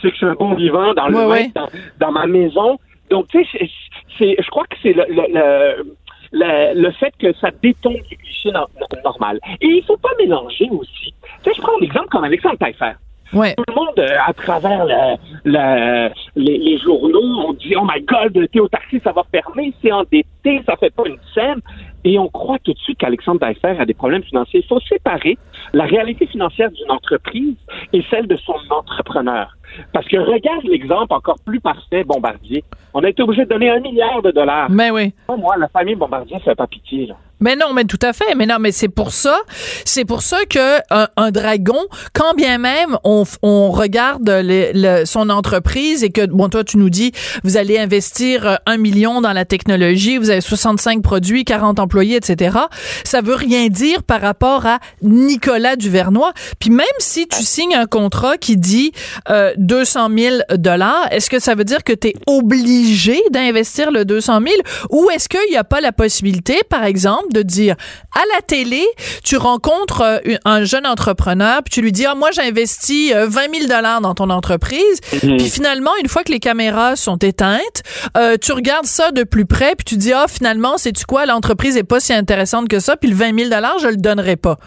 Sais 0.05 0.11
que 0.11 0.14
je 0.14 0.19
suis 0.19 0.27
un 0.27 0.35
bon 0.35 0.55
vivant, 0.55 0.93
dans 0.95 1.09
le 1.09 1.17
Ouais, 1.17 1.23
vin, 1.25 1.31
ouais. 1.31 1.51
Dans, 1.55 1.69
dans 1.99 2.12
ma 2.12 2.27
maison. 2.27 2.79
Donc, 3.11 3.29
tu 3.29 3.43
sais, 3.43 3.49
c'est- 3.59 3.71
c'est, 4.19 4.37
je 4.43 4.51
crois 4.51 4.64
que 4.64 4.77
c'est 4.83 4.93
le, 4.93 5.05
le, 5.09 5.85
le- 6.33 6.75
le, 6.83 6.90
fait 6.93 7.12
que 7.19 7.33
ça 7.35 7.51
détombe 7.62 7.97
du 8.11 8.17
cliché 8.17 8.51
no- 8.53 8.67
no- 8.81 9.01
normal. 9.03 9.40
Et 9.61 9.67
il 9.69 9.85
faut 9.85 9.97
pas 9.97 10.11
mélanger 10.19 10.69
aussi. 10.71 11.14
Tu 11.23 11.51
sais, 11.51 11.53
je 11.57 11.61
prends 11.62 11.73
un 11.81 11.85
exemple 11.85 12.09
comme 12.09 12.25
Alexandre 12.25 12.59
Taillefer. 12.59 12.93
Ouais. 13.33 13.55
Tout 13.55 13.65
le 13.69 13.75
monde, 13.75 13.99
euh, 13.99 14.17
à 14.27 14.33
travers 14.33 14.85
le- 14.85 15.17
le- 15.45 16.11
les, 16.37 16.59
les 16.59 16.79
journaux, 16.79 17.45
on 17.49 17.53
dit 17.55 17.75
Oh 17.77 17.85
my 17.85 18.01
God, 18.03 18.49
Théo 18.53 18.69
Taxi, 18.69 19.01
ça 19.03 19.13
va 19.13 19.23
fermer, 19.33 19.73
c'est 19.83 19.91
endetté, 19.93 20.63
ça 20.67 20.77
fait 20.77 20.95
pas 20.95 21.05
une 21.07 21.19
scène. 21.35 21.61
Et 22.07 22.19
on 22.19 22.29
croit 22.29 22.59
tout 22.63 22.73
de 22.75 22.79
suite 22.79 22.99
qu'Alexandre 22.99 23.41
Taillefer 23.41 23.77
a 23.81 23.87
des 23.87 23.95
problèmes 23.95 24.23
financiers. 24.23 24.61
Il 24.63 24.67
faut 24.67 24.79
séparer 24.81 25.39
la 25.73 25.85
réalité 25.85 26.27
financière 26.27 26.71
d'une 26.71 26.91
entreprise 26.91 27.57
et 27.95 28.05
celle 28.11 28.27
de 28.27 28.37
son 28.37 28.57
entrepreneur. 28.71 29.57
Parce 29.93 30.07
que 30.07 30.19
regarde 30.19 30.65
l'exemple 30.65 31.15
encore 31.15 31.39
plus 31.47 31.61
parfait, 31.61 32.05
Bombardier. 32.05 32.63
On 32.93 33.03
a 33.03 33.09
été 33.09 33.23
obligé 33.23 33.45
de 33.45 33.49
donner 33.49 33.71
un 33.71 33.81
milliard 33.81 34.21
de 34.23 34.31
dollars. 34.33 34.69
Ben 34.71 34.91
oui. 34.93 35.15
Moi, 35.29 35.57
la 35.57 35.69
famille 35.69 35.95
Bombardier, 35.95 36.37
ça 36.41 36.45
fait 36.51 36.55
pas 36.55 36.67
pitié. 36.67 37.07
Là. 37.07 37.15
Mais 37.40 37.57
non, 37.57 37.73
mais 37.73 37.85
tout 37.85 37.99
à 38.03 38.12
fait. 38.12 38.35
Mais 38.37 38.47
non, 38.47 38.57
mais 38.61 38.73
c'est 38.73 38.88
pour 38.88 39.12
ça, 39.12 39.38
c'est 39.85 40.05
pour 40.05 40.23
ça 40.23 40.38
que 40.49 40.79
un, 40.90 41.31
dragon, 41.31 41.79
quand 42.12 42.35
bien 42.35 42.59
même 42.59 42.97
on, 43.05 43.25
on 43.42 43.70
regarde 43.70 44.29
le, 44.29 45.05
son 45.05 45.31
entreprise 45.31 46.05
et 46.05 46.11
que 46.11 46.27
bon, 46.27 46.49
toi 46.49 46.64
tu 46.64 46.77
nous 46.77 46.90
dis, 46.90 47.12
vous 47.42 47.57
allez 47.57 47.79
investir 47.79 48.47
euh, 48.47 48.57
un 48.66 48.77
million 48.77 49.20
dans 49.20 49.33
la 49.33 49.44
technologie, 49.44 50.18
vous 50.18 50.31
avez 50.31 50.40
65 50.40 51.03
produits, 51.03 51.44
40 51.44 51.79
employés, 51.81 52.16
etc. 52.16 52.59
Ça 53.05 53.20
veut 53.20 53.35
rien 53.35 53.68
dire 53.68 54.03
par 54.03 54.20
rapport 54.20 54.66
à 54.66 54.79
Nicolas 55.03 55.77
Duvernois. 55.77 56.33
Puis 56.59 56.70
même 56.70 56.87
si 56.99 57.27
tu 57.27 57.42
signes 57.42 57.75
un 57.75 57.87
contrat 57.87 58.37
qui 58.37 58.57
dit 58.57 58.92
euh, 59.31 59.53
200 59.57 60.09
000 60.16 60.37
dollars, 60.57 61.09
est-ce 61.11 61.31
que 61.31 61.38
ça 61.38 61.55
veut 61.55 61.64
dire 61.64 61.85
que 61.85 61.92
tu 61.92 62.09
es 62.09 62.14
obligé 62.27 63.20
d'investir 63.31 63.90
le 63.90 64.05
200 64.05 64.40
000 64.40 64.55
ou 64.90 65.11
est-ce 65.11 65.29
qu'il 65.29 65.51
n'y 65.51 65.57
a 65.57 65.64
pas 65.64 65.81
la 65.81 65.92
possibilité, 65.92 66.61
par 66.68 66.85
exemple, 66.85 67.24
de 67.33 67.43
dire 67.43 67.77
à 68.15 68.21
la 68.35 68.43
télé, 68.43 68.85
tu 69.25 69.37
rencontres 69.37 70.03
euh, 70.03 70.37
un 70.45 70.65
jeune 70.65 70.87
entrepreneur, 70.87 71.63
puis 71.63 71.73
tu 71.73 71.83
lui 71.83 71.93
dis, 71.93 72.07
ah, 72.07 72.15
moi, 72.15 72.31
j'ai 72.33 72.43
investi 72.43 73.13
20 73.13 73.29
000 73.29 73.67
dollars 73.69 74.01
dans 74.01 74.15
ton 74.15 74.31
entreprise. 74.31 75.01
Mhm. 75.13 75.37
Puis 75.37 75.49
finalement, 75.49 75.91
une 76.03 76.09
fois 76.09 76.23
que 76.25 76.33
les 76.33 76.41
caméras 76.41 76.97
sont 76.97 77.17
éteintes, 77.17 77.83
euh, 78.17 78.37
tu 78.41 78.53
regardes 78.53 78.87
ça 78.87 79.11
de 79.13 79.25
plus 79.25 79.47
près, 79.47 79.75
puis 79.77 79.85
tu 79.85 79.97
dis, 79.97 80.13
ah, 80.13 80.27
finalement, 80.29 80.79
sais-tu 80.79 81.05
quoi, 81.05 81.27
l'entreprise 81.27 81.77
est 81.77 81.85
pas 81.85 82.01
si 82.01 82.13
intéressante 82.13 82.69
que 82.69 82.81
ça, 82.81 82.97
puis 82.97 83.09
le 83.09 83.17
20 83.17 83.39
000 83.39 83.51
dollars, 83.51 83.79
je 83.79 83.89
le 83.89 83.97
donnerai 83.97 84.37
pas. 84.37 84.59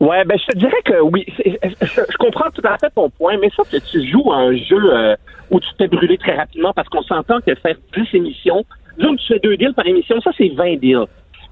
Ouais, 0.00 0.24
ben 0.24 0.38
je 0.38 0.52
te 0.52 0.58
dirais 0.58 0.82
que 0.84 1.00
oui, 1.00 1.26
je, 1.44 2.16
comprends 2.18 2.50
tout 2.50 2.62
à 2.64 2.78
fait 2.78 2.90
ton 2.94 3.10
point, 3.10 3.36
mais 3.38 3.50
ça 3.56 3.62
que 3.70 3.76
tu 3.76 4.08
joues 4.08 4.32
à 4.32 4.36
un 4.36 4.56
jeu 4.56 4.78
euh, 4.78 5.16
où 5.50 5.60
tu 5.60 5.68
t'es 5.78 5.88
brûlé 5.88 6.16
très 6.16 6.36
rapidement 6.36 6.72
parce 6.72 6.88
qu'on 6.88 7.02
s'entend 7.02 7.40
que 7.40 7.54
faire 7.56 7.76
10 7.96 8.16
émissions, 8.16 8.64
donc 8.98 9.18
tu 9.18 9.26
fais 9.26 9.38
deux 9.40 9.56
deals 9.56 9.74
par 9.74 9.86
émission, 9.86 10.20
ça 10.20 10.30
c'est 10.38 10.48
20 10.48 10.76
deals 10.76 11.06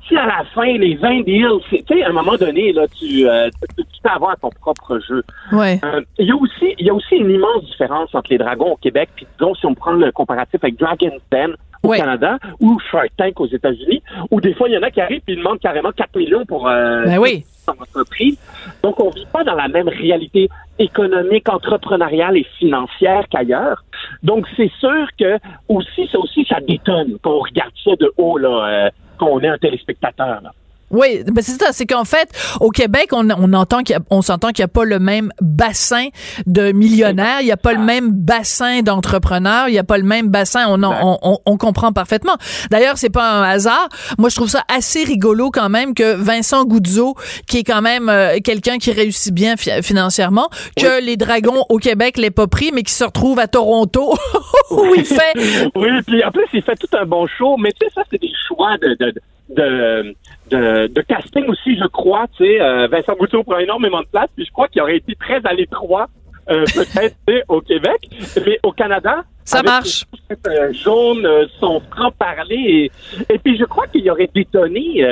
si 0.06 0.16
à 0.16 0.26
la 0.26 0.44
fin, 0.54 0.66
les 0.78 0.94
20 0.94 1.22
deals, 1.22 1.60
tu 1.68 1.78
sais, 1.88 2.02
à 2.02 2.08
un 2.08 2.12
moment 2.12 2.36
donné, 2.36 2.72
là, 2.72 2.86
tu, 2.88 3.28
euh, 3.28 3.48
tu, 3.76 3.84
peux 4.02 4.10
avoir 4.10 4.36
ton 4.38 4.50
propre 4.50 5.00
jeu. 5.06 5.22
Ouais. 5.52 5.80
Euh, 5.84 6.00
il 6.18 6.26
y 6.26 6.30
a 6.30 6.36
aussi, 6.36 6.74
y 6.78 6.90
a 6.90 6.94
aussi 6.94 7.16
une 7.16 7.30
immense 7.30 7.64
différence 7.64 8.14
entre 8.14 8.30
les 8.30 8.38
dragons 8.38 8.72
au 8.72 8.76
Québec, 8.76 9.08
puis 9.16 9.26
disons, 9.38 9.54
si 9.54 9.66
on 9.66 9.74
prend 9.74 9.92
le 9.92 10.12
comparatif 10.12 10.62
avec 10.62 10.78
Dragon's 10.78 11.20
Den 11.30 11.56
au 11.82 11.90
Canada 11.90 12.38
ou 12.60 12.78
Shark 12.90 13.10
Tank 13.16 13.40
aux 13.40 13.46
États-Unis, 13.46 14.02
où 14.30 14.40
des 14.40 14.54
fois, 14.54 14.68
il 14.68 14.74
y 14.74 14.78
en 14.78 14.82
a 14.82 14.90
qui 14.90 15.00
arrivent 15.00 15.22
et 15.28 15.32
ils 15.32 15.38
demandent 15.38 15.60
carrément 15.60 15.92
4 15.92 16.16
millions 16.16 16.44
pour 16.44 16.68
euh, 16.68 17.04
ben 17.04 17.18
oui. 17.18 17.44
Entreprise. 17.72 18.38
Donc, 18.82 19.00
on 19.00 19.10
vit 19.10 19.26
pas 19.32 19.44
dans 19.44 19.54
la 19.54 19.68
même 19.68 19.88
réalité 19.88 20.48
économique, 20.78 21.48
entrepreneuriale 21.48 22.36
et 22.36 22.46
financière 22.58 23.24
qu'ailleurs. 23.30 23.84
Donc, 24.22 24.46
c'est 24.56 24.70
sûr 24.78 25.06
que 25.18 25.38
aussi, 25.68 26.08
ça 26.10 26.18
aussi, 26.18 26.44
ça 26.48 26.60
détonne 26.60 27.18
quand 27.22 27.32
on 27.32 27.40
regarde 27.40 27.72
ça 27.84 27.92
de 27.96 28.12
haut, 28.16 28.38
là. 28.38 28.86
Euh, 28.86 28.90
qu'on 29.18 29.40
est 29.40 29.48
un 29.48 29.58
téléspectateur. 29.58 30.40
Là. 30.42 30.52
Oui, 30.90 31.22
ben 31.24 31.42
c'est 31.42 31.60
ça. 31.60 31.72
C'est 31.72 31.86
qu'en 31.86 32.04
fait, 32.04 32.28
au 32.60 32.70
Québec, 32.70 33.08
on, 33.12 33.28
on 33.30 33.52
entend 33.52 33.82
qu'il 33.82 33.98
on 34.10 34.22
s'entend 34.22 34.48
qu'il 34.48 34.62
n'y 34.62 34.66
a 34.66 34.68
pas 34.68 34.84
le 34.84 34.98
même 34.98 35.32
bassin 35.40 36.08
de 36.46 36.72
millionnaires, 36.72 37.40
il 37.40 37.46
n'y 37.46 37.52
a 37.52 37.56
pas 37.56 37.72
le 37.72 37.80
même 37.80 38.10
bassin 38.12 38.82
d'entrepreneurs, 38.82 39.68
il 39.68 39.72
n'y 39.72 39.78
a 39.78 39.84
pas 39.84 39.98
le 39.98 40.04
même 40.04 40.28
bassin. 40.28 40.66
On, 40.68 40.82
on, 40.82 41.38
on, 41.44 41.56
comprend 41.56 41.92
parfaitement. 41.92 42.36
D'ailleurs, 42.70 42.98
c'est 42.98 43.10
pas 43.10 43.30
un 43.30 43.42
hasard. 43.42 43.88
Moi, 44.18 44.28
je 44.28 44.36
trouve 44.36 44.48
ça 44.48 44.62
assez 44.74 45.02
rigolo 45.04 45.50
quand 45.50 45.68
même 45.68 45.94
que 45.94 46.14
Vincent 46.14 46.64
Goudzo, 46.64 47.14
qui 47.46 47.58
est 47.58 47.64
quand 47.64 47.82
même 47.82 48.08
euh, 48.08 48.38
quelqu'un 48.44 48.78
qui 48.78 48.92
réussit 48.92 49.34
bien 49.34 49.56
financièrement, 49.56 50.48
que 50.76 51.02
les 51.02 51.16
Dragons 51.16 51.64
au 51.68 51.78
Québec 51.78 52.16
l'aient 52.18 52.30
pas 52.30 52.46
pris, 52.46 52.70
mais 52.72 52.82
qui 52.82 52.92
se 52.92 53.04
retrouve 53.04 53.38
à 53.38 53.48
Toronto 53.48 54.14
où 54.70 54.94
il 54.94 55.04
fait. 55.04 55.70
oui, 55.74 55.88
puis 56.06 56.22
en 56.24 56.30
plus, 56.30 56.44
il 56.52 56.62
fait 56.62 56.76
tout 56.76 56.94
un 56.96 57.06
bon 57.06 57.26
show. 57.26 57.56
Mais 57.56 57.72
tu 57.72 57.86
sais, 57.86 57.92
ça, 57.94 58.02
c'est 58.10 58.20
des 58.20 58.32
choix 58.46 58.76
de, 58.78 58.96
de 58.98 59.14
de, 59.48 60.14
de, 60.50 61.00
casting 61.02 61.46
aussi, 61.46 61.76
je 61.76 61.86
crois. 61.86 62.26
Tu 62.36 62.44
sais, 62.44 62.60
euh, 62.60 62.88
Vincent 62.88 63.14
Goutou 63.14 63.42
prend 63.44 63.58
énormément 63.58 64.00
de 64.00 64.06
place, 64.06 64.28
puis 64.34 64.44
je 64.44 64.52
crois 64.52 64.68
qu'il 64.68 64.82
aurait 64.82 64.96
été 64.96 65.14
très 65.14 65.40
à 65.44 65.52
l'étroit, 65.52 66.08
euh, 66.48 66.64
peut-être 66.74 67.16
au 67.48 67.60
Québec, 67.60 68.08
mais 68.44 68.58
au 68.62 68.72
Canada. 68.72 69.24
Ça 69.44 69.62
marche. 69.62 70.04
Euh, 70.48 70.72
jaune, 70.72 71.24
euh, 71.24 71.46
son 71.60 71.80
franc-parler. 71.90 72.90
Et, 73.28 73.38
puis, 73.38 73.56
je 73.56 73.64
crois 73.64 73.86
qu'il 73.86 74.08
aurait 74.10 74.30
détonné 74.34 75.04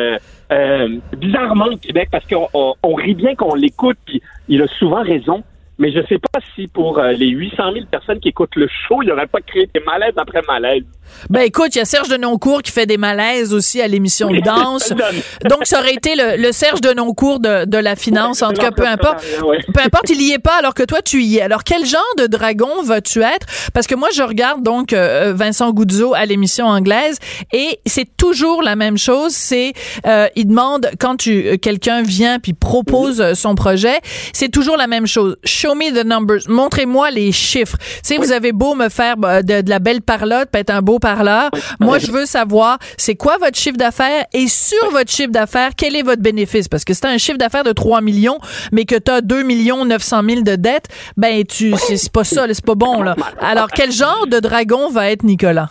bizarrement 1.17 1.67
au 1.67 1.77
Québec 1.77 2.09
parce 2.11 2.27
qu'on 2.27 2.49
on, 2.53 2.95
rit 2.95 3.15
bien 3.15 3.35
qu'on 3.35 3.55
l'écoute, 3.55 3.99
puis 4.05 4.23
il 4.49 4.63
a 4.63 4.67
souvent 4.79 5.03
raison. 5.03 5.43
Mais 5.79 5.93
je 5.93 6.01
sais 6.09 6.19
pas 6.19 6.41
si 6.55 6.69
pour 6.69 7.01
les 7.01 7.29
800 7.29 7.73
000 7.73 7.87
personnes 7.91 8.21
qui 8.21 8.29
écoutent 8.29 8.57
le 8.57 8.69
show, 8.69 9.03
il 9.03 9.09
n'aurait 9.09 9.27
pas 9.27 9.41
créé 9.41 9.69
des 9.75 9.81
malaises 9.81 10.15
après 10.17 10.43
malaises. 10.47 10.85
Ben 11.31 11.41
écoute, 11.41 11.75
il 11.75 11.79
y 11.79 11.81
a 11.81 11.85
Serge 11.85 12.09
de 12.09 12.17
Noncourt 12.17 12.63
qui 12.63 12.73
fait 12.73 12.87
des 12.87 12.97
malaises 12.97 13.55
aussi 13.55 13.81
à 13.81 13.89
l'émission 13.89 14.31
de 14.31 14.41
danse. 14.41 14.93
Donc 15.49 15.65
ça 15.65 15.81
aurait 15.81 15.95
été 15.95 16.15
le, 16.17 16.53
Serge 16.53 16.81
de 16.81 16.93
Noncourt 16.93 17.41
de, 17.41 17.65
de 17.65 17.79
la 17.79 17.97
finance. 17.97 18.43
en 18.43 18.53
tout 18.53 18.61
cas, 18.61 18.71
peu 18.71 18.87
importe. 18.87 19.25
Peu 19.73 19.81
importe, 19.81 20.11
il 20.11 20.23
y 20.23 20.33
est 20.33 20.39
pas 20.39 20.59
alors 20.59 20.75
que 20.75 20.83
toi 20.83 21.03
tu 21.03 21.23
y 21.23 21.39
es. 21.39 21.43
Alors 21.43 21.65
quel 21.65 21.85
genre 21.85 22.03
de 22.19 22.27
dragon 22.27 22.83
vas-tu 22.83 23.23
être? 23.23 23.47
Parce 23.73 23.87
que 23.87 23.95
moi 23.95 24.09
je 24.15 24.23
regarde 24.23 24.63
donc 24.63 24.93
euh, 24.93 25.33
Vincent 25.35 25.73
Goudzo 25.73 26.15
à 26.15 26.27
l'émission 26.27 26.67
anglaise 26.67 27.19
et 27.53 27.81
c'est 27.87 28.17
toujours 28.17 28.63
la 28.63 28.77
même 28.77 28.99
chose. 28.99 29.33
C'est 29.33 29.73
euh, 30.07 30.29
il 30.37 30.49
demande 30.49 30.91
quand 30.99 31.17
tu 31.17 31.47
euh, 31.47 31.57
quelqu'un 31.57 32.03
vient 32.03 32.39
puis 32.39 32.53
propose 32.53 33.21
mhm. 33.21 33.35
son 33.35 33.55
projet, 33.55 34.01
c'est 34.33 34.51
toujours 34.51 34.77
la 34.77 34.87
même 34.87 35.07
chose. 35.07 35.37
Show 35.65 35.75
me 35.75 35.91
the 35.91 36.05
numbers. 36.05 36.47
Montrez-moi 36.47 37.11
les 37.11 37.33
chiffres. 37.33 37.79
Tu 37.79 38.01
sais, 38.03 38.17
vous 38.19 38.33
avez 38.33 38.53
beau 38.53 38.75
me 38.75 38.91
faire 38.91 39.17
de, 39.17 39.63
de 39.63 39.71
la 39.71 39.79
belle 39.79 40.03
parlotte, 40.03 40.55
être 40.55 40.69
un 40.69 40.83
beau 40.83 40.99
par 40.99 41.25
là. 41.25 41.49
Moi, 41.81 41.99
je 41.99 42.13
veux 42.13 42.27
savoir, 42.27 42.77
c'est 42.99 43.15
quoi 43.15 43.39
votre 43.39 43.57
chiffre 43.57 43.79
d'affaires? 43.79 44.27
Et 44.35 44.47
sur 44.47 44.91
votre 44.91 45.11
chiffre 45.11 45.31
d'affaires, 45.31 45.71
quel 45.75 45.97
est 45.97 46.03
votre 46.03 46.21
bénéfice? 46.21 46.69
Parce 46.69 46.85
que 46.85 46.93
c'est 46.93 47.07
un 47.07 47.17
chiffre 47.17 47.39
d'affaires 47.39 47.65
de 47.65 47.73
3 47.73 48.03
millions, 48.03 48.41
mais 48.73 48.85
que 48.85 48.97
tu 48.97 49.11
as 49.11 49.23
2 49.23 49.43
millions 49.43 49.87
900 49.87 50.23
000 50.29 50.43
de 50.43 50.57
dettes, 50.57 50.89
ben, 51.17 51.43
tu, 51.45 51.73
c'est 51.79 52.13
pas 52.13 52.25
ça, 52.25 52.45
c'est 52.47 52.67
pas 52.67 52.75
bon, 52.75 53.01
là. 53.01 53.17
Alors, 53.41 53.69
quel 53.69 53.91
genre 53.91 54.27
de 54.27 54.41
dragon 54.41 54.91
va 54.91 55.11
être 55.11 55.23
Nicolas? 55.23 55.71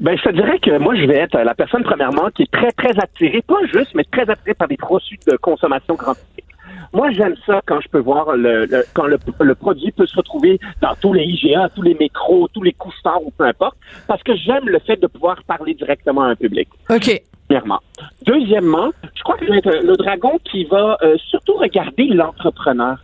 Ben, 0.00 0.16
je 0.16 0.22
te 0.22 0.32
dirais 0.34 0.58
que 0.60 0.78
moi, 0.78 0.96
je 0.96 1.04
vais 1.04 1.18
être 1.18 1.36
la 1.36 1.54
personne, 1.54 1.82
premièrement, 1.82 2.30
qui 2.34 2.44
est 2.44 2.50
très, 2.50 2.72
très 2.72 2.98
attirée, 2.98 3.42
pas 3.46 3.60
juste, 3.70 3.90
mais 3.94 4.04
très 4.10 4.30
attirée 4.30 4.54
par 4.54 4.68
des 4.68 4.78
produits 4.78 5.20
de 5.26 5.36
consommation 5.36 5.94
grand 5.94 6.14
public. 6.14 6.46
Moi, 6.92 7.12
j'aime 7.12 7.36
ça 7.46 7.60
quand 7.66 7.80
je 7.80 7.88
peux 7.88 8.00
voir 8.00 8.36
le, 8.36 8.66
quand 8.94 9.06
le, 9.06 9.18
le, 9.40 9.54
produit 9.54 9.92
peut 9.92 10.06
se 10.06 10.16
retrouver 10.16 10.58
dans 10.80 10.94
tous 11.00 11.12
les 11.12 11.24
IGA, 11.24 11.68
tous 11.74 11.82
les 11.82 11.94
métros, 11.94 12.48
tous 12.52 12.62
les 12.62 12.72
couches-tard 12.72 13.22
ou 13.24 13.30
peu 13.30 13.44
importe, 13.44 13.76
parce 14.08 14.22
que 14.22 14.34
j'aime 14.34 14.68
le 14.68 14.80
fait 14.80 14.96
de 14.96 15.06
pouvoir 15.06 15.42
parler 15.44 15.74
directement 15.74 16.22
à 16.22 16.28
un 16.28 16.36
public. 16.36 16.68
OK. 16.88 17.22
Premièrement. 17.48 17.80
Deuxièmement, 18.24 18.90
je 19.14 19.22
crois 19.22 19.36
que 19.36 19.44
le 19.44 19.96
dragon 19.96 20.38
qui 20.44 20.64
va 20.64 20.98
euh, 21.02 21.16
surtout 21.18 21.54
regarder 21.54 22.06
l'entrepreneur. 22.06 22.98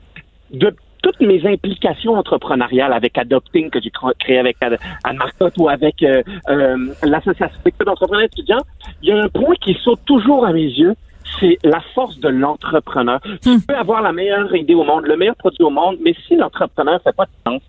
De 0.53 0.72
toutes 1.03 1.20
mes 1.20 1.46
implications 1.46 2.14
entrepreneuriales 2.14 2.92
avec 2.92 3.16
Adopting 3.16 3.70
que 3.70 3.81
j'ai 3.81 3.92
créé 4.18 4.38
avec 4.38 4.57
Anne 4.61 5.16
Marcotte 5.16 5.55
ou 5.59 5.68
avec 5.68 6.03
euh, 6.03 6.22
euh, 6.49 6.77
l'association 7.05 7.61
d'entrepreneurs 7.85 8.25
étudiants, 8.25 8.62
il 9.03 9.11
y 9.11 9.12
a 9.12 9.22
un 9.22 9.29
point 9.29 9.55
qui 9.61 9.75
saute 9.85 10.01
toujours 10.05 10.44
à 10.44 10.53
mes 10.53 10.64
yeux, 10.64 10.94
c'est 11.41 11.59
la 11.62 11.81
force 11.95 12.19
de 12.19 12.29
l'entrepreneur. 12.29 13.21
Tu 13.43 13.51
hmm. 13.51 13.62
peux 13.67 13.75
avoir 13.75 14.03
la 14.03 14.12
meilleure 14.12 14.55
idée 14.55 14.75
au 14.75 14.85
monde, 14.85 15.07
le 15.07 15.17
meilleur 15.17 15.37
produit 15.37 15.62
au 15.62 15.71
monde, 15.71 15.97
mais 16.03 16.15
si 16.27 16.37
l'entrepreneur 16.37 17.01
fait 17.03 17.15
pas 17.15 17.27
de 17.27 17.51
sens, 17.51 17.62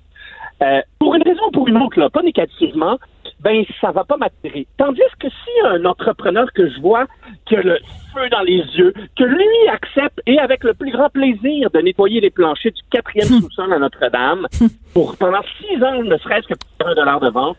euh, 0.64 0.82
pour 1.00 1.14
une 1.16 1.24
raison 1.24 1.42
ou 1.48 1.52
pour 1.52 1.68
une 1.68 1.78
autre, 1.78 2.00
là, 2.00 2.10
pas 2.10 2.24
négativement, 2.24 2.98
ben 3.40 3.64
ça 3.80 3.92
va 3.92 4.04
pas 4.04 4.18
m'attirer. 4.18 4.66
Tandis 4.78 5.02
que 5.20 5.28
si 5.30 5.68
un 5.68 5.86
entrepreneur 5.86 6.52
que 6.54 6.68
je 6.70 6.80
vois 6.82 7.06
qui 7.46 7.56
a 7.56 7.62
le 7.62 7.78
feu 8.14 8.28
dans 8.32 8.42
les 8.42 8.64
yeux, 8.76 8.94
que 9.16 9.24
lui 9.24 9.68
accepte 9.72 10.20
et 10.26 10.40
avec 10.40 10.64
le 10.64 10.74
plus 10.74 10.92
grand 10.92 11.10
plaisir 11.10 11.70
de 11.72 11.80
nettoyer 11.80 12.20
les 12.20 12.32
planchers 12.32 12.72
du 12.72 12.82
quatrième 12.90 13.28
hmm. 13.28 13.42
sous-sol 13.42 13.72
à 13.74 13.80
Notre-Dame 13.80 14.48
pour 14.94 15.16
pendant 15.18 15.44
six 15.60 15.84
ans, 15.84 16.02
ne 16.02 16.18
serait-ce 16.18 16.48
que 16.48 16.56
pour 16.56 16.88
un 16.88 16.96
dollar 16.96 17.20
de 17.20 17.30
vente, 17.30 17.58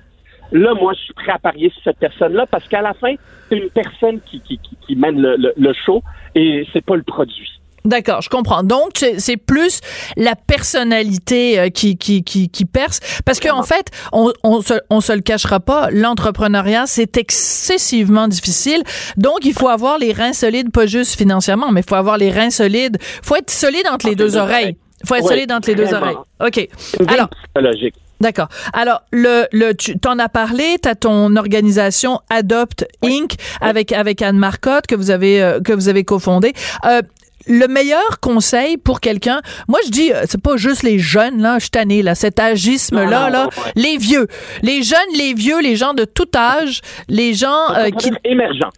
Là, 0.53 0.75
moi, 0.75 0.93
je 0.95 1.01
suis 1.01 1.15
prêt 1.15 1.33
à 1.33 1.39
parier 1.39 1.71
sur 1.71 1.83
cette 1.85 1.99
personne-là 1.99 2.47
parce 2.47 2.67
qu'à 2.69 2.81
la 2.81 2.95
fin, 2.95 3.15
c'est 3.49 3.57
une 3.57 3.71
personne 3.71 4.21
qui, 4.21 4.41
qui, 4.41 4.59
qui, 4.59 4.97
mène 4.97 5.21
le, 5.21 5.53
le, 5.57 5.73
show 5.85 6.03
et 6.35 6.67
c'est 6.73 6.85
pas 6.85 6.97
le 6.97 7.03
produit. 7.03 7.49
D'accord, 7.85 8.23
je 8.23 8.29
comprends. 8.29 8.63
Donc 8.63 9.05
c'est 9.19 9.37
plus 9.37 9.81
la 10.17 10.35
personnalité 10.35 11.59
euh, 11.59 11.69
qui 11.71 11.97
qui 11.97 12.23
qui, 12.23 12.49
qui 12.51 12.65
perce 12.65 13.01
parce 13.25 13.41
qu'en 13.41 13.61
en 13.61 13.63
fait, 13.63 13.91
on 14.13 14.33
on 14.43 14.61
se 14.61 14.75
on 14.91 15.01
se 15.01 15.13
le 15.13 15.21
cachera 15.21 15.61
pas, 15.61 15.89
l'entrepreneuriat 15.91 16.87
c'est 16.87 17.17
excessivement 17.17 18.29
difficile. 18.29 18.83
Donc 19.17 19.45
il 19.45 19.55
faut 19.55 19.69
avoir 19.69 19.99
les 19.99 20.13
reins 20.13 20.33
solides 20.33 20.71
pas 20.73 20.87
juste 20.87 21.17
financièrement, 21.17 21.71
mais 21.71 21.81
il 21.81 21.89
faut 21.89 21.95
avoir 21.95 22.19
les 22.19 22.31
reins 22.31 22.51
solides. 22.51 22.99
Faut 23.01 23.37
être 23.37 23.51
solide 23.51 23.87
entre 23.91 24.09
les 24.09 24.17
deux 24.17 24.37
oreilles. 24.37 24.77
Faut 25.07 25.15
être 25.15 25.29
solide 25.29 25.53
entre 25.53 25.69
les 25.69 25.77
deux 25.77 25.95
oreilles. 25.95 26.17
OK. 26.45 26.69
Alors, 27.07 27.31
logique. 27.57 27.95
D'accord. 28.21 28.49
Alors, 28.73 29.03
le, 29.13 29.47
le, 29.53 29.75
tu 29.75 29.99
t'en 29.99 30.19
as 30.19 30.29
parlé, 30.29 30.77
tu 30.83 30.89
as 30.89 30.95
ton 30.95 31.37
organisation 31.37 32.21
Adopt 32.31 32.87
Inc. 33.05 33.35
avec 33.61 33.93
avec 33.93 34.23
Anne 34.23 34.39
Marcotte 34.39 34.87
que 34.87 34.95
vous 34.95 35.11
avez 35.11 35.43
euh, 35.43 35.61
que 35.61 35.73
vous 35.73 35.89
avez 35.89 36.05
cofondé. 36.05 36.53
Euh, 36.85 37.03
le 37.47 37.67
meilleur 37.67 38.21
conseil 38.21 38.77
pour 38.77 39.01
quelqu'un, 39.01 39.41
moi 39.69 39.79
je 39.87 39.91
dis, 39.91 40.13
euh, 40.13 40.25
c'est 40.29 40.43
pas 40.43 40.57
juste 40.57 40.83
les 40.83 40.99
jeunes 40.99 41.41
là, 41.41 41.59
je 41.59 41.69
suis 41.73 42.03
là, 42.03 42.15
cet 42.15 42.41
agisme 42.41 43.03
là, 43.05 43.31
là, 43.31 43.49
les 43.75 43.97
vieux, 43.97 44.27
les 44.63 44.83
jeunes, 44.83 44.99
les 45.17 45.33
vieux, 45.33 45.61
les 45.61 45.77
gens 45.77 45.95
de 45.95 46.05
tout 46.05 46.29
âge, 46.37 46.83
les 47.09 47.33
gens 47.33 47.69
qui 47.99 48.11
émergents 48.25 48.71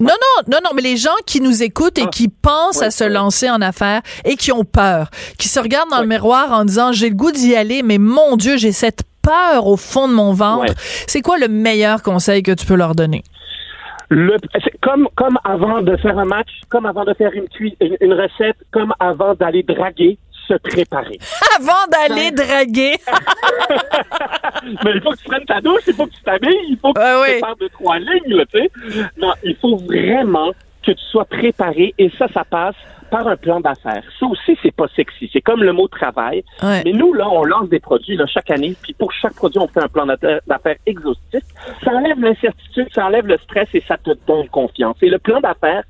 Non, 0.00 0.06
non, 0.08 0.42
non, 0.52 0.58
non, 0.64 0.70
mais 0.74 0.82
les 0.82 0.96
gens 0.96 1.10
qui 1.26 1.40
nous 1.40 1.62
écoutent 1.62 1.98
et 1.98 2.04
Ah. 2.06 2.10
qui 2.10 2.28
pensent 2.28 2.78
Ouais, 2.78 2.86
à 2.86 2.90
se 2.90 3.04
ouais. 3.04 3.10
lancer 3.10 3.50
en 3.50 3.60
affaires 3.60 4.00
et 4.24 4.36
qui 4.36 4.52
ont 4.52 4.64
peur, 4.64 5.08
qui 5.38 5.48
se 5.48 5.58
regardent 5.58 5.90
dans 5.90 6.00
le 6.00 6.06
miroir 6.06 6.52
en 6.52 6.64
disant 6.64 6.92
j'ai 6.92 7.08
le 7.08 7.16
goût 7.16 7.32
d'y 7.32 7.56
aller, 7.56 7.82
mais 7.82 7.98
mon 7.98 8.36
Dieu, 8.36 8.56
j'ai 8.56 8.72
cette 8.72 9.02
peur 9.22 9.66
au 9.66 9.76
fond 9.76 10.06
de 10.08 10.14
mon 10.14 10.32
ventre. 10.32 10.72
C'est 11.06 11.20
quoi 11.20 11.36
le 11.38 11.48
meilleur 11.48 12.02
conseil 12.02 12.42
que 12.42 12.52
tu 12.52 12.64
peux 12.64 12.76
leur 12.76 12.94
donner? 12.94 13.24
Le, 14.10 14.36
comme, 14.82 15.06
comme 15.16 15.38
avant 15.44 15.82
de 15.82 15.94
faire 15.98 16.18
un 16.18 16.24
match, 16.24 16.48
comme 16.70 16.86
avant 16.86 17.04
de 17.04 17.12
faire 17.12 17.30
une, 17.34 17.44
une, 17.60 17.96
une 18.00 18.12
recette, 18.14 18.56
comme 18.72 18.94
avant 19.00 19.34
d'aller 19.34 19.62
draguer, 19.64 20.16
se 20.48 20.54
préparer. 20.54 21.18
Avant 21.58 21.86
d'aller 21.90 22.30
draguer. 22.30 22.94
Mais 24.84 24.92
il 24.94 25.00
faut 25.02 25.10
que 25.10 25.16
tu 25.18 25.24
prennes 25.24 25.44
ta 25.44 25.60
douche, 25.60 25.82
il 25.86 25.94
faut 25.94 26.06
que 26.06 26.12
tu 26.14 26.22
t'habilles, 26.22 26.66
il 26.68 26.78
faut 26.80 26.92
que 26.92 26.98
Ouais, 27.00 27.14
tu 27.14 27.20
ouais. 27.22 27.32
prépares 27.40 27.56
deux, 27.56 27.68
trois 27.68 27.98
lignes, 27.98 28.34
là, 28.36 28.44
tu 28.52 28.58
sais. 28.60 28.70
Non, 29.16 29.32
il 29.44 29.56
faut 29.56 29.76
vraiment 29.76 30.50
que 30.84 30.92
tu 30.92 31.04
sois 31.10 31.24
préparé 31.24 31.94
et 31.98 32.10
ça, 32.18 32.26
ça 32.32 32.44
passe 32.44 32.74
par 33.10 33.26
un 33.26 33.36
plan 33.36 33.58
d'affaires. 33.60 34.02
Ça 34.20 34.26
aussi, 34.26 34.56
c'est 34.62 34.74
pas 34.74 34.86
sexy. 34.94 35.30
C'est 35.32 35.40
comme 35.40 35.62
le 35.62 35.72
mot 35.72 35.88
travail. 35.88 36.44
Ouais. 36.62 36.82
Mais 36.84 36.92
nous, 36.92 37.14
là, 37.14 37.26
on 37.28 37.42
lance 37.44 37.68
des 37.70 37.80
produits 37.80 38.16
là, 38.16 38.26
chaque 38.26 38.50
année, 38.50 38.74
puis 38.82 38.92
pour 38.92 39.12
chaque 39.12 39.34
produit, 39.34 39.58
on 39.58 39.66
fait 39.68 39.82
un 39.82 39.88
plan 39.88 40.04
d'affaires 40.06 40.40
d'affaires 40.46 40.76
exhaustif. 40.86 41.40
Ça 41.82 41.90
enlève 41.92 42.20
l'incertitude, 42.20 42.88
ça 42.94 43.06
enlève 43.06 43.26
le 43.26 43.38
stress 43.38 43.68
et 43.72 43.82
ça 43.88 43.96
te 43.96 44.10
donne 44.26 44.46
confiance. 44.48 44.96
Et 45.02 45.08
le 45.08 45.18
plan 45.18 45.40
d'affaires, 45.40 45.84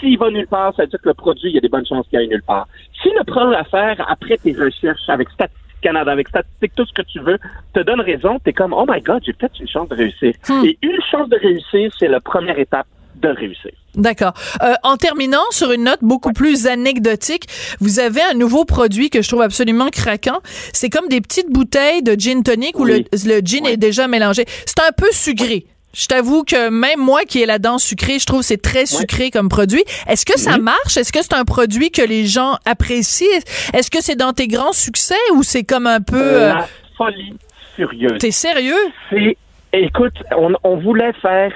s'il 0.00 0.18
va 0.18 0.30
nulle 0.30 0.46
part, 0.46 0.74
ça 0.76 0.82
veut 0.82 0.88
dire 0.88 1.00
que 1.00 1.08
le 1.08 1.14
produit, 1.14 1.50
il 1.50 1.54
y 1.54 1.58
a 1.58 1.60
des 1.60 1.68
bonnes 1.68 1.86
chances 1.86 2.06
qu'il 2.08 2.18
aille 2.18 2.28
nulle 2.28 2.42
part. 2.42 2.66
Si 3.02 3.08
le 3.10 3.24
plan 3.24 3.50
d'affaires, 3.50 4.04
après 4.08 4.36
tes 4.38 4.52
recherches 4.52 5.08
avec 5.08 5.28
Statistique 5.30 5.60
Canada, 5.82 6.12
avec 6.12 6.28
Statistique, 6.28 6.72
tout 6.74 6.86
ce 6.86 6.92
que 6.92 7.02
tu 7.02 7.20
veux, 7.20 7.38
te 7.74 7.80
donne 7.80 8.00
raison, 8.00 8.38
t'es 8.42 8.52
comme, 8.52 8.72
oh 8.72 8.86
my 8.88 9.00
God, 9.00 9.22
j'ai 9.24 9.32
peut-être 9.34 9.60
une 9.60 9.68
chance 9.68 9.88
de 9.88 9.94
réussir. 9.96 10.32
Hmm. 10.48 10.64
Et 10.64 10.78
une 10.82 11.00
chance 11.10 11.28
de 11.28 11.36
réussir, 11.36 11.92
c'est 11.98 12.08
la 12.08 12.20
première 12.20 12.58
étape 12.58 12.86
de 13.16 13.28
réussir. 13.28 13.70
D'accord. 13.94 14.32
Euh, 14.62 14.74
en 14.82 14.96
terminant 14.96 15.44
sur 15.50 15.70
une 15.70 15.84
note 15.84 16.00
beaucoup 16.02 16.32
plus 16.32 16.66
anecdotique, 16.66 17.44
vous 17.80 18.00
avez 18.00 18.22
un 18.22 18.34
nouveau 18.34 18.64
produit 18.64 19.08
que 19.08 19.22
je 19.22 19.28
trouve 19.28 19.42
absolument 19.42 19.88
craquant. 19.88 20.40
C'est 20.72 20.90
comme 20.90 21.08
des 21.08 21.20
petites 21.20 21.50
bouteilles 21.50 22.02
de 22.02 22.18
gin 22.18 22.42
tonic 22.42 22.78
où 22.78 22.84
le, 22.84 22.94
Oui. 22.94 23.06
le 23.26 23.40
gin 23.40 23.66
est 23.66 23.76
déjà 23.76 24.08
mélangé. 24.08 24.44
C'est 24.66 24.80
un 24.80 24.92
peu 24.96 25.06
sucré. 25.12 25.66
Je 25.94 26.06
t'avoue 26.06 26.42
que 26.44 26.70
même 26.70 26.98
moi 27.00 27.22
qui 27.22 27.40
ai 27.40 27.46
la 27.46 27.58
dent 27.58 27.78
sucrée, 27.78 28.18
je 28.18 28.26
trouve 28.26 28.40
que 28.40 28.46
c'est 28.46 28.60
très 28.60 28.84
sucré 28.86 29.30
comme 29.30 29.48
produit. 29.48 29.84
Est-ce 30.08 30.26
que 30.26 30.38
ça 30.38 30.58
marche? 30.58 30.96
Est-ce 30.96 31.12
que 31.12 31.22
c'est 31.22 31.34
un 31.34 31.44
produit 31.44 31.90
que 31.90 32.02
les 32.02 32.26
gens 32.26 32.56
apprécient? 32.66 33.26
Est-ce 33.72 33.90
que 33.90 34.02
c'est 34.02 34.16
dans 34.16 34.32
tes 34.32 34.48
grands 34.48 34.72
succès 34.72 35.14
ou 35.34 35.42
c'est 35.42 35.62
comme 35.64 35.86
un 35.86 36.00
peu... 36.00 36.16
euh, 36.20 36.48
La 36.54 36.68
folie 36.96 37.34
furieuse. 37.76 38.18
T'es 38.18 38.30
sérieux? 38.32 38.74
C'est, 39.10 39.36
écoute, 39.72 40.14
on, 40.36 40.52
on 40.64 40.76
voulait 40.78 41.12
faire 41.22 41.52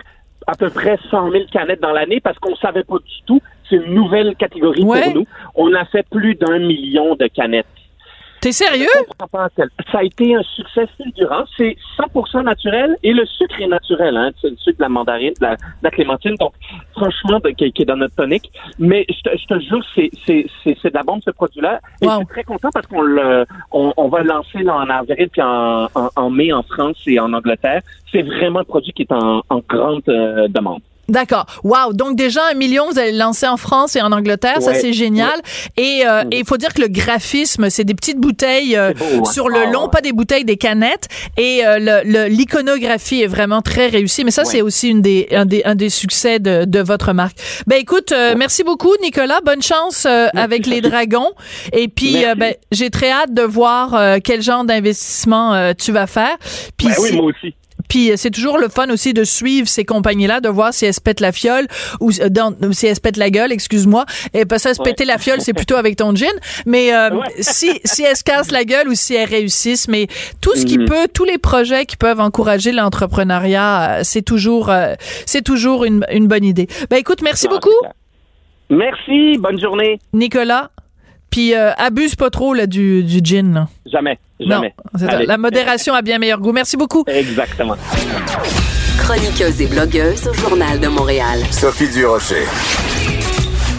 à 0.47 0.55
peu 0.55 0.71
près 0.71 0.99
100 1.11 1.31
000 1.33 1.45
canettes 1.53 1.81
dans 1.81 1.93
l'année 1.93 2.21
parce 2.21 2.39
qu'on 2.39 2.57
savait 2.57 2.85
pas 2.85 2.97
du 2.99 3.23
tout. 3.27 3.41
C'est 3.69 3.77
une 3.77 3.93
nouvelle 3.95 4.35
catégorie 4.37 4.83
Ouais. 4.83 5.03
pour 5.05 5.15
nous. 5.15 5.27
On 5.57 5.75
a 5.75 5.85
fait 5.87 6.07
plus 6.11 6.35
d'un 6.37 6.59
million 6.59 7.17
de 7.17 7.27
canettes. 7.27 7.67
T'es 8.41 8.53
sérieux? 8.53 8.87
Ça 9.91 9.99
a 9.99 10.03
été 10.05 10.35
un 10.35 10.43
succès 10.43 10.87
fulgurant. 10.97 11.45
C'est 11.57 11.77
100% 11.99 12.43
naturel 12.45 12.97
et 13.03 13.13
le 13.13 13.27
sucre 13.27 13.61
est 13.61 13.67
naturel. 13.67 14.17
Hein? 14.17 14.31
C'est 14.41 14.51
le 14.51 14.57
sucre 14.57 14.79
de 14.79 14.83
la 14.83 14.89
mandarine, 14.89 15.33
de 15.41 15.45
la, 15.45 15.57
de 15.57 15.61
la 15.83 15.91
clémentine. 15.91 16.35
Donc, 16.39 16.53
franchement, 16.93 17.41
de- 17.41 17.51
qui, 17.51 17.73
qui 17.73 17.83
est 17.83 17.85
dans 17.85 17.97
notre 17.97 18.15
tonique. 18.15 18.51
Mais 18.79 19.05
je 19.09 19.21
te, 19.29 19.37
je 19.37 19.47
te 19.47 19.61
jure, 19.61 19.85
c'est, 19.95 20.11
c'est, 20.25 20.47
c'est, 20.63 20.77
c'est 20.81 20.91
de 20.91 20.95
la 20.95 21.03
bombe, 21.03 21.21
ce 21.25 21.31
produit-là. 21.33 21.81
Et 22.01 22.07
Wow. 22.07 22.13
je 22.13 22.17
suis 22.19 22.27
très 22.27 22.45
content 22.45 22.69
parce 22.73 22.87
qu'on 22.87 23.03
le, 23.03 23.45
on, 23.73 23.93
on 23.97 24.09
va 24.09 24.21
le 24.23 24.29
lancer 24.29 24.59
là, 24.63 24.77
en 24.77 24.89
avril 24.89 25.29
puis 25.31 25.43
en, 25.43 25.87
en, 25.95 26.09
en 26.15 26.31
mai 26.31 26.53
en 26.53 26.63
France 26.63 26.97
et 27.07 27.19
en 27.19 27.33
Angleterre. 27.33 27.83
C'est 28.13 28.23
vraiment 28.23 28.61
un 28.61 28.65
produit 28.65 28.93
qui 28.93 29.03
est 29.03 29.13
en, 29.13 29.43
en 29.49 29.61
grande 29.69 30.03
euh, 30.09 30.47
demande. 30.49 30.81
D'accord. 31.09 31.47
Wow. 31.65 31.93
Donc 31.95 32.17
déjà 32.17 32.43
un 32.51 32.55
million, 32.55 32.91
vous 32.91 32.99
allez 32.99 33.13
le 33.13 33.19
lancer 33.19 33.47
en 33.47 33.57
France 33.57 33.97
et 33.97 34.03
en 34.03 34.13
Angleterre. 34.13 34.61
Ça 34.61 34.75
c'est 34.75 34.93
génial. 34.93 35.41
Et 35.77 36.03
euh, 36.07 36.25
et 36.31 36.41
il 36.41 36.45
faut 36.47 36.57
dire 36.59 36.75
que 36.75 36.83
le 36.83 36.89
graphisme, 36.89 37.71
c'est 37.71 37.85
des 37.85 37.95
petites 37.95 38.19
bouteilles 38.19 38.77
euh, 38.77 38.93
beau, 38.93 39.05
hein? 39.27 39.33
sur 39.33 39.49
le 39.49 39.61
Ah, 39.67 39.71
long, 39.71 39.89
pas 39.89 40.01
des 40.03 40.13
bouteilles, 40.13 40.45
des 40.45 40.57
canettes. 40.59 41.09
Et 41.37 41.67
euh, 41.67 41.79
le- 41.79 42.03
le- 42.05 42.27
l'iconographie 42.29 43.23
est 43.23 43.27
vraiment 43.27 43.63
très 43.63 43.87
réussie. 43.87 44.25
Mais 44.25 44.31
ça 44.31 44.45
c'est 44.45 44.61
aussi 44.61 44.89
une 44.89 45.01
des 45.03 45.29
un 45.33 45.47
des 45.47 45.63
un 45.65 45.75
des 45.75 45.89
succès 45.91 46.39
de 46.41 46.65
de 46.65 46.81
votre 46.81 47.13
marque. 47.13 47.39
Ben 47.67 47.77
écoute, 47.77 48.13
euh, 48.13 48.35
merci 48.37 48.63
beaucoup 48.63 48.93
Nicolas. 49.03 49.41
Bonne 49.45 49.63
chance 49.63 50.05
euh, 50.07 50.27
avec 50.35 50.67
les 50.67 50.81
dragons. 50.81 51.31
Et 51.73 51.89
puis 51.89 52.25
ben 52.37 52.55
j'ai 52.71 52.91
très 52.91 53.11
hâte 53.11 53.33
de 53.33 53.43
voir 53.43 53.95
euh, 53.95 54.19
quel 54.23 54.43
genre 54.43 54.65
d'investissement 54.65 55.55
euh, 55.55 55.73
tu 55.79 55.93
vas 55.93 56.07
faire. 56.07 56.37
Puis 56.77 56.89
Ben 56.89 56.95
oui, 57.01 57.13
moi 57.13 57.25
aussi. 57.27 57.55
Puis 57.89 58.13
euh, 58.13 58.15
c'est 58.17 58.31
toujours 58.31 58.59
le 58.59 58.69
fun 58.69 58.89
aussi 58.91 59.13
de 59.15 59.25
suivre 59.25 59.67
ces 59.69 59.85
compagnies-là, 59.85 60.41
de 60.41 60.49
voir 60.49 60.73
si 60.75 60.85
elles 60.87 60.95
se 60.95 61.01
pètent 61.01 61.21
la 61.21 61.33
fiole 61.33 61.67
ou 62.01 62.11
euh, 62.21 62.29
dans, 62.29 62.55
si 62.73 62.87
elles 62.87 62.97
se 62.97 63.01
pètent 63.01 63.17
la 63.17 63.31
gueule, 63.31 63.51
excuse-moi. 63.53 64.05
Et 64.35 64.45
pas 64.45 64.59
ça, 64.59 64.75
se 64.75 64.81
Ouais. 64.81 64.85
péter 64.91 65.05
la 65.05 65.19
fiole, 65.19 65.41
c'est 65.41 65.53
plutôt 65.55 65.77
avec 65.77 65.97
ton 65.97 66.15
gin. 66.15 66.29
Mais 66.67 66.95
euh, 66.95 67.11
Ouais. 67.11 67.27
si 67.41 67.81
si 67.85 68.03
elles 68.03 68.17
se 68.17 68.25
cassent 68.25 68.51
la 68.53 68.65
gueule 68.65 68.89
ou 68.89 68.95
si 68.95 69.15
elles 69.15 69.29
réussissent, 69.29 69.89
mais 69.89 70.07
tout 70.41 70.55
ce 70.55 70.65
qui 70.67 70.79
Mhm. 70.79 70.85
peut, 70.87 71.09
tous 71.13 71.25
les 71.25 71.39
projets 71.39 71.87
qui 71.87 71.97
peuvent 71.97 72.21
encourager 72.21 72.73
l'entrepreneuriat, 72.73 73.99
euh, 73.99 74.01
c'est 74.05 74.23
toujours 74.23 74.71
euh, 74.71 74.95
c'est 75.27 75.43
toujours 75.43 75.85
une, 75.85 76.05
une 76.13 76.27
bonne 76.29 76.45
idée. 76.45 76.67
Ben 76.91 76.97
écoute, 76.99 77.23
merci 77.23 77.49
beaucoup. 77.49 77.71
Merci, 78.71 79.39
bonne 79.39 79.59
journée. 79.61 79.99
Nicolas. 80.13 80.71
Puis 81.31 81.55
euh, 81.55 81.73
abuse 81.77 82.15
pas 82.17 82.31
trop 82.31 82.55
là 82.55 82.67
du 82.67 83.03
du 83.05 83.21
gin. 83.23 83.53
Là. 83.55 83.69
Jamais, 83.91 84.19
jamais. 84.47 84.75
Non. 85.01 85.09
Allez. 85.09 85.27
la 85.27 85.39
modération 85.39 85.95
a 85.95 86.03
bien 86.03 86.19
meilleur 86.19 86.41
goût. 86.41 86.53
Merci 86.53 86.77
beaucoup. 86.77 87.05
Exactement. 87.07 87.77
Chroniqueuse 88.99 89.61
et 89.63 89.67
blogueuse 89.67 90.29
au 90.29 90.35
Journal 90.35 90.79
de 90.81 90.89
Montréal. 90.89 91.41
Sophie 91.51 91.89
Durocher. 91.89 92.45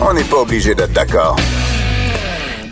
On 0.01 0.13
n'est 0.13 0.23
pas 0.23 0.37
obligé 0.37 0.73
d'être 0.75 0.93
d'accord. 0.93 1.35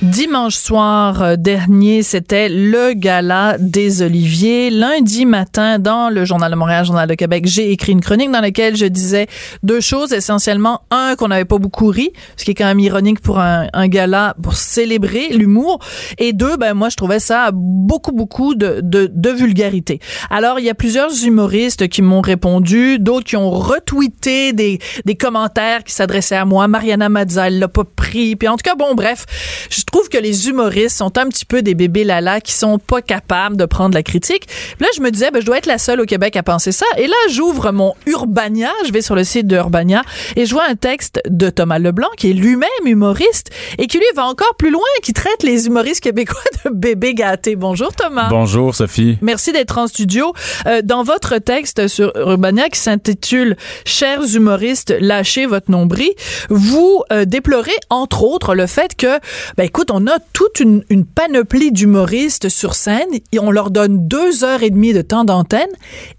Dimanche 0.03 0.55
soir 0.55 1.23
euh, 1.23 1.35
dernier, 1.37 2.03
c'était 2.03 2.49
le 2.49 2.93
gala 2.93 3.57
des 3.57 4.03
Oliviers. 4.03 4.69
Lundi 4.69 5.25
matin, 5.25 5.79
dans 5.79 6.09
le 6.11 6.23
Journal 6.23 6.51
de 6.51 6.55
Montréal, 6.55 6.85
Journal 6.85 7.09
de 7.09 7.15
Québec, 7.15 7.45
j'ai 7.47 7.71
écrit 7.71 7.93
une 7.93 8.01
chronique 8.01 8.31
dans 8.31 8.39
laquelle 8.39 8.75
je 8.75 8.85
disais 8.85 9.25
deux 9.63 9.81
choses. 9.81 10.13
Essentiellement, 10.13 10.81
un, 10.91 11.15
qu'on 11.15 11.29
n'avait 11.29 11.45
pas 11.45 11.57
beaucoup 11.57 11.87
ri, 11.87 12.11
ce 12.35 12.45
qui 12.45 12.51
est 12.51 12.53
quand 12.53 12.65
même 12.65 12.79
ironique 12.79 13.21
pour 13.21 13.39
un, 13.39 13.69
un 13.73 13.87
gala 13.87 14.35
pour 14.43 14.53
célébrer 14.53 15.29
l'humour. 15.29 15.79
Et 16.19 16.31
deux, 16.31 16.57
ben 16.57 16.75
moi, 16.75 16.89
je 16.89 16.95
trouvais 16.95 17.19
ça 17.19 17.49
beaucoup, 17.51 18.11
beaucoup 18.11 18.53
de, 18.53 18.81
de, 18.83 19.09
de 19.11 19.29
vulgarité. 19.31 19.99
Alors, 20.29 20.59
il 20.59 20.65
y 20.65 20.69
a 20.69 20.75
plusieurs 20.75 21.25
humoristes 21.25 21.87
qui 21.87 22.03
m'ont 22.03 22.21
répondu, 22.21 22.99
d'autres 22.99 23.25
qui 23.25 23.35
ont 23.35 23.49
retweeté 23.49 24.53
des, 24.53 24.77
des 25.05 25.15
commentaires 25.15 25.83
qui 25.83 25.93
s'adressaient 25.93 26.35
à 26.35 26.45
moi. 26.45 26.67
Mariana 26.67 27.09
Mazza, 27.09 27.47
elle 27.47 27.57
l'a 27.57 27.67
pas 27.67 27.83
pris. 27.83 28.35
Puis 28.35 28.47
en 28.47 28.57
tout 28.57 28.63
cas, 28.63 28.75
bon, 28.75 28.93
bref, 28.93 29.25
je 29.71 29.81
trouve 29.97 30.09
que 30.09 30.17
les 30.19 30.47
humoristes 30.47 30.95
sont 30.95 31.17
un 31.17 31.27
petit 31.27 31.43
peu 31.43 31.63
des 31.63 31.73
bébés 31.73 32.03
lala 32.03 32.39
qui 32.39 32.53
sont 32.53 32.77
pas 32.77 33.01
capables 33.01 33.57
de 33.57 33.65
prendre 33.65 33.95
la 33.95 34.03
critique. 34.03 34.45
Puis 34.45 34.81
là, 34.81 34.87
je 34.95 35.01
me 35.01 35.09
disais, 35.09 35.31
ben, 35.31 35.41
je 35.41 35.45
dois 35.47 35.57
être 35.57 35.65
la 35.65 35.79
seule 35.79 35.99
au 35.99 36.05
Québec 36.05 36.35
à 36.35 36.43
penser 36.43 36.71
ça. 36.71 36.85
Et 36.97 37.07
là, 37.07 37.15
j'ouvre 37.31 37.71
mon 37.71 37.95
Urbania, 38.05 38.69
je 38.85 38.91
vais 38.91 39.01
sur 39.01 39.15
le 39.15 39.23
site 39.23 39.47
de 39.47 39.55
Urbania 39.55 40.03
et 40.35 40.45
je 40.45 40.53
vois 40.53 40.65
un 40.69 40.75
texte 40.75 41.19
de 41.27 41.49
Thomas 41.49 41.79
Leblanc 41.79 42.09
qui 42.15 42.29
est 42.29 42.33
lui-même 42.33 42.69
humoriste 42.85 43.49
et 43.79 43.87
qui 43.87 43.97
lui 43.97 44.05
va 44.15 44.25
encore 44.25 44.53
plus 44.59 44.69
loin, 44.69 44.83
qui 45.01 45.13
traite 45.13 45.41
les 45.41 45.65
humoristes 45.65 46.01
québécois 46.01 46.43
de 46.65 46.69
bébés 46.69 47.15
gâtés. 47.15 47.55
Bonjour 47.55 47.91
Thomas. 47.91 48.29
Bonjour 48.29 48.75
Sophie. 48.75 49.17
Merci 49.23 49.51
d'être 49.51 49.79
en 49.79 49.87
studio. 49.87 50.31
Euh, 50.67 50.81
dans 50.83 51.01
votre 51.01 51.39
texte 51.39 51.87
sur 51.87 52.15
Urbania 52.15 52.69
qui 52.69 52.79
s'intitule 52.79 53.57
Chers 53.83 54.35
humoristes, 54.35 54.93
lâchez 54.99 55.47
votre 55.47 55.71
nombril, 55.71 56.11
vous 56.51 57.01
euh, 57.11 57.25
déplorez 57.25 57.71
entre 57.89 58.23
autres 58.23 58.53
le 58.53 58.67
fait 58.67 58.95
que, 58.95 59.19
ben 59.57 59.63
écoute, 59.63 59.86
on 59.91 60.07
a 60.07 60.19
toute 60.33 60.59
une, 60.59 60.83
une 60.89 61.05
panoplie 61.05 61.71
d'humoristes 61.71 62.49
sur 62.49 62.73
scène 62.73 63.07
et 63.31 63.39
on 63.39 63.51
leur 63.51 63.71
donne 63.71 64.07
deux 64.07 64.43
heures 64.43 64.63
et 64.63 64.69
demie 64.69 64.93
de 64.93 65.01
temps 65.01 65.25
d'antenne 65.25 65.69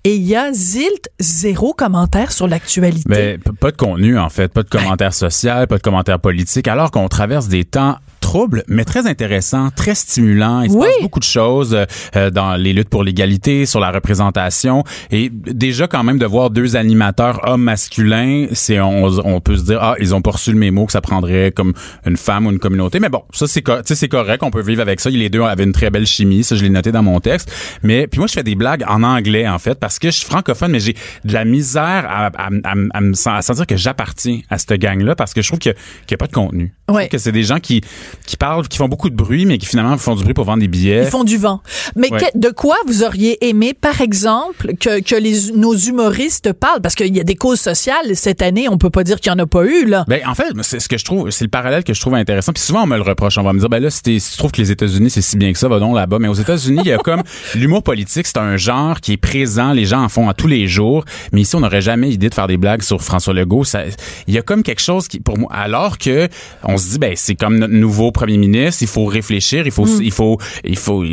et 0.05 0.15
il 0.15 0.23
y 0.23 0.37
a 0.37 0.53
zilt 0.53 1.11
zéro 1.19 1.73
commentaire 1.73 2.33
sur 2.33 2.49
l'actualité. 2.49 3.05
Mais 3.09 3.39
pas 3.61 3.71
de 3.71 3.77
contenu 3.77 4.19
en 4.19 4.29
fait, 4.29 4.49
pas 4.49 4.63
de 4.63 4.69
commentaires 4.69 5.15
social, 5.15 5.67
pas 5.67 5.77
de 5.77 5.83
commentaires 5.83 6.21
politiques, 6.21 6.69
alors 6.69 6.91
qu'on 6.91 7.09
traverse 7.09 7.49
des 7.49 7.65
temps 7.65 7.97
troubles, 8.29 8.63
mais 8.69 8.85
très 8.85 9.07
intéressants, 9.07 9.71
très 9.75 9.95
stimulants. 9.95 10.61
Il 10.61 10.71
se 10.71 10.77
Oui. 10.77 10.87
passe 10.87 11.03
beaucoup 11.03 11.19
de 11.19 11.25
choses 11.41 11.75
euh, 12.15 12.31
dans 12.31 12.57
les 12.57 12.75
luttes 12.75 12.91
pour 12.91 13.03
l'égalité, 13.03 13.65
sur 13.65 13.81
la 13.81 13.91
représentation, 13.91 14.85
et 15.11 15.31
déjà 15.33 15.87
quand 15.89 16.05
même 16.05 16.19
de 16.19 16.27
voir 16.27 16.51
deux 16.51 16.77
animateurs 16.77 17.41
hommes 17.49 17.63
masculins, 17.63 18.47
c'est 18.53 18.81
on, 18.81 19.05
on 19.25 19.41
peut 19.41 19.57
se 19.57 19.65
dire 19.65 19.79
ah 19.81 19.95
ils 19.99 20.15
ont 20.15 20.21
pas 20.21 20.33
reçu 20.33 20.53
le 20.53 20.59
mémo 20.59 20.85
que 20.85 20.93
ça 20.93 21.01
prendrait 21.01 21.53
comme 21.57 21.73
une 22.05 22.19
femme 22.19 22.47
ou 22.47 22.51
une 22.51 22.59
communauté, 22.59 23.01
mais 23.01 23.09
bon 23.09 23.23
ça 23.33 23.47
c'est 23.47 23.65
c'est 23.85 24.09
correct, 24.09 24.43
on 24.43 24.51
peut 24.51 24.63
vivre 24.63 24.83
avec 24.83 25.01
ça. 25.01 25.09
Les 25.09 25.31
deux 25.31 25.41
avaient 25.43 25.65
une 25.65 25.73
très 25.73 25.89
belle 25.91 26.07
chimie, 26.07 26.45
ça 26.45 26.55
je 26.55 26.63
l'ai 26.63 26.69
noté 26.71 26.93
dans 26.93 27.03
mon 27.03 27.21
texte. 27.21 27.51
Mais 27.83 28.07
puis 28.07 28.19
moi 28.19 28.27
je 28.27 28.35
fais 28.35 28.43
des 28.43 28.55
blagues 28.57 28.85
en 28.87 29.03
anglais 29.03 29.49
en 29.49 29.59
fait 29.59 29.79
parce 29.81 29.99
que 29.99 30.11
je 30.11 30.17
suis 30.19 30.27
francophone, 30.27 30.71
mais 30.73 30.81
j'ai 30.81 30.95
de 31.25 31.33
la 31.33 31.45
misère 31.47 32.05
à, 32.09 32.27
à, 32.27 32.49
à, 32.65 33.37
à 33.39 33.43
sentir 33.43 33.67
que 33.67 33.77
j'appartiens 33.77 34.41
à 34.51 34.59
cette 34.59 34.75
gang 34.75 35.01
là 35.03 35.15
parce 35.17 35.33
que 35.33 35.41
je 35.41 35.49
trouve 35.49 35.61
qu'il 35.61 35.75
y 36.11 36.15
a 36.15 36.17
pas 36.19 36.27
de 36.27 36.33
contenu. 36.33 36.75
Je 36.89 36.95
Ouais. 36.95 37.03
trouve 37.03 37.11
que 37.13 37.19
c'est 37.19 37.33
des 37.33 37.43
gens 37.43 37.59
qui 37.61 37.83
qui 38.29 38.37
parlent, 38.37 38.69
qui 38.69 38.79
font 38.79 38.89
beaucoup 38.89 39.11
de 39.11 39.17
bruit, 39.17 39.47
mais 39.47 39.59
qui 39.59 39.67
finalement 39.67 39.97
font 39.99 40.15
du 40.15 40.23
bruit 40.23 40.35
pour 40.35 40.45
vendre 40.45 40.61
des 40.61 40.69
billets. 40.69 41.05
Ils 41.05 41.11
font 41.11 41.25
du 41.25 41.39
vent. 41.39 41.63
Mais 41.97 42.13
Ouais. 42.13 42.21
que- 42.21 42.39
de 42.39 42.51
quoi 42.51 42.77
vous 42.87 43.03
auriez 43.03 43.49
aimé, 43.49 43.75
par 43.75 44.01
exemple, 44.03 44.73
que, 44.79 45.01
que 45.01 45.17
les, 45.17 45.53
nos 45.55 45.75
humoristes 45.75 46.53
parlent? 46.53 46.81
Parce 46.83 46.95
qu'il 46.95 47.17
y 47.17 47.21
a 47.21 47.25
des 47.25 47.35
causes 47.35 47.61
sociales 47.61 48.15
cette 48.15 48.43
année, 48.43 48.69
on 48.69 48.77
peut 48.79 48.91
pas 48.91 49.03
dire 49.05 49.19
qu'il 49.21 49.33
y 49.33 49.35
en 49.35 49.39
a 49.39 49.47
pas 49.47 49.65
eu, 49.65 49.87
là. 49.87 50.05
Ben, 50.09 50.21
en 50.27 50.35
fait, 50.35 50.45
c'est 50.63 50.79
ce 50.81 50.89
que 50.89 50.99
je 50.99 51.05
trouve, 51.05 51.31
c'est 51.31 51.45
le 51.45 51.51
parallèle 51.51 51.85
que 51.85 51.95
je 51.95 52.01
trouve 52.01 52.15
intéressant. 52.15 52.53
Puis 52.53 52.63
souvent, 52.63 52.83
on 52.83 52.87
me 52.87 52.97
le 52.97 53.03
reproche. 53.03 53.39
On 53.39 53.43
va 53.43 53.53
me 53.53 53.59
dire, 53.61 53.69
ben 53.69 53.83
là, 53.83 53.91
si, 53.91 54.21
si 54.21 54.31
tu 54.33 54.37
trouves 54.37 54.53
que 54.53 54.61
les 54.61 54.71
États-Unis, 54.71 55.11
c'est 55.11 55.23
si 55.23 55.37
bien 55.37 55.53
que 55.53 55.59
ça, 55.59 55.69
va 55.69 55.79
donc 55.79 55.97
là-bas. 55.97 56.19
Mais 56.21 56.29
aux 56.29 56.35
États-Unis, 56.35 56.83
il 56.85 56.89
y 56.89 56.93
a 56.93 56.99
comme 56.99 57.23
l'humour 57.55 57.83
politique, 57.83 58.27
c'est 58.27 58.37
un 58.39 58.57
genre 58.59 59.01
qui 59.01 59.13
est 59.15 59.17
présent. 59.17 59.73
Les 59.73 59.87
gens 59.87 60.03
en 60.03 60.09
font 60.09 60.29
à 60.29 60.35
tous 60.35 60.47
les 60.49 60.67
jours. 60.69 61.05
Mais 61.33 61.41
ici, 61.43 61.57
on 61.57 61.61
n'aurait 61.61 61.81
jamais 61.81 62.11
idée 62.11 62.29
de 62.29 62.35
faire 62.35 62.47
des 62.47 62.59
blagues 62.59 62.83
sur 62.83 63.03
François 63.03 63.33
Legault. 63.35 63.65
Ça, 63.65 63.83
il 64.27 64.35
y 64.35 64.39
a 64.39 64.43
comme 64.43 64.63
quelque 64.63 64.83
chose 64.83 65.09
qui, 65.09 65.21
pour 65.21 65.39
moi, 65.39 65.49
alors 65.53 65.97
que 65.99 66.29
on 66.65 66.77
se 66.77 66.91
dit, 66.91 66.99
ben, 66.99 67.15
c'est 67.17 67.35
comme 67.35 67.59
notre 67.59 67.73
nouveau 67.75 68.13
premier 68.21 68.39
ministre. 68.39 68.83
Il 68.83 68.89
faut 68.89 69.05
réfléchir. 69.07 69.61
Il 69.67 69.73
faut, 69.73 69.87
Mm. 69.87 70.03
il 70.03 70.13
faut, 70.13 70.39
il 70.65 70.77
faut, 70.77 71.05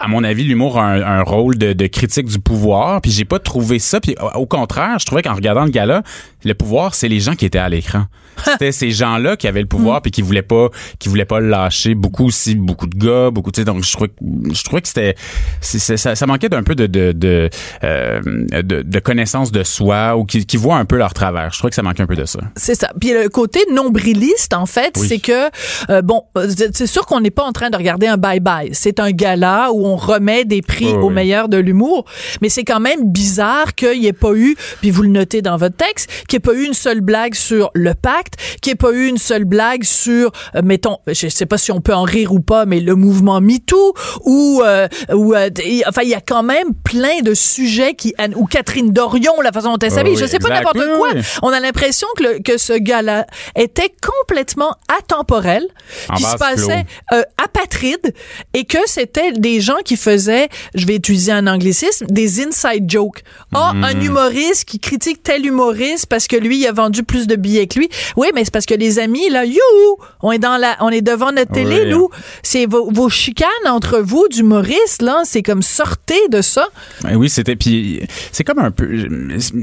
à 0.00 0.08
mon 0.08 0.22
avis, 0.24 0.44
l'humour 0.44 0.78
a 0.78 0.84
un, 0.84 1.02
un 1.02 1.22
rôle 1.22 1.56
de, 1.58 1.72
de 1.72 1.86
critique 1.86 2.26
du 2.26 2.38
pouvoir. 2.38 3.00
Puis 3.02 3.10
j'ai 3.10 3.24
pas 3.24 3.38
trouvé 3.38 3.78
ça. 3.78 4.00
Puis 4.00 4.14
au 4.36 4.42
au 4.44 4.46
contraire, 4.46 4.98
je 4.98 5.06
trouvais 5.06 5.22
qu'en 5.22 5.34
regardant 5.34 5.64
le 5.64 5.70
gala, 5.70 6.02
le 6.44 6.54
pouvoir, 6.54 6.94
c'est 6.94 7.08
les 7.08 7.20
gens 7.20 7.34
qui 7.34 7.46
étaient 7.46 7.58
à 7.58 7.68
l'écran. 7.68 8.04
C'était 8.44 8.72
ces 8.72 8.90
gens-là 8.90 9.36
qui 9.36 9.46
avaient 9.48 9.60
le 9.62 9.66
pouvoir 9.66 10.02
puis 10.02 10.10
qui 10.10 10.22
voulaient 10.22 10.42
pas 10.42 10.68
qui 10.98 11.08
voulaient 11.08 11.24
pas 11.24 11.40
le 11.40 11.48
lâcher 11.48 11.94
beaucoup 11.94 12.26
aussi 12.26 12.54
beaucoup 12.54 12.86
de 12.86 12.96
gars 12.96 13.30
beaucoup 13.30 13.50
tu 13.50 13.60
sais 13.60 13.64
donc 13.64 13.84
je 13.84 13.92
trouvais 13.92 14.08
que 14.08 14.14
je 14.54 14.62
trouvais 14.64 14.82
que 14.82 14.88
c'était 14.88 15.14
ça, 15.60 16.14
ça 16.14 16.26
manquait 16.26 16.48
d'un 16.48 16.62
peu 16.62 16.74
de 16.74 16.86
de 16.86 17.12
de, 17.12 17.48
euh, 17.84 18.20
de 18.62 18.82
de 18.82 18.98
connaissance 18.98 19.52
de 19.52 19.62
soi 19.62 20.16
ou 20.16 20.24
qui, 20.24 20.44
qui 20.46 20.56
voient 20.56 20.76
un 20.76 20.84
peu 20.84 20.96
leur 20.96 21.14
travers 21.14 21.52
je 21.52 21.58
trouvais 21.58 21.70
que 21.70 21.76
ça 21.76 21.82
manquait 21.82 22.02
un 22.02 22.06
peu 22.06 22.16
de 22.16 22.24
ça 22.24 22.40
C'est 22.56 22.74
ça. 22.74 22.90
Puis 23.00 23.12
le 23.12 23.28
côté 23.28 23.60
nombriliste, 23.72 24.54
en 24.54 24.66
fait, 24.66 24.96
Oui. 24.98 25.06
c'est 25.08 25.18
que, 25.18 25.50
euh, 25.90 26.02
bon, 26.02 26.22
euh, 26.36 26.48
c'est 26.72 26.86
sûr 26.86 27.06
qu'on 27.06 27.20
n'est 27.20 27.30
pas 27.30 27.44
en 27.44 27.52
train 27.52 27.70
de 27.70 27.76
regarder 27.76 28.06
un 28.06 28.16
bye-bye. 28.16 28.70
C'est 28.72 29.00
un 29.00 29.10
gala 29.10 29.70
où 29.72 29.86
on 29.86 29.96
remet 29.96 30.44
des 30.44 30.62
prix 30.62 30.86
Oui, 30.86 30.92
au 30.92 31.08
oui. 31.08 31.14
meilleur 31.14 31.48
de 31.48 31.56
l'humour. 31.58 32.04
Mais 32.42 32.48
c'est 32.48 32.64
quand 32.64 32.80
même 32.80 33.10
bizarre 33.10 33.74
qu'il 33.74 34.00
n'y 34.00 34.06
ait 34.06 34.12
pas 34.12 34.32
eu, 34.34 34.56
puis 34.80 34.90
vous 34.90 35.02
le 35.02 35.08
notez 35.08 35.42
dans 35.42 35.56
votre 35.56 35.76
texte, 35.76 36.10
qu'il 36.28 36.38
n'y 36.38 36.42
ait 36.44 36.52
pas 36.52 36.54
eu 36.54 36.64
une 36.66 36.74
seule 36.74 37.00
blague 37.00 37.34
sur 37.34 37.70
le 37.74 37.94
pacte, 38.24 38.34
qu'il 38.60 38.70
n'y 38.70 38.72
ait 38.72 38.76
pas 38.76 38.92
eu 38.92 39.06
une 39.06 39.18
seule 39.18 39.44
blague 39.44 39.84
sur, 39.84 40.32
euh, 40.54 40.62
mettons, 40.64 40.98
je 41.06 41.28
sais 41.28 41.46
pas 41.46 41.58
si 41.58 41.72
on 41.72 41.80
peut 41.80 41.94
en 41.94 42.02
rire 42.02 42.32
ou 42.32 42.40
pas, 42.40 42.66
mais 42.66 42.80
le 42.80 42.94
mouvement 42.94 43.40
MeToo, 43.40 43.94
ou, 44.24 44.62
euh, 44.64 44.88
ou 45.12 45.34
euh, 45.34 45.50
enfin, 45.86 46.02
il 46.02 46.08
y 46.08 46.14
a 46.14 46.20
quand 46.20 46.42
même 46.42 46.74
plein 46.84 47.20
de 47.22 47.34
sujets 47.34 47.94
qui, 47.94 48.14
ou 48.36 48.46
Catherine 48.46 48.92
Dorion, 48.92 49.40
la 49.42 49.52
façon 49.52 49.72
dont 49.72 49.78
elle 49.78 49.90
s'habille, 49.90 50.14
oui, 50.14 50.18
je 50.20 50.26
sais 50.26 50.38
pas 50.38 50.48
n'importe 50.48 50.76
Oui, 50.76 50.84
quoi. 50.98 51.08
oui. 51.14 51.20
On 51.42 51.48
a 51.50 51.60
l'impression 51.60 52.06
que, 52.16 52.22
le- 52.22 52.38
que 52.42 52.58
ce 52.58 52.72
gala 52.72 53.26
était 53.56 53.92
complètement 54.02 54.74
atemporel, 54.98 55.66
En 56.08 56.14
qu'il 56.14 56.26
se 56.26 56.36
passait 56.36 56.84
euh, 57.12 57.22
apatride 57.42 58.14
et 58.54 58.64
que 58.64 58.78
c'était 58.86 59.32
des 59.32 59.60
gens 59.60 59.78
qui 59.84 59.96
faisaient, 59.96 60.48
je 60.74 60.86
vais 60.86 60.96
utiliser 60.96 61.32
un 61.32 61.46
anglicisme, 61.46 62.06
des 62.08 62.44
inside 62.44 62.90
jokes. 62.90 63.22
Mm. 63.52 63.84
un 63.84 64.00
humoriste 64.00 64.64
qui 64.64 64.78
critique 64.78 65.22
tel 65.22 65.46
humoriste 65.46 66.06
parce 66.06 66.26
que 66.26 66.36
lui 66.36 66.58
il 66.58 66.66
a 66.66 66.72
vendu 66.72 67.02
plus 67.02 67.26
de 67.26 67.36
billets 67.36 67.66
que 67.66 67.78
lui. 67.78 67.88
Oui, 68.16 68.28
mais 68.34 68.44
c'est 68.44 68.52
parce 68.52 68.66
que 68.66 68.74
les 68.74 68.98
amis 68.98 69.28
là, 69.30 69.44
youhou, 69.44 69.96
on 70.22 70.32
est 70.32 70.38
dans 70.38 70.56
la, 70.56 70.76
on 70.80 70.88
est 70.90 71.02
devant 71.02 71.32
notre 71.32 71.52
télé, 71.52 71.82
Oui. 71.84 71.90
nous. 71.90 72.08
C'est 72.42 72.66
vos, 72.66 72.90
vos 72.90 73.08
chicanes 73.08 73.48
entre 73.66 73.98
vous 74.00 74.26
d'humoristes 74.28 75.02
là, 75.02 75.22
c'est 75.24 75.42
comme 75.42 75.62
sortez 75.62 76.28
de 76.30 76.40
ça. 76.42 76.66
Ben 77.02 77.16
oui, 77.16 77.28
c'était 77.28 77.56
puis 77.56 78.00
c'est 78.32 78.44
comme 78.44 78.58
un 78.58 78.70
peu 78.70 78.88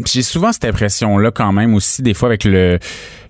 j'ai 0.05 0.23
souvent 0.23 0.51
cette 0.51 0.65
impression 0.65 1.17
là 1.17 1.31
quand 1.31 1.51
même 1.51 1.73
aussi 1.75 2.01
des 2.01 2.13
fois 2.13 2.29
avec 2.29 2.43
le 2.43 2.79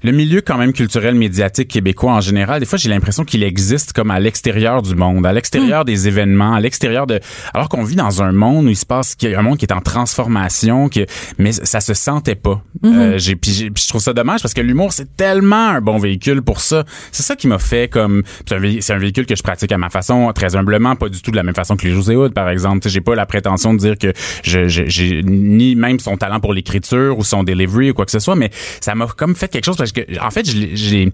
le 0.04 0.12
milieu 0.12 0.42
quand 0.42 0.58
même 0.58 0.74
culturel 0.74 1.16
médiatique 1.16 1.68
québécois 1.70 2.14
en 2.14 2.22
général, 2.22 2.60
des 2.60 2.66
fois 2.66 2.78
j'ai 2.78 2.90
l'impression 2.90 3.24
qu'il 3.24 3.44
existe 3.44 3.94
comme 3.94 4.12
à 4.12 4.20
l'extérieur 4.20 4.82
du 4.82 4.96
monde, 4.96 5.26
à 5.26 5.34
l'extérieur 5.34 5.86
des 5.86 6.08
événements, 6.08 6.54
à 6.56 6.60
l'extérieur 6.60 7.08
de 7.08 7.20
alors 7.54 7.70
qu'on 7.70 7.84
vit 7.84 7.96
dans 7.96 8.22
un 8.24 8.32
monde 8.32 8.66
où 8.66 8.70
il 8.70 8.76
se 8.76 8.86
passe 8.86 9.16
qu'il 9.16 9.32
y 9.32 9.36
a 9.36 9.40
un 9.40 9.44
monde 9.44 9.58
qui 9.58 9.66
est 9.66 9.74
en 9.74 9.82
transformation 9.82 10.90
que 10.90 11.06
mais 11.38 11.52
ça 11.52 11.82
se 11.82 11.94
sentait 11.94 12.36
pas. 12.36 12.62
Euh, 12.84 13.18
j'ai 13.18 13.36
puis 13.36 13.52
j'ai- 13.52 13.70
puis 13.72 13.84
je 13.84 13.90
trouve 13.90 14.02
ça 14.02 14.14
dommage 14.14 14.42
parce 14.42 14.54
que 14.54 14.62
l'humour 14.62 14.92
c'est 14.94 15.16
tellement 15.16 15.70
un 15.70 15.82
bon 15.82 15.98
véhicule 15.98 16.42
pour 16.42 16.62
ça. 16.62 16.84
C'est 17.12 17.24
ça 17.24 17.36
qui 17.36 17.48
m'a 17.48 17.60
fait 17.60 17.90
comme 17.92 18.24
c'est 18.48 18.94
un, 18.94 18.98
véhicule 18.98 19.26
que 19.26 19.36
je 19.36 19.44
pratique 19.44 19.72
à 19.72 19.78
ma 19.78 19.90
façon 19.90 20.32
très 20.34 20.56
humblement, 20.56 20.96
pas 20.96 21.10
du 21.10 21.22
tout 21.22 21.32
de 21.32 21.36
la 21.36 21.44
même 21.44 21.56
façon 21.56 21.76
que 21.76 21.86
les 21.88 21.94
José 21.94 22.16
Hood 22.16 22.34
par 22.34 22.50
exemple. 22.50 22.88
J'ai 22.90 23.02
pas 23.02 23.16
la 23.16 23.26
prétention 23.26 23.74
de 23.74 23.80
dire 23.80 23.98
que 23.98 24.14
je 24.44 24.68
je- 24.68 24.84
j'ai 24.88 25.22
ni 25.24 25.76
même 25.76 26.00
son 26.00 26.18
talent 26.18 26.40
pour 26.40 26.54
l'écriture 26.54 27.18
ou 27.18 27.24
son 27.24 27.44
delivery 27.44 27.92
ou 27.92 27.94
quoi 27.94 28.06
que 28.06 28.12
ce 28.12 28.20
soit, 28.20 28.36
mais 28.36 28.50
ça 28.80 28.96
m'a 28.96 29.08
comme 29.08 29.36
fait 29.36 29.48
quelque 29.48 29.66
chose 29.66 29.78
parce 29.78 29.91
que 29.91 29.91
en 30.22 30.32
fait 30.32 30.46
j'ai 30.46 31.12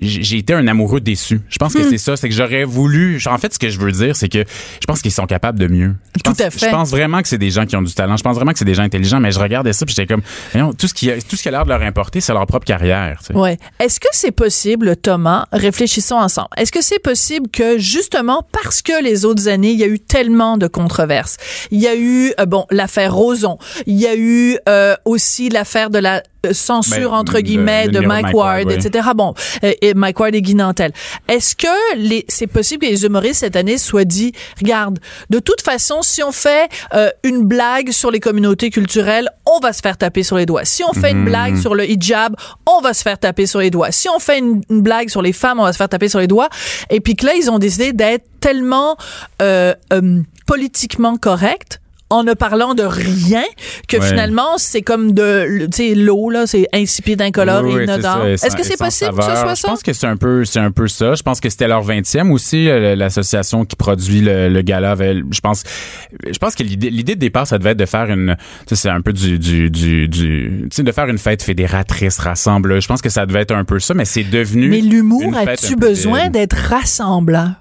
j'ai 0.00 0.38
été 0.38 0.52
un 0.54 0.66
amoureux 0.68 1.00
déçu. 1.00 1.40
Je 1.48 1.56
pense 1.58 1.74
que 1.74 1.88
c'est 1.88 1.98
ça, 1.98 2.16
c'est 2.16 2.28
que 2.28 2.34
j'aurais 2.34 2.64
voulu. 2.64 3.20
En 3.26 3.38
fait, 3.38 3.52
ce 3.54 3.58
que 3.58 3.68
je 3.68 3.78
veux 3.78 3.92
dire, 3.92 4.14
c'est 4.16 4.28
que 4.28 4.38
je 4.40 4.86
pense 4.86 5.02
qu'ils 5.02 5.12
sont 5.12 5.26
capables 5.26 5.58
de 5.58 5.66
mieux. 5.66 5.94
Je 6.16 6.22
Tout 6.22 6.30
pense- 6.32 6.40
à 6.40 6.50
fait. 6.50 6.66
Je 6.66 6.70
pense 6.70 6.90
vraiment 6.90 7.20
que 7.22 7.28
c'est 7.28 7.38
des 7.38 7.50
gens 7.50 7.66
qui 7.66 7.76
ont 7.76 7.82
du 7.82 7.92
talent. 7.92 8.16
Je 8.16 8.22
pense 8.22 8.36
vraiment 8.36 8.52
que 8.52 8.58
c'est 8.58 8.64
des 8.64 8.74
gens 8.74 8.82
intelligents, 8.84 9.20
mais 9.20 9.32
je 9.32 9.38
regardais 9.40 9.72
ça 9.72 9.84
puis 9.86 9.94
j'étais 9.96 10.06
comme, 10.12 10.22
voyons, 10.52 10.72
tout 10.72 10.86
ce 10.88 10.94
qui 10.94 11.10
a, 11.10 11.20
tout 11.20 11.36
ce 11.36 11.42
qui 11.42 11.48
a 11.48 11.50
l'air 11.50 11.64
de 11.64 11.70
leur 11.70 11.82
importer, 11.82 12.20
c'est 12.20 12.32
leur 12.32 12.46
propre 12.46 12.64
carrière. 12.66 13.18
tu 13.20 13.26
sais. 13.32 13.34
Ouais. 13.34 13.56
Est-ce 13.80 13.98
que 14.00 14.08
c'est 14.12 14.30
possible, 14.32 14.96
Thomas, 14.96 15.46
réfléchissons 15.52 16.16
ensemble, 16.16 16.48
est-ce 16.56 16.72
que 16.72 16.82
c'est 16.82 16.98
possible 17.02 17.48
que 17.50 17.78
justement 17.78 18.46
parce 18.52 18.82
que 18.82 19.02
les 19.02 19.24
autres 19.24 19.48
années, 19.48 19.70
il 19.72 19.78
y 19.78 19.84
a 19.84 19.88
eu 19.88 19.98
tellement 19.98 20.56
de 20.58 20.66
controverses, 20.66 21.36
il 21.70 21.80
y 21.80 21.86
a 21.86 21.96
eu, 21.96 22.32
euh, 22.40 22.46
bon, 22.46 22.66
l'affaire 22.70 23.14
Roson, 23.14 23.58
il 23.86 23.96
y 23.98 24.06
a 24.06 24.16
eu 24.16 24.58
euh, 24.68 24.94
aussi 25.04 25.48
l'affaire 25.48 25.90
de 25.90 25.98
la 25.98 26.22
euh, 26.46 26.52
censure, 26.52 27.10
Ben, 27.10 27.16
entre 27.16 27.34
le- 27.34 27.40
guillemets, 27.42 27.86
le 27.86 27.92
de 27.92 27.98
Mike 28.22 28.26
Mike 28.26 28.36
Ward, 28.36 28.66
Ward, 28.66 28.78
oui. 28.78 28.86
etc. 28.86 29.08
Bon, 29.14 29.34
euh, 29.64 29.72
et 29.80 29.94
Mike 29.94 30.18
Ward 30.18 30.34
et 30.34 30.42
Guy 30.42 30.54
Nantel. 30.54 30.92
Est-ce 31.28 31.56
que 31.56 31.96
les, 31.96 32.24
c'est 32.28 32.46
possible 32.46 32.86
que 32.86 32.90
les 32.90 33.04
humoristes 33.04 33.40
cette 33.40 33.56
année 33.56 33.78
soient 33.78 34.04
dit, 34.04 34.32
regarde, 34.60 34.98
de 35.30 35.38
toute 35.38 35.62
façon, 35.62 36.02
si 36.02 36.22
on 36.22 36.32
fait 36.32 36.68
euh, 36.94 37.10
une 37.22 37.44
blague 37.44 37.90
sur 37.90 38.10
les 38.10 38.20
communautés 38.20 38.70
culturelles, 38.70 39.28
on 39.46 39.60
va 39.60 39.72
se 39.72 39.80
faire 39.80 39.96
taper 39.96 40.22
sur 40.22 40.36
les 40.36 40.46
doigts. 40.46 40.64
Si 40.64 40.82
on 40.84 40.92
fait 40.92 41.10
une 41.12 41.24
blague 41.24 41.56
sur 41.56 41.74
le 41.74 41.88
hijab, 41.88 42.36
on 42.66 42.80
va 42.80 42.94
se 42.94 43.02
faire 43.02 43.18
taper 43.18 43.46
sur 43.46 43.60
les 43.60 43.70
doigts. 43.70 43.92
Si 43.92 44.08
on 44.08 44.18
fait 44.18 44.38
une, 44.38 44.62
une 44.70 44.82
blague 44.82 45.08
sur 45.08 45.22
les 45.22 45.32
femmes, 45.32 45.60
on 45.60 45.64
va 45.64 45.72
se 45.72 45.78
faire 45.78 45.88
taper 45.88 46.08
sur 46.08 46.18
les 46.18 46.26
doigts. 46.26 46.48
Et 46.90 47.00
puis 47.00 47.16
que 47.16 47.26
là, 47.26 47.34
ils 47.34 47.50
ont 47.50 47.58
décidé 47.58 47.92
d'être 47.92 48.24
tellement 48.40 48.96
euh, 49.42 49.74
euh, 49.92 50.20
politiquement 50.46 51.16
corrects 51.16 51.80
en 52.10 52.22
ne 52.24 52.32
parlant 52.34 52.74
de 52.74 52.82
rien 52.84 53.42
que 53.86 53.96
Ouais. 53.98 54.08
finalement 54.08 54.56
c'est 54.56 54.82
comme 54.82 55.12
de 55.12 55.66
tu 55.70 55.88
sais 55.88 55.94
l'eau 55.94 56.30
là 56.30 56.46
c'est 56.46 56.66
insipide 56.74 57.20
incolore 57.20 57.62
Oui, 57.64 57.72
et 57.72 57.76
oui, 57.76 57.84
inodore 57.84 58.24
est-ce 58.26 58.56
que 58.56 58.62
c'est 58.64 58.78
possible 58.78 59.10
que 59.14 59.22
ce 59.22 59.36
soit 59.36 59.54
Je 59.54 59.60
ça? 59.60 59.68
pense 59.68 59.82
que 59.82 59.92
c'est 59.92 60.06
un 60.06 60.16
peu, 60.16 60.44
c'est 60.44 60.60
un 60.60 60.70
peu 60.70 60.88
ça. 60.88 61.14
Je 61.14 61.22
pense 61.22 61.40
que 61.40 61.50
c'était 61.50 61.68
leur 61.68 61.84
20e 61.84 62.30
aussi, 62.32 62.68
euh, 62.68 62.94
l'association 62.94 63.64
qui 63.64 63.76
produit 63.76 64.20
le, 64.20 64.48
le 64.48 64.62
gala. 64.62 64.92
avait- 64.92 65.22
je 65.30 65.40
pense, 65.40 65.64
je 66.30 66.38
pense 66.38 66.54
que 66.54 66.62
l'idée, 66.62 66.90
l'idée 66.90 67.14
de 67.14 67.20
départ, 67.20 67.46
ça 67.46 67.58
devait 67.58 67.70
être 67.70 67.78
de 67.78 67.86
faire 67.86 68.10
une, 68.10 68.36
c'est 68.72 68.88
un 68.88 69.00
peu 69.02 69.12
du, 69.12 69.38
du, 69.38 69.70
du, 69.70 70.08
du 70.08 70.60
tu 70.70 70.76
sais, 70.76 70.82
de 70.82 70.92
faire 70.92 71.08
une 71.08 71.18
fête 71.18 71.42
fédératrice, 71.42 72.18
rassemble. 72.18 72.80
Je 72.80 72.86
pense 72.88 73.02
que 73.02 73.08
ça 73.10 73.26
devait 73.26 73.40
être 73.42 73.54
un 73.54 73.64
peu 73.64 73.78
ça, 73.80 73.94
mais 73.94 74.04
c'est 74.04 74.24
devenu. 74.24 74.68
mais 74.68 74.80
l'humour 74.80 75.34
as-tu 75.36 75.76
besoin 75.76 76.28
d'être 76.30 76.56
rassemblant 76.56 77.52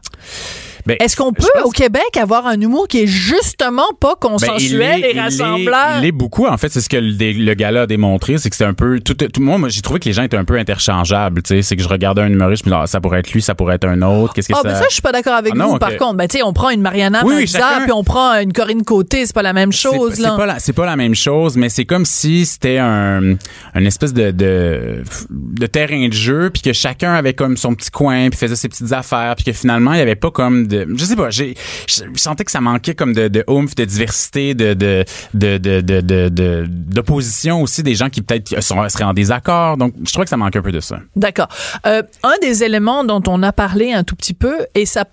Ben, 0.88 0.96
est-ce 1.00 1.16
qu'on 1.18 1.34
peut 1.34 1.46
au 1.66 1.70
Québec 1.70 2.16
avoir 2.20 2.48
un 2.48 2.60
humour 2.60 2.88
qui 2.88 3.02
est 3.04 3.08
justement 3.08 3.84
pas 4.00 4.14
Ben, 4.22 4.30
consensuel 4.30 4.82
est- 5.04 5.10
et 5.10 5.12
il 5.12 5.18
est- 5.18 5.22
rassemblant 5.22 6.00
Il 6.00 6.06
est 6.06 6.12
beaucoup. 6.12 6.48
En 6.48 6.58
fait, 6.58 6.70
c'est 6.70 6.82
ce 6.82 6.90
que 6.90 6.98
le, 6.98 7.12
le 7.46 7.54
gala 7.56 7.82
a 7.82 7.88
démontré, 7.88 8.38
c'est 8.38 8.50
que 8.50 8.56
c'est 8.56 8.66
un 8.66 8.74
peu 8.74 9.00
tout. 9.00 9.14
tout 9.14 9.30
moi, 9.42 9.58
moi, 9.58 9.70
j'ai 9.70 9.82
trouvé 9.82 10.00
que 10.00 10.06
les 10.06 10.14
gens 10.14 10.24
étaient 10.24 10.38
un 10.38 10.46
peu 10.46 10.58
interchangeables. 10.58 11.44
Tu 11.44 11.56
sais, 11.56 11.62
c'est 11.62 11.76
que 11.76 11.84
je 11.84 11.88
regardais 11.88 12.22
un 12.22 12.28
humoriste, 12.30 12.64
je 12.64 12.70
me 12.70 12.74
disais, 12.74 12.84
ah, 12.84 12.88
ça 12.88 13.02
pourrait 13.02 13.20
être 13.20 13.32
lui, 13.32 13.42
ça 13.42 13.54
pourrait 13.56 13.76
être 13.76 13.86
un 13.88 14.02
autre. 14.02 14.34
Qu'est-ce 14.34 14.48
que 14.48 14.54
Ah, 14.54 14.62
ça 14.64 14.70
ben 14.70 14.76
ça, 14.76 14.86
je 14.88 14.94
suis 14.94 15.02
pas 15.02 15.12
d'accord 15.12 15.34
avec 15.36 15.54
Ah 15.56 15.58
non, 15.58 15.68
vous. 15.74 15.78
Par 15.78 15.96
contre, 15.98 16.16
ben, 16.16 16.28
tu 16.28 16.38
sais, 16.38 16.44
on 16.44 16.54
prend 16.54 16.70
une 16.70 16.82
Mariana 16.82 17.22
Oui, 17.26 17.34
oui, 17.36 17.42
Mazza, 17.42 17.60
chacun- 17.60 17.84
puis 17.84 17.92
on 17.92 18.04
prend 18.04 18.34
une 18.40 18.54
Corinne 18.54 18.84
Côté, 18.84 19.26
c'est 19.26 19.36
pas 19.36 19.42
la 19.42 19.54
même 19.54 19.72
chose, 19.74 20.14
c'est 20.16 20.22
là. 20.22 20.36
pas 20.38 20.46
la- 20.46 20.60
c'est 20.60 20.74
pas 20.74 20.86
la 20.86 20.96
même 20.96 21.16
chose, 21.16 21.58
mais 21.58 21.70
c'est 21.70 21.86
comme 21.86 22.06
si 22.06 22.46
c'était 22.46 22.78
un 22.78 23.36
espèce 23.76 24.14
de, 24.14 24.32
de 24.32 25.04
de 25.30 25.66
terrain 25.68 26.08
de 26.08 26.14
jeu, 26.14 26.50
puis 26.52 26.62
que 26.62 26.74
chacun 26.74 27.14
avait 27.14 27.34
comme 27.34 27.58
son 27.58 27.74
petit 27.76 27.92
coin, 27.92 28.30
puis 28.30 28.38
faisait 28.40 28.56
ses 28.56 28.70
petites 28.70 28.92
affaires, 28.94 29.36
puis 29.36 29.46
que 29.46 29.52
finalement 29.52 29.94
il 29.94 30.00
y 30.00 30.02
avait 30.02 30.16
pas 30.16 30.32
comme 30.32 30.68
de, 30.68 30.77
je 30.96 31.06
sais 31.06 31.16
pas, 31.16 31.30
j'ai 31.30 31.56
je 31.88 32.04
sentais 32.16 32.44
que 32.44 32.52
ça 32.52 32.62
manquait 32.62 32.96
comme 32.96 33.14
de 33.14 33.28
de 33.28 33.44
oomph, 33.48 33.76
de 33.76 33.86
diversité, 33.86 34.54
de 34.54 34.74
de 34.74 35.06
de 35.34 35.58
de 35.58 35.82
de 35.82 36.02
de- 36.02 36.30
de- 36.30 36.66
d'opposition 36.68 37.62
aussi 37.62 37.84
des 37.84 37.96
gens 37.96 38.10
qui 38.10 38.22
peut-être 38.22 38.62
seraient 38.62 39.04
en 39.04 39.14
désaccord. 39.14 39.78
Donc 39.78 39.94
je 40.04 40.12
trouvais 40.12 40.26
que 40.26 40.30
ça 40.30 40.38
manquait 40.38 40.60
un 40.60 40.64
peu 40.64 40.72
de 40.72 40.80
ça. 40.80 41.00
D'accord. 41.16 41.48
Euh, 41.86 42.02
un 42.24 42.36
des 42.42 42.64
éléments 42.64 43.04
dont 43.04 43.24
on 43.28 43.42
a 43.44 43.52
parlé 43.52 43.94
un 43.94 44.04
tout 44.04 44.16
petit 44.16 44.34
peu, 44.34 44.56
et 44.76 44.86
ça 44.86 45.06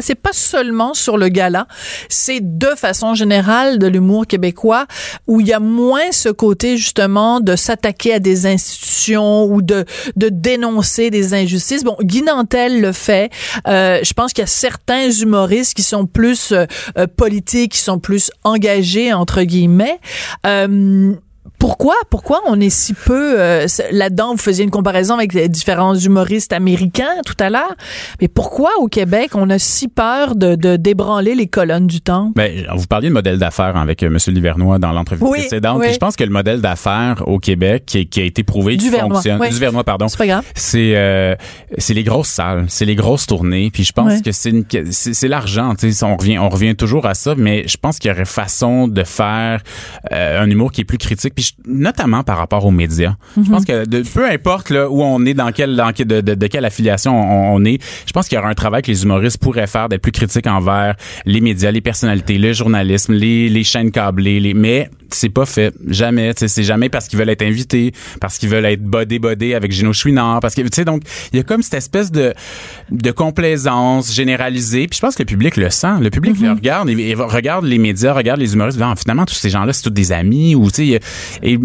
c'est 0.00 0.14
pas 0.14 0.32
seulement 0.32 0.94
sur 0.94 1.16
le 1.16 1.28
gala, 1.28 1.66
c'est 2.08 2.40
de 2.42 2.68
façon 2.76 3.14
générale 3.14 3.78
de 3.78 3.86
l'humour 3.86 4.26
québécois 4.26 4.86
où 5.26 5.40
il 5.40 5.46
y 5.46 5.52
a 5.52 5.60
moins 5.60 6.12
ce 6.12 6.28
côté 6.28 6.76
justement 6.76 7.40
de 7.40 7.56
s'attaquer 7.56 8.14
à 8.14 8.18
des 8.18 8.46
institutions 8.46 9.44
ou 9.44 9.62
de 9.62 9.84
de 10.16 10.28
dénoncer 10.28 11.10
des 11.10 11.34
injustices. 11.34 11.84
Bon, 11.84 11.96
Guy 12.00 12.22
Nantel 12.22 12.80
le 12.80 12.92
fait. 12.92 13.30
Euh, 13.66 14.00
je 14.02 14.12
pense 14.12 14.32
qu'il 14.32 14.42
y 14.42 14.44
a 14.44 14.48
certains 14.48 15.10
humoristes 15.10 15.74
qui 15.74 15.82
sont 15.82 16.06
plus 16.06 16.52
euh, 16.52 16.66
euh, 16.98 17.06
politiques, 17.06 17.72
qui 17.72 17.78
sont 17.78 17.98
plus 17.98 18.30
engagés 18.44 19.12
entre 19.12 19.42
guillemets. 19.42 19.98
Euh, 20.46 21.14
pourquoi, 21.66 21.96
pourquoi 22.10 22.42
on 22.46 22.60
est 22.60 22.70
si 22.70 22.94
peu 22.94 23.40
euh, 23.40 23.66
là-dedans? 23.90 24.32
Vous 24.32 24.38
faisiez 24.40 24.62
une 24.62 24.70
comparaison 24.70 25.14
avec 25.14 25.34
les 25.34 25.48
différents 25.48 25.96
humoristes 25.96 26.52
américains 26.52 27.22
tout 27.26 27.34
à 27.40 27.50
l'heure. 27.50 27.74
Mais 28.20 28.28
pourquoi 28.28 28.70
au 28.78 28.86
Québec 28.86 29.30
on 29.34 29.50
a 29.50 29.58
si 29.58 29.88
peur 29.88 30.36
de, 30.36 30.54
de 30.54 30.76
débranler 30.76 31.34
les 31.34 31.48
colonnes 31.48 31.88
du 31.88 32.00
temps? 32.00 32.30
Ben, 32.36 32.64
vous 32.76 32.86
parliez 32.86 33.08
de 33.08 33.14
modèle 33.14 33.38
d'affaires 33.38 33.76
avec 33.76 34.04
euh, 34.04 34.06
M. 34.06 34.18
Livernois 34.32 34.78
dans 34.78 34.92
l'entrevue 34.92 35.24
Oui, 35.24 35.40
précédente. 35.40 35.78
oui. 35.80 35.86
Puis 35.86 35.94
je 35.94 35.98
pense 35.98 36.14
que 36.14 36.22
le 36.22 36.30
modèle 36.30 36.60
d'affaires 36.60 37.24
au 37.26 37.40
Québec 37.40 37.82
qui, 37.84 38.06
qui 38.06 38.20
a 38.20 38.24
été 38.24 38.44
prouvé, 38.44 38.76
Duvernois, 38.76 39.16
fonctionne, 39.16 39.40
oui. 39.40 39.48
Duvernois, 39.50 39.82
pardon, 39.82 40.06
C'est 40.08 40.92
euh, 40.94 41.34
c'est 41.78 41.94
les 41.94 42.04
grosses 42.04 42.28
salles, 42.28 42.66
c'est 42.68 42.84
les 42.84 42.94
grosses 42.94 43.26
tournées. 43.26 43.70
Puis 43.72 43.82
je 43.82 43.92
pense 43.92 44.22
que 44.22 44.30
c'est 44.30 44.52
c'est 44.92 45.26
l'argent. 45.28 45.74
On 46.02 46.16
revient 46.16 46.38
on 46.38 46.48
revient 46.48 46.76
toujours 46.76 47.06
à 47.06 47.14
ça, 47.14 47.34
mais 47.36 47.66
je 47.66 47.76
pense 47.76 47.98
qu'il 47.98 48.08
y 48.10 48.14
aurait 48.14 48.24
façon 48.24 48.86
de 48.86 49.02
faire 49.02 49.62
euh, 50.12 50.40
un 50.40 50.48
humour 50.48 50.70
qui 50.70 50.82
est 50.82 50.84
plus 50.84 50.98
critique, 50.98 51.34
puis 51.34 51.42
je- 51.44 51.55
notamment 51.66 52.22
par 52.22 52.36
rapport 52.38 52.64
aux 52.64 52.70
médias. 52.70 53.14
Mhm. 53.36 53.44
Je 53.44 53.50
pense 53.50 53.64
que 53.64 53.86
de- 53.86 54.02
peu 54.02 54.28
importe 54.28 54.70
là, 54.70 54.88
où 54.90 55.02
on 55.02 55.24
est, 55.24 55.34
dans 55.34 55.50
quelle 55.52 55.74
dans, 55.76 55.92
quel- 55.92 56.06
de, 56.06 56.20
de, 56.20 56.34
de 56.34 56.46
quelle 56.46 56.64
affiliation 56.64 57.12
on, 57.18 57.54
on 57.56 57.64
est, 57.64 57.78
je 58.06 58.12
pense 58.12 58.28
qu'il 58.28 58.36
y 58.36 58.38
aura 58.38 58.48
un 58.48 58.54
travail 58.54 58.82
que 58.82 58.90
les 58.90 59.02
humoristes 59.02 59.38
pourraient 59.38 59.66
faire 59.66 59.88
d'être 59.88 60.02
plus 60.02 60.12
critiques 60.12 60.46
envers 60.46 60.94
les 61.24 61.40
médias, 61.40 61.70
les 61.70 61.80
personnalités, 61.80 62.38
le 62.38 62.52
journalisme, 62.52 63.14
les, 63.14 63.48
les 63.48 63.64
chaînes 63.64 63.90
câblées, 63.90 64.38
les 64.40 64.54
mais 64.54 64.90
c'est 65.10 65.28
pas 65.28 65.46
fait. 65.46 65.72
Jamais 65.88 66.32
c'est 66.36 66.62
jamais 66.64 66.88
parce 66.88 67.08
qu'ils 67.08 67.18
veulent 67.18 67.28
être 67.30 67.42
invités 67.42 67.92
parce 68.20 68.38
qu'ils 68.38 68.48
veulent 68.48 68.64
être 68.66 68.82
bodé 68.82 69.18
bodé 69.18 69.54
avec 69.54 69.72
Gino 69.72 69.92
Chouinard 69.92 70.40
parce 70.40 70.54
que 70.54 70.62
tu 70.62 70.68
sais 70.72 70.84
donc 70.84 71.02
il 71.32 71.36
y 71.36 71.40
a 71.40 71.42
comme 71.42 71.62
cette 71.62 71.74
espèce 71.74 72.10
de 72.10 72.34
de 72.90 73.10
complaisance 73.10 74.12
généralisée 74.12 74.86
puis 74.88 74.96
je 74.96 75.00
pense 75.00 75.14
que 75.14 75.22
le 75.22 75.26
public 75.26 75.56
le 75.56 75.70
sent. 75.70 75.86
Le 76.00 76.10
public 76.10 76.38
le 76.40 76.52
regarde 76.52 76.88
et, 76.90 77.10
et 77.10 77.14
regarde 77.14 77.64
les 77.64 77.78
médias 77.78 78.12
regarde 78.12 78.40
les 78.40 78.54
humoristes 78.54 78.78
Ah, 78.82 78.94
finalement 78.96 79.24
tous 79.26 79.34
ces 79.34 79.50
gens-là 79.50 79.72
c'est 79.72 79.82
tous 79.82 79.90
des 79.90 80.12
amis 80.12 80.54
ou 80.54 80.70
tu 80.70 80.92
sais 80.92 81.00
et 81.42 81.58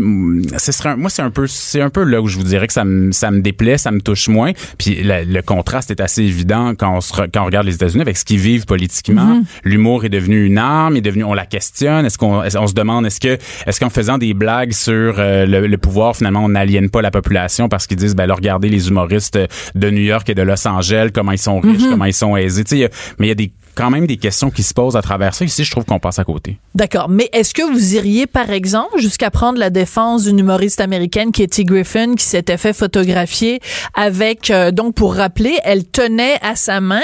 ce 0.57 0.71
serait 0.71 0.89
un- 0.89 0.95
moi 0.97 1.09
c'est 1.09 1.21
un 1.21 1.31
peu 1.31 1.47
c'est 1.47 1.81
un 1.81 1.89
peu 1.89 2.03
là 2.03 2.21
où 2.21 2.27
je 2.27 2.37
vous 2.37 2.43
dirais 2.43 2.67
que 2.67 2.73
ça 2.73 2.83
me 2.85 3.11
ça 3.11 3.31
me 3.31 3.41
déplaît 3.41 3.77
ça 3.77 3.91
me 3.91 4.01
touche 4.01 4.27
moins 4.27 4.51
puis 4.77 5.01
la- 5.03 5.23
le 5.23 5.41
contraste 5.41 5.91
est 5.91 6.01
assez 6.01 6.23
évident 6.23 6.73
quand 6.75 6.95
on 6.97 7.01
se 7.01 7.11
quand 7.13 7.41
on 7.41 7.45
regarde 7.45 7.65
les 7.65 7.75
États-Unis 7.75 8.01
avec 8.01 8.17
ce 8.17 8.25
qu'ils 8.25 8.39
vivent 8.39 8.65
politiquement. 8.65 9.41
L'humour 9.63 10.05
est 10.05 10.09
devenu 10.09 10.45
une 10.45 10.57
arme 10.57 10.95
est 10.97 11.01
devenu 11.01 11.23
on 11.23 11.33
la 11.33 11.45
questionne 11.45 12.05
est-ce 12.05 12.17
qu'on 12.17 12.41
on 12.43 12.67
se 12.67 12.73
demande 12.73 13.05
est-ce 13.05 13.19
que 13.19 13.30
est-ce 13.65 13.79
qu'en 13.79 13.89
faisant 13.89 14.17
des 14.17 14.33
blagues 14.33 14.73
sur 14.73 15.15
euh, 15.19 15.45
le, 15.45 15.67
le 15.67 15.77
pouvoir 15.77 16.15
finalement 16.15 16.43
on 16.43 16.49
n'aliène 16.49 16.89
pas 16.89 17.01
la 17.01 17.11
population 17.11 17.69
parce 17.69 17.87
qu'ils 17.87 17.97
disent 17.97 18.15
ben 18.15 18.25
là, 18.25 18.35
regardez 18.35 18.69
les 18.69 18.89
humoristes 18.89 19.39
de 19.75 19.89
New 19.89 20.01
York 20.01 20.29
et 20.29 20.35
de 20.35 20.41
Los 20.41 20.67
Angeles 20.67 21.09
comment 21.13 21.31
ils 21.31 21.37
sont 21.37 21.59
riches 21.59 21.83
comment 21.89 22.05
ils 22.05 22.13
sont 22.13 22.35
aisés. 22.37 22.63
Tu 22.63 22.77
sais 22.77 22.89
mais 23.17 23.27
il 23.27 23.29
y 23.29 23.31
a 23.31 23.35
des 23.35 23.51
quand 23.75 23.89
même 23.89 24.07
des 24.07 24.17
questions 24.17 24.49
qui 24.51 24.63
se 24.63 24.73
posent 24.73 24.95
à 24.97 25.01
travers 25.01 25.33
ça 25.33 25.45
ici 25.45 25.63
je 25.63 25.71
trouve 25.71 25.85
qu'on 25.85 25.99
passe 25.99 26.19
à 26.19 26.23
côté 26.23 26.57
D'accord. 26.73 27.09
Mais 27.09 27.29
est-ce 27.33 27.53
que 27.53 27.61
vous 27.69 27.95
iriez, 27.95 28.27
par 28.27 28.49
exemple, 28.49 28.97
jusqu'à 28.99 29.29
prendre 29.29 29.59
la 29.59 29.69
défense 29.69 30.23
d'une 30.23 30.39
humoriste 30.39 30.79
américaine, 30.79 31.31
Katie 31.33 31.65
Griffin, 31.65 32.15
qui 32.15 32.23
s'était 32.23 32.55
fait 32.57 32.71
photographier 32.71 33.59
avec, 33.93 34.49
euh, 34.49 34.71
donc 34.71 34.95
pour 34.95 35.15
rappeler, 35.15 35.57
elle 35.65 35.85
tenait 35.85 36.37
à 36.41 36.55
sa 36.55 36.79
main 36.79 37.01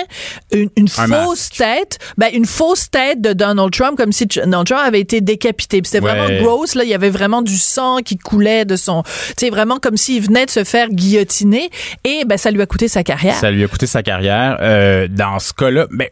une, 0.54 0.70
une 0.78 0.88
Un 0.98 1.08
fausse 1.08 1.50
tête, 1.50 2.00
ben 2.18 2.30
une 2.34 2.46
fausse 2.46 2.90
tête 2.90 3.20
de 3.22 3.34
Donald 3.34 3.72
Trump, 3.72 3.98
comme 3.98 4.14
si 4.14 4.26
Donald 4.26 4.66
Trump 4.66 4.82
avait 4.86 5.02
été 5.02 5.20
décapité. 5.22 5.82
C'était 5.84 6.00
Ouais. 6.00 6.16
vraiment 6.16 6.42
gross. 6.44 6.76
Là, 6.76 6.84
il 6.86 6.90
y 6.90 6.94
avait 6.94 7.10
vraiment 7.10 7.42
du 7.42 7.58
sang 7.58 7.98
qui 7.98 8.18
coulait 8.18 8.64
de 8.64 8.76
son, 8.78 9.04
tu 9.04 9.34
sais, 9.40 9.50
vraiment 9.50 9.78
comme 9.80 9.98
s'il 9.98 10.22
venait 10.24 10.46
de 10.46 10.52
se 10.52 10.64
faire 10.64 10.90
guillotiner. 10.90 11.70
Et 12.06 12.24
ben 12.26 12.38
ça 12.38 12.52
lui 12.52 12.62
a 12.62 12.66
coûté 12.66 12.88
sa 12.88 13.04
carrière. 13.04 13.36
Ça 13.36 13.52
lui 13.52 13.64
a 13.64 13.68
coûté 13.68 13.86
sa 13.88 14.02
carrière. 14.02 14.58
Euh, 14.62 15.08
dans 15.10 15.40
ce 15.40 15.52
cas-là, 15.54 15.88
ben 15.92 16.08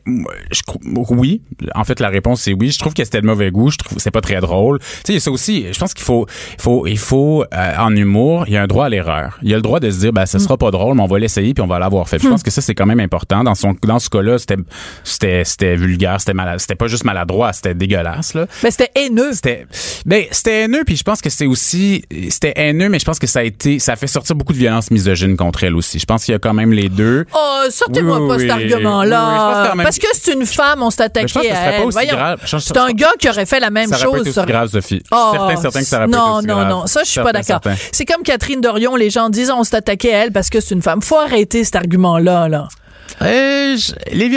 je 0.52 0.62
oui. 1.10 1.42
En 1.74 1.84
fait, 1.84 2.00
la 2.00 2.10
réponse 2.10 2.42
c'est 2.42 2.54
oui. 2.54 2.72
Je 2.72 2.80
trouve 2.80 2.94
que 2.94 3.04
c'était 3.04 3.22
de 3.22 3.26
mauvais 3.26 3.52
goût. 3.52 3.72
Je 3.72 3.78
trouve 3.78 3.96
que 3.96 4.02
c'est 4.02 4.12
pas 4.12 4.22
très 4.22 4.40
drôle. 4.42 4.80
Tu 4.80 4.86
sais, 4.86 5.02
il 5.10 5.14
y 5.16 5.18
a 5.18 5.20
ça 5.20 5.32
aussi. 5.32 5.66
Je 5.72 5.80
pense 5.80 5.94
qu'il 5.94 6.04
faut, 6.04 6.26
il 6.58 6.62
faut, 6.62 6.88
il 6.88 6.98
faut 6.98 7.44
euh, 7.54 7.74
en 7.78 7.96
humour, 7.96 8.46
il 8.48 8.54
y 8.54 8.58
a 8.58 8.64
un 8.64 8.68
droit 8.68 8.86
à 8.86 8.90
l'erreur. 8.90 9.38
Il 9.42 9.50
y 9.50 9.54
a 9.54 9.58
le 9.58 9.62
droit 9.62 9.80
de 9.80 9.90
se 9.90 10.00
dire, 10.00 10.14
ben 10.14 10.26
ça 10.26 10.40
sera 10.40 10.58
pas 10.58 10.72
drôle, 10.72 10.96
mais 10.96 11.04
on 11.04 11.08
va 11.08 11.20
l'essayer 11.20 11.54
puis 11.54 11.64
on 11.64 11.68
va 11.68 11.80
l'avoir 11.80 12.08
fait. 12.10 12.22
Je 12.22 12.28
pense 12.28 12.44
que 12.44 12.52
ça 12.52 12.62
c'est 12.62 12.76
quand 12.76 12.86
même 12.86 13.00
important. 13.00 13.44
Dans 13.44 13.56
son, 13.56 13.76
dans 13.84 14.00
ce 14.00 14.10
cas-là, 14.10 14.38
c'était, 14.38 14.58
c'était, 15.04 15.44
c'était 15.44 15.76
vulgaire, 15.76 16.20
c'était 16.20 16.34
malade, 16.34 16.60
c'était 16.60 16.76
pas 16.76 16.88
juste 16.88 17.04
maladroit, 17.04 17.54
c'était 17.54 17.74
dégueulasse 17.74 18.34
là. 18.34 18.48
Ben 18.64 18.72
c'était 18.72 18.92
haineux. 18.96 19.34
C'était 19.34 19.66
ben 20.06 20.26
c'était 20.32 20.64
haineux 20.64 20.84
puis 20.86 20.96
je 20.96 21.04
pense 21.04 21.22
que 21.22 21.30
c'est 21.30 21.46
aussi 21.46 22.04
c'était 22.30 22.54
haineux 22.56 22.90
mais 22.90 23.00
je 23.00 23.06
pense 23.06 23.20
que 23.20 23.28
ça 23.28 23.40
a 23.40 23.44
été 23.44 23.80
ça 23.80 23.94
a 23.94 23.96
fait 23.96 24.08
sortir 24.08 24.36
beaucoup 24.36 24.54
de 24.54 24.58
violence 24.58 24.92
misogyne 24.92 25.38
contre 25.38 25.64
elle 25.64 25.76
aussi. 25.76 26.00
Je 26.00 26.06
pense 26.06 26.26
qu'il 26.26 26.32
y 26.32 26.36
a 26.36 26.40
quand 26.40 26.54
même 26.54 26.72
les 26.72 26.90
deux. 26.90 27.26
Oh, 27.34 27.64
sortez-moi 27.70 28.20
Oui, 28.22 28.28
pas 28.28 28.36
oui, 28.36 28.48
cet 28.48 28.58
oui. 28.58 28.74
Argument-là. 28.74 29.74
Parce 29.78 30.00
que 30.00 30.08
c'est 30.14 30.35
une 30.40 30.46
femme, 30.46 30.84
on 30.84 30.90
s'est 30.90 31.04
attaqué 31.04 31.28
je 31.28 31.34
pense 31.34 31.44
que 31.44 31.50
ce 31.50 31.54
à 31.56 31.58
elle. 31.72 31.82
pas 31.82 31.86
aussi 31.88 31.94
Voyons. 31.98 32.16
grave. 32.16 32.40
Je- 32.44 32.58
je- 32.58 32.64
C'est 32.64 32.78
un 32.78 32.92
gars 32.92 33.12
qui 33.20 33.30
aurait 33.30 33.46
fait 33.46 33.60
la 33.60 33.70
même 33.70 33.88
ça 33.90 33.96
aurait 33.96 34.06
pas 34.06 34.12
chose. 34.12 34.20
été 34.22 34.30
aussi 34.30 34.40
ça- 34.40 34.46
grave, 34.46 34.70
Sophie. 34.70 35.02
Oh, 35.12 35.30
certain, 35.34 35.56
certain 35.62 35.80
que 35.80 35.86
ça 35.86 35.98
aurait 35.98 36.08
non, 36.08 36.40
été 36.40 36.48
non, 36.48 36.56
grave. 36.56 36.70
non, 36.70 36.88
ça 36.88 37.02
je 37.04 37.10
suis 37.10 37.22
pas 37.22 37.32
d'accord. 37.34 37.62
C'est 37.92 38.06
comme 38.06 38.24
Catherine 38.24 38.62
Dorion, 38.62 38.96
les 38.96 39.10
gens 39.10 39.30
disent 39.30 39.52
on 39.52 39.64
s'est 39.64 39.76
attaqué 39.78 40.14
à 40.14 40.20
elle 40.26 40.32
parce 40.32 40.50
que 40.50 40.60
c'est 40.60 40.76
une 40.76 40.82
femme. 40.82 41.02
Faut 41.02 41.18
arrêter 41.20 41.64
cet 41.64 41.76
argument-là 41.76 42.48
là. 42.50 42.68
Euh, 43.22 43.78
je- 43.78 43.94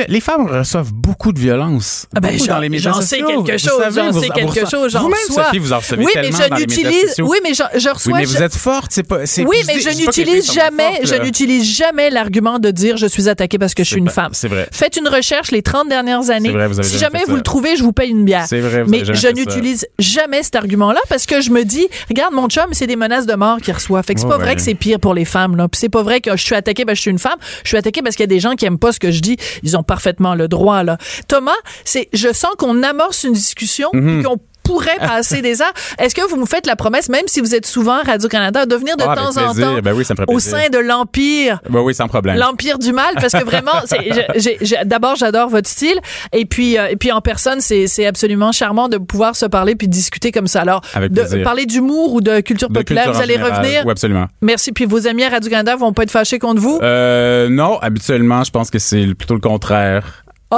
les, 0.08 0.20
femmes 0.20 0.46
reçoivent 0.46 0.92
beaucoup 0.92 1.32
de 1.32 1.38
violence. 1.38 2.06
Ah 2.14 2.20
ben, 2.20 2.36
dans 2.46 2.58
les 2.58 2.68
médias 2.68 2.92
j'en 2.92 3.00
sais 3.00 3.18
quelque 3.18 3.52
Vous 3.52 3.58
chose, 3.58 3.94
j'en 3.94 4.10
vous- 4.12 4.20
sais 4.20 4.26
vous 4.28 4.32
quelque 4.32 4.48
reçoivez- 4.60 4.70
chose, 4.70 4.96
Vous-même. 4.96 5.18
Sophie, 5.44 5.58
vous 5.58 5.72
en 5.72 5.78
recevez 5.78 6.04
Oui, 6.04 6.12
mais 6.14 6.24
je 6.26 6.30
dans 6.32 6.38
les 6.56 6.66
médias 6.66 6.88
n'utilise. 6.90 7.08
sociaux. 7.08 7.26
Oui, 7.28 7.38
mais 7.42 7.54
je, 7.54 7.62
je 7.78 7.88
reçois. 7.88 8.12
Oui, 8.12 8.18
mais 8.20 8.24
vous 8.26 8.42
êtes 8.42 8.54
forte, 8.54 8.92
c'est 8.92 9.02
pas. 9.02 9.18
Oui, 9.38 9.56
mais 9.66 9.80
je 9.80 9.88
n'utilise 9.98 10.52
jamais, 10.52 10.92
fortes, 10.92 11.06
je 11.06 11.14
là. 11.14 11.24
n'utilise 11.24 11.64
jamais 11.76 12.10
l'argument 12.10 12.58
de 12.58 12.70
dire 12.70 12.96
je 12.96 13.06
suis 13.06 13.28
attaquée 13.28 13.58
parce 13.58 13.74
que 13.74 13.82
je 13.84 13.88
suis 13.88 13.98
une 13.98 14.10
femme. 14.10 14.30
c'est 14.32 14.48
vrai. 14.48 14.68
Faites 14.72 14.96
une 14.96 15.08
recherche 15.08 15.50
les 15.50 15.62
30 15.62 15.88
dernières 15.88 16.30
années. 16.30 16.48
C'est 16.48 16.54
vrai, 16.54 16.68
vous 16.68 16.78
avez 16.78 16.88
si 16.88 16.98
jamais 16.98 17.20
vous 17.26 17.32
ça. 17.32 17.36
le 17.36 17.42
trouvez, 17.42 17.76
je 17.76 17.82
vous 17.82 17.92
paye 17.92 18.10
une 18.10 18.24
bière. 18.24 18.46
C'est 18.48 18.60
vrai, 18.60 18.84
vous 18.84 18.90
mais 18.90 19.04
je 19.04 19.28
n'utilise 19.28 19.86
jamais 19.98 20.42
cet 20.42 20.56
argument-là 20.56 21.00
parce 21.08 21.26
que 21.26 21.40
je 21.40 21.50
me 21.50 21.64
dis, 21.64 21.88
regarde 22.08 22.32
mon 22.34 22.48
chum, 22.48 22.66
c'est 22.72 22.86
des 22.86 22.96
menaces 22.96 23.26
de 23.26 23.34
mort 23.34 23.58
qu'il 23.60 23.74
reçoit. 23.74 24.02
Fait 24.02 24.14
que 24.14 24.20
c'est 24.20 24.28
pas 24.28 24.38
vrai 24.38 24.54
que 24.54 24.62
c'est 24.62 24.74
pire 24.74 25.00
pour 25.00 25.14
les 25.14 25.24
femmes 25.24 25.56
là. 25.56 25.68
Puis 25.68 25.78
c'est 25.80 25.88
pas 25.88 26.02
vrai 26.02 26.20
que 26.20 26.36
je 26.36 26.42
suis 26.44 26.54
attaquée 26.54 26.84
parce 26.84 26.94
que 26.94 26.98
je 26.98 27.02
suis 27.02 27.10
une 27.10 27.18
femme. 27.18 27.38
Je 27.64 27.68
suis 27.68 27.76
attaquée 27.76 28.02
parce 28.02 28.14
qu'il 28.14 28.22
y 28.22 28.28
a 28.28 28.28
des 28.28 28.40
gens 28.40 28.54
qui 28.58 28.66
aiment 28.66 28.78
pas 28.78 28.92
ce 28.92 29.00
que 29.00 29.10
je 29.10 29.20
dis. 29.20 29.36
Ils 29.62 29.76
ont 29.76 29.82
parfaitement 29.82 30.34
le 30.34 30.48
droit 30.48 30.82
là. 30.82 30.98
Thomas, 31.28 31.52
c'est 31.84 32.08
je 32.12 32.32
sens 32.32 32.50
qu'on 32.58 32.82
amorce 32.82 33.24
une 33.24 33.32
discussion 33.32 33.90
qu'on 33.92 34.38
pourrait 34.68 34.98
passer 34.98 35.40
des 35.40 35.62
heures. 35.62 35.72
Est-ce 35.98 36.14
que 36.14 36.20
vous 36.28 36.36
me 36.36 36.44
faites 36.46 36.66
la 36.66 36.76
promesse, 36.76 37.08
même 37.08 37.26
si 37.26 37.40
vous 37.40 37.54
êtes 37.54 37.64
souvent 37.66 37.94
à 38.00 38.02
Radio-Canada, 38.02 38.66
de 38.66 38.76
venir 38.76 38.96
de 38.98 39.04
Ah, 39.06 39.14
temps 39.16 39.30
en 39.30 39.54
temps 39.54 39.80
Ben 39.82 39.94
oui, 39.94 40.04
au 40.28 40.38
sein 40.38 40.68
de 40.68 40.78
l'Empire? 40.78 41.60
Ben 41.70 41.80
oui, 41.80 41.94
sans 41.94 42.06
problème. 42.08 42.36
L'empire 42.36 42.78
du 42.78 42.92
mal, 42.92 43.14
parce 43.14 43.32
que 43.32 43.44
vraiment, 43.44 43.72
d'abord 44.84 45.16
j'adore 45.16 45.48
votre 45.48 45.68
style, 45.68 45.98
et 46.32 46.44
puis 46.44 46.78
euh, 46.78 46.88
et 46.88 46.96
puis 46.96 47.12
en 47.12 47.20
personne, 47.20 47.60
c'est 47.60 48.06
absolument 48.06 48.52
charmant 48.52 48.88
de 48.88 48.98
pouvoir 48.98 49.36
se 49.36 49.46
parler 49.46 49.74
puis 49.74 49.88
discuter 49.88 50.32
comme 50.32 50.46
ça. 50.46 50.60
Alors, 50.62 50.82
Avec 50.94 51.12
de 51.12 51.20
plaisir. 51.22 51.42
parler 51.44 51.66
d'humour 51.66 52.12
ou 52.12 52.20
de 52.20 52.40
culture 52.40 52.68
De 52.68 52.74
populaire, 52.74 53.04
culture 53.04 53.18
vous 53.18 53.22
allez 53.24 53.34
général. 53.34 53.58
revenir. 53.60 53.82
Oui, 53.86 53.90
absolument. 53.92 54.26
Merci. 54.42 54.72
Puis 54.72 54.84
vos 54.84 55.06
amis 55.06 55.24
à 55.24 55.30
Radio 55.30 55.50
Canada 55.50 55.76
vont 55.76 55.92
pas 55.92 56.02
être 56.02 56.10
fâchés 56.10 56.38
contre 56.38 56.60
vous? 56.60 56.78
Euh, 56.82 57.48
non, 57.48 57.78
habituellement, 57.80 58.44
je 58.44 58.50
pense 58.50 58.70
que 58.70 58.78
c'est 58.78 59.14
plutôt 59.14 59.34
le 59.34 59.40
contraire. 59.40 60.24
Oh 60.50 60.56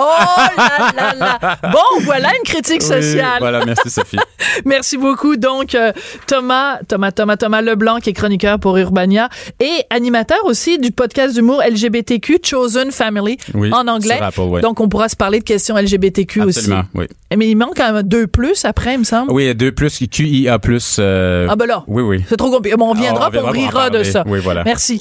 là 0.57 0.93
là 0.97 1.15
là. 1.19 1.59
Bon, 1.73 2.03
voilà 2.05 2.29
une 2.39 2.45
critique 2.45 2.81
Oui, 2.83 2.87
sociale. 3.03 3.39
voilà, 3.41 3.65
merci 3.65 3.91
Sophie. 3.91 4.19
Merci 4.65 4.97
beaucoup. 4.97 5.37
Donc, 5.37 5.75
euh, 5.75 5.93
Thomas, 6.29 6.79
Thomas, 6.87 7.11
Thomas, 7.11 7.37
Thomas 7.37 7.61
Leblanc, 7.61 7.99
qui 7.99 8.11
est 8.11 8.13
chroniqueur 8.13 8.61
pour 8.61 8.77
Urbania 8.77 9.29
et 9.59 9.83
animateur 9.91 10.39
aussi 10.45 10.79
du 10.79 10.93
podcast 10.93 11.35
d'humour 11.35 11.61
LGBTQ 11.69 12.39
Chosen 12.45 12.93
Family 12.93 13.37
Oui, 13.55 13.73
en 13.73 13.89
anglais. 13.89 14.19
Apple, 14.21 14.41
ouais. 14.43 14.61
Donc, 14.61 14.79
on 14.79 14.89
pourra 14.89 15.09
se 15.09 15.17
parler 15.17 15.41
de 15.41 15.45
questions 15.45 15.77
LGBTQ 15.77 16.43
Absolument, 16.43 16.83
oui. 16.95 17.05
aussi. 17.07 17.37
Mais 17.37 17.49
il 17.49 17.57
manque 17.57 17.75
quand 17.77 17.93
même 17.93 18.03
deux 18.05 18.27
plus 18.29 18.65
après, 18.65 18.95
il 18.95 19.01
me 19.01 19.05
semble. 19.05 19.33
Oui, 19.33 19.53
2 19.55 19.73
plus, 19.73 19.99
QIA 20.09 20.59
plus. 20.61 20.97
euh, 21.01 21.49
Ah 21.51 21.57
ben 21.57 21.67
là. 21.67 21.83
Oui, 21.89 22.03
oui. 22.03 22.25
C'est 22.29 22.37
trop 22.37 22.51
compliqué. 22.51 22.77
Bon, 22.77 22.91
on 22.91 22.95
viendra, 22.95 23.31
puis 23.31 23.41
on 23.43 23.51
rira 23.51 23.91
de 23.91 24.05
ça. 24.05 24.23
Oui, 24.27 24.39
voilà. 24.41 24.63
Merci. 24.65 25.01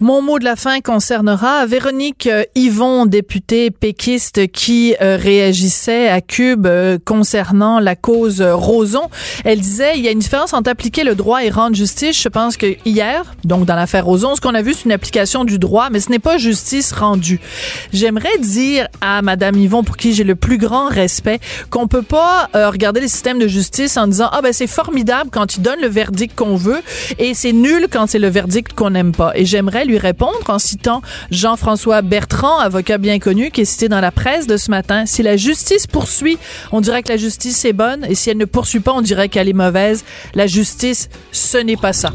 Mon 0.00 0.22
mot 0.22 0.40
de 0.40 0.44
la 0.44 0.56
fin 0.56 0.80
concernera 0.80 1.66
Véronique 1.66 2.26
euh, 2.26 2.42
Yvon, 2.56 3.06
députée 3.06 3.70
péquiste 3.70 4.48
qui 4.48 4.96
euh, 5.00 5.16
réagissait 5.16 6.08
à 6.08 6.20
Cube 6.20 6.66
euh, 6.66 6.98
concernant 7.02 7.78
la 7.78 7.94
cause 7.94 8.42
Roson. 8.42 9.08
Elle 9.44 9.60
disait 9.60 9.92
il 9.94 10.02
y 10.02 10.08
a 10.08 10.10
une 10.10 10.18
différence 10.18 10.52
entre 10.52 10.68
appliquer 10.68 11.04
le 11.04 11.14
droit 11.14 11.44
et 11.44 11.48
rendre 11.48 11.76
justice. 11.76 12.20
Je 12.20 12.28
pense 12.28 12.56
que 12.56 12.74
hier, 12.84 13.36
donc 13.44 13.66
dans 13.66 13.76
l'affaire 13.76 14.04
Roson, 14.04 14.34
ce 14.34 14.40
qu'on 14.40 14.56
a 14.56 14.62
vu 14.62 14.74
c'est 14.74 14.86
une 14.86 14.92
application 14.92 15.44
du 15.44 15.60
droit, 15.60 15.90
mais 15.92 16.00
ce 16.00 16.10
n'est 16.10 16.18
pas 16.18 16.38
justice 16.38 16.90
rendue. 16.90 17.38
J'aimerais 17.92 18.38
dire 18.40 18.88
à 19.00 19.22
Madame 19.22 19.56
Yvon, 19.56 19.84
pour 19.84 19.96
qui 19.96 20.12
j'ai 20.12 20.24
le 20.24 20.34
plus 20.34 20.58
grand 20.58 20.88
respect, 20.88 21.38
qu'on 21.70 21.86
peut 21.86 22.02
pas 22.02 22.50
regarder 22.52 23.00
les 23.00 23.08
systèmes 23.08 23.38
de 23.38 23.46
justice 23.46 23.96
en 23.96 24.08
disant 24.08 24.28
ah 24.32 24.42
ben 24.42 24.52
c'est 24.52 24.66
formidable 24.66 25.30
quand 25.32 25.54
ils 25.54 25.62
donnent 25.62 25.80
le 25.80 25.88
verdict 25.88 26.34
qu'on 26.34 26.56
veut 26.56 26.82
et 27.20 27.32
c'est 27.32 27.52
nul 27.52 27.86
quand 27.88 28.08
c'est 28.08 28.18
le 28.18 28.28
verdict 28.28 28.72
qu'on 28.72 28.90
n'aime 28.90 29.12
pas. 29.12 29.30
Et 29.36 29.44
j'aimerais 29.44 29.83
lui 29.84 29.98
répondre 29.98 30.48
en 30.48 30.58
citant 30.58 31.02
Jean-François 31.30 32.02
Bertrand, 32.02 32.58
avocat 32.58 32.98
bien 32.98 33.18
connu, 33.18 33.50
qui 33.50 33.62
est 33.62 33.64
cité 33.64 33.88
dans 33.88 34.00
la 34.00 34.10
presse 34.10 34.46
de 34.46 34.56
ce 34.56 34.70
matin. 34.70 35.06
Si 35.06 35.22
la 35.22 35.36
justice 35.36 35.86
poursuit, 35.86 36.38
on 36.72 36.80
dirait 36.80 37.02
que 37.02 37.08
la 37.08 37.16
justice 37.16 37.64
est 37.64 37.72
bonne, 37.72 38.04
et 38.04 38.14
si 38.14 38.30
elle 38.30 38.38
ne 38.38 38.44
poursuit 38.44 38.80
pas, 38.80 38.92
on 38.92 39.02
dirait 39.02 39.28
qu'elle 39.28 39.48
est 39.48 39.52
mauvaise. 39.52 40.04
La 40.34 40.46
justice, 40.46 41.08
ce 41.32 41.58
n'est 41.58 41.76
pas 41.76 41.92
ça. 41.92 42.10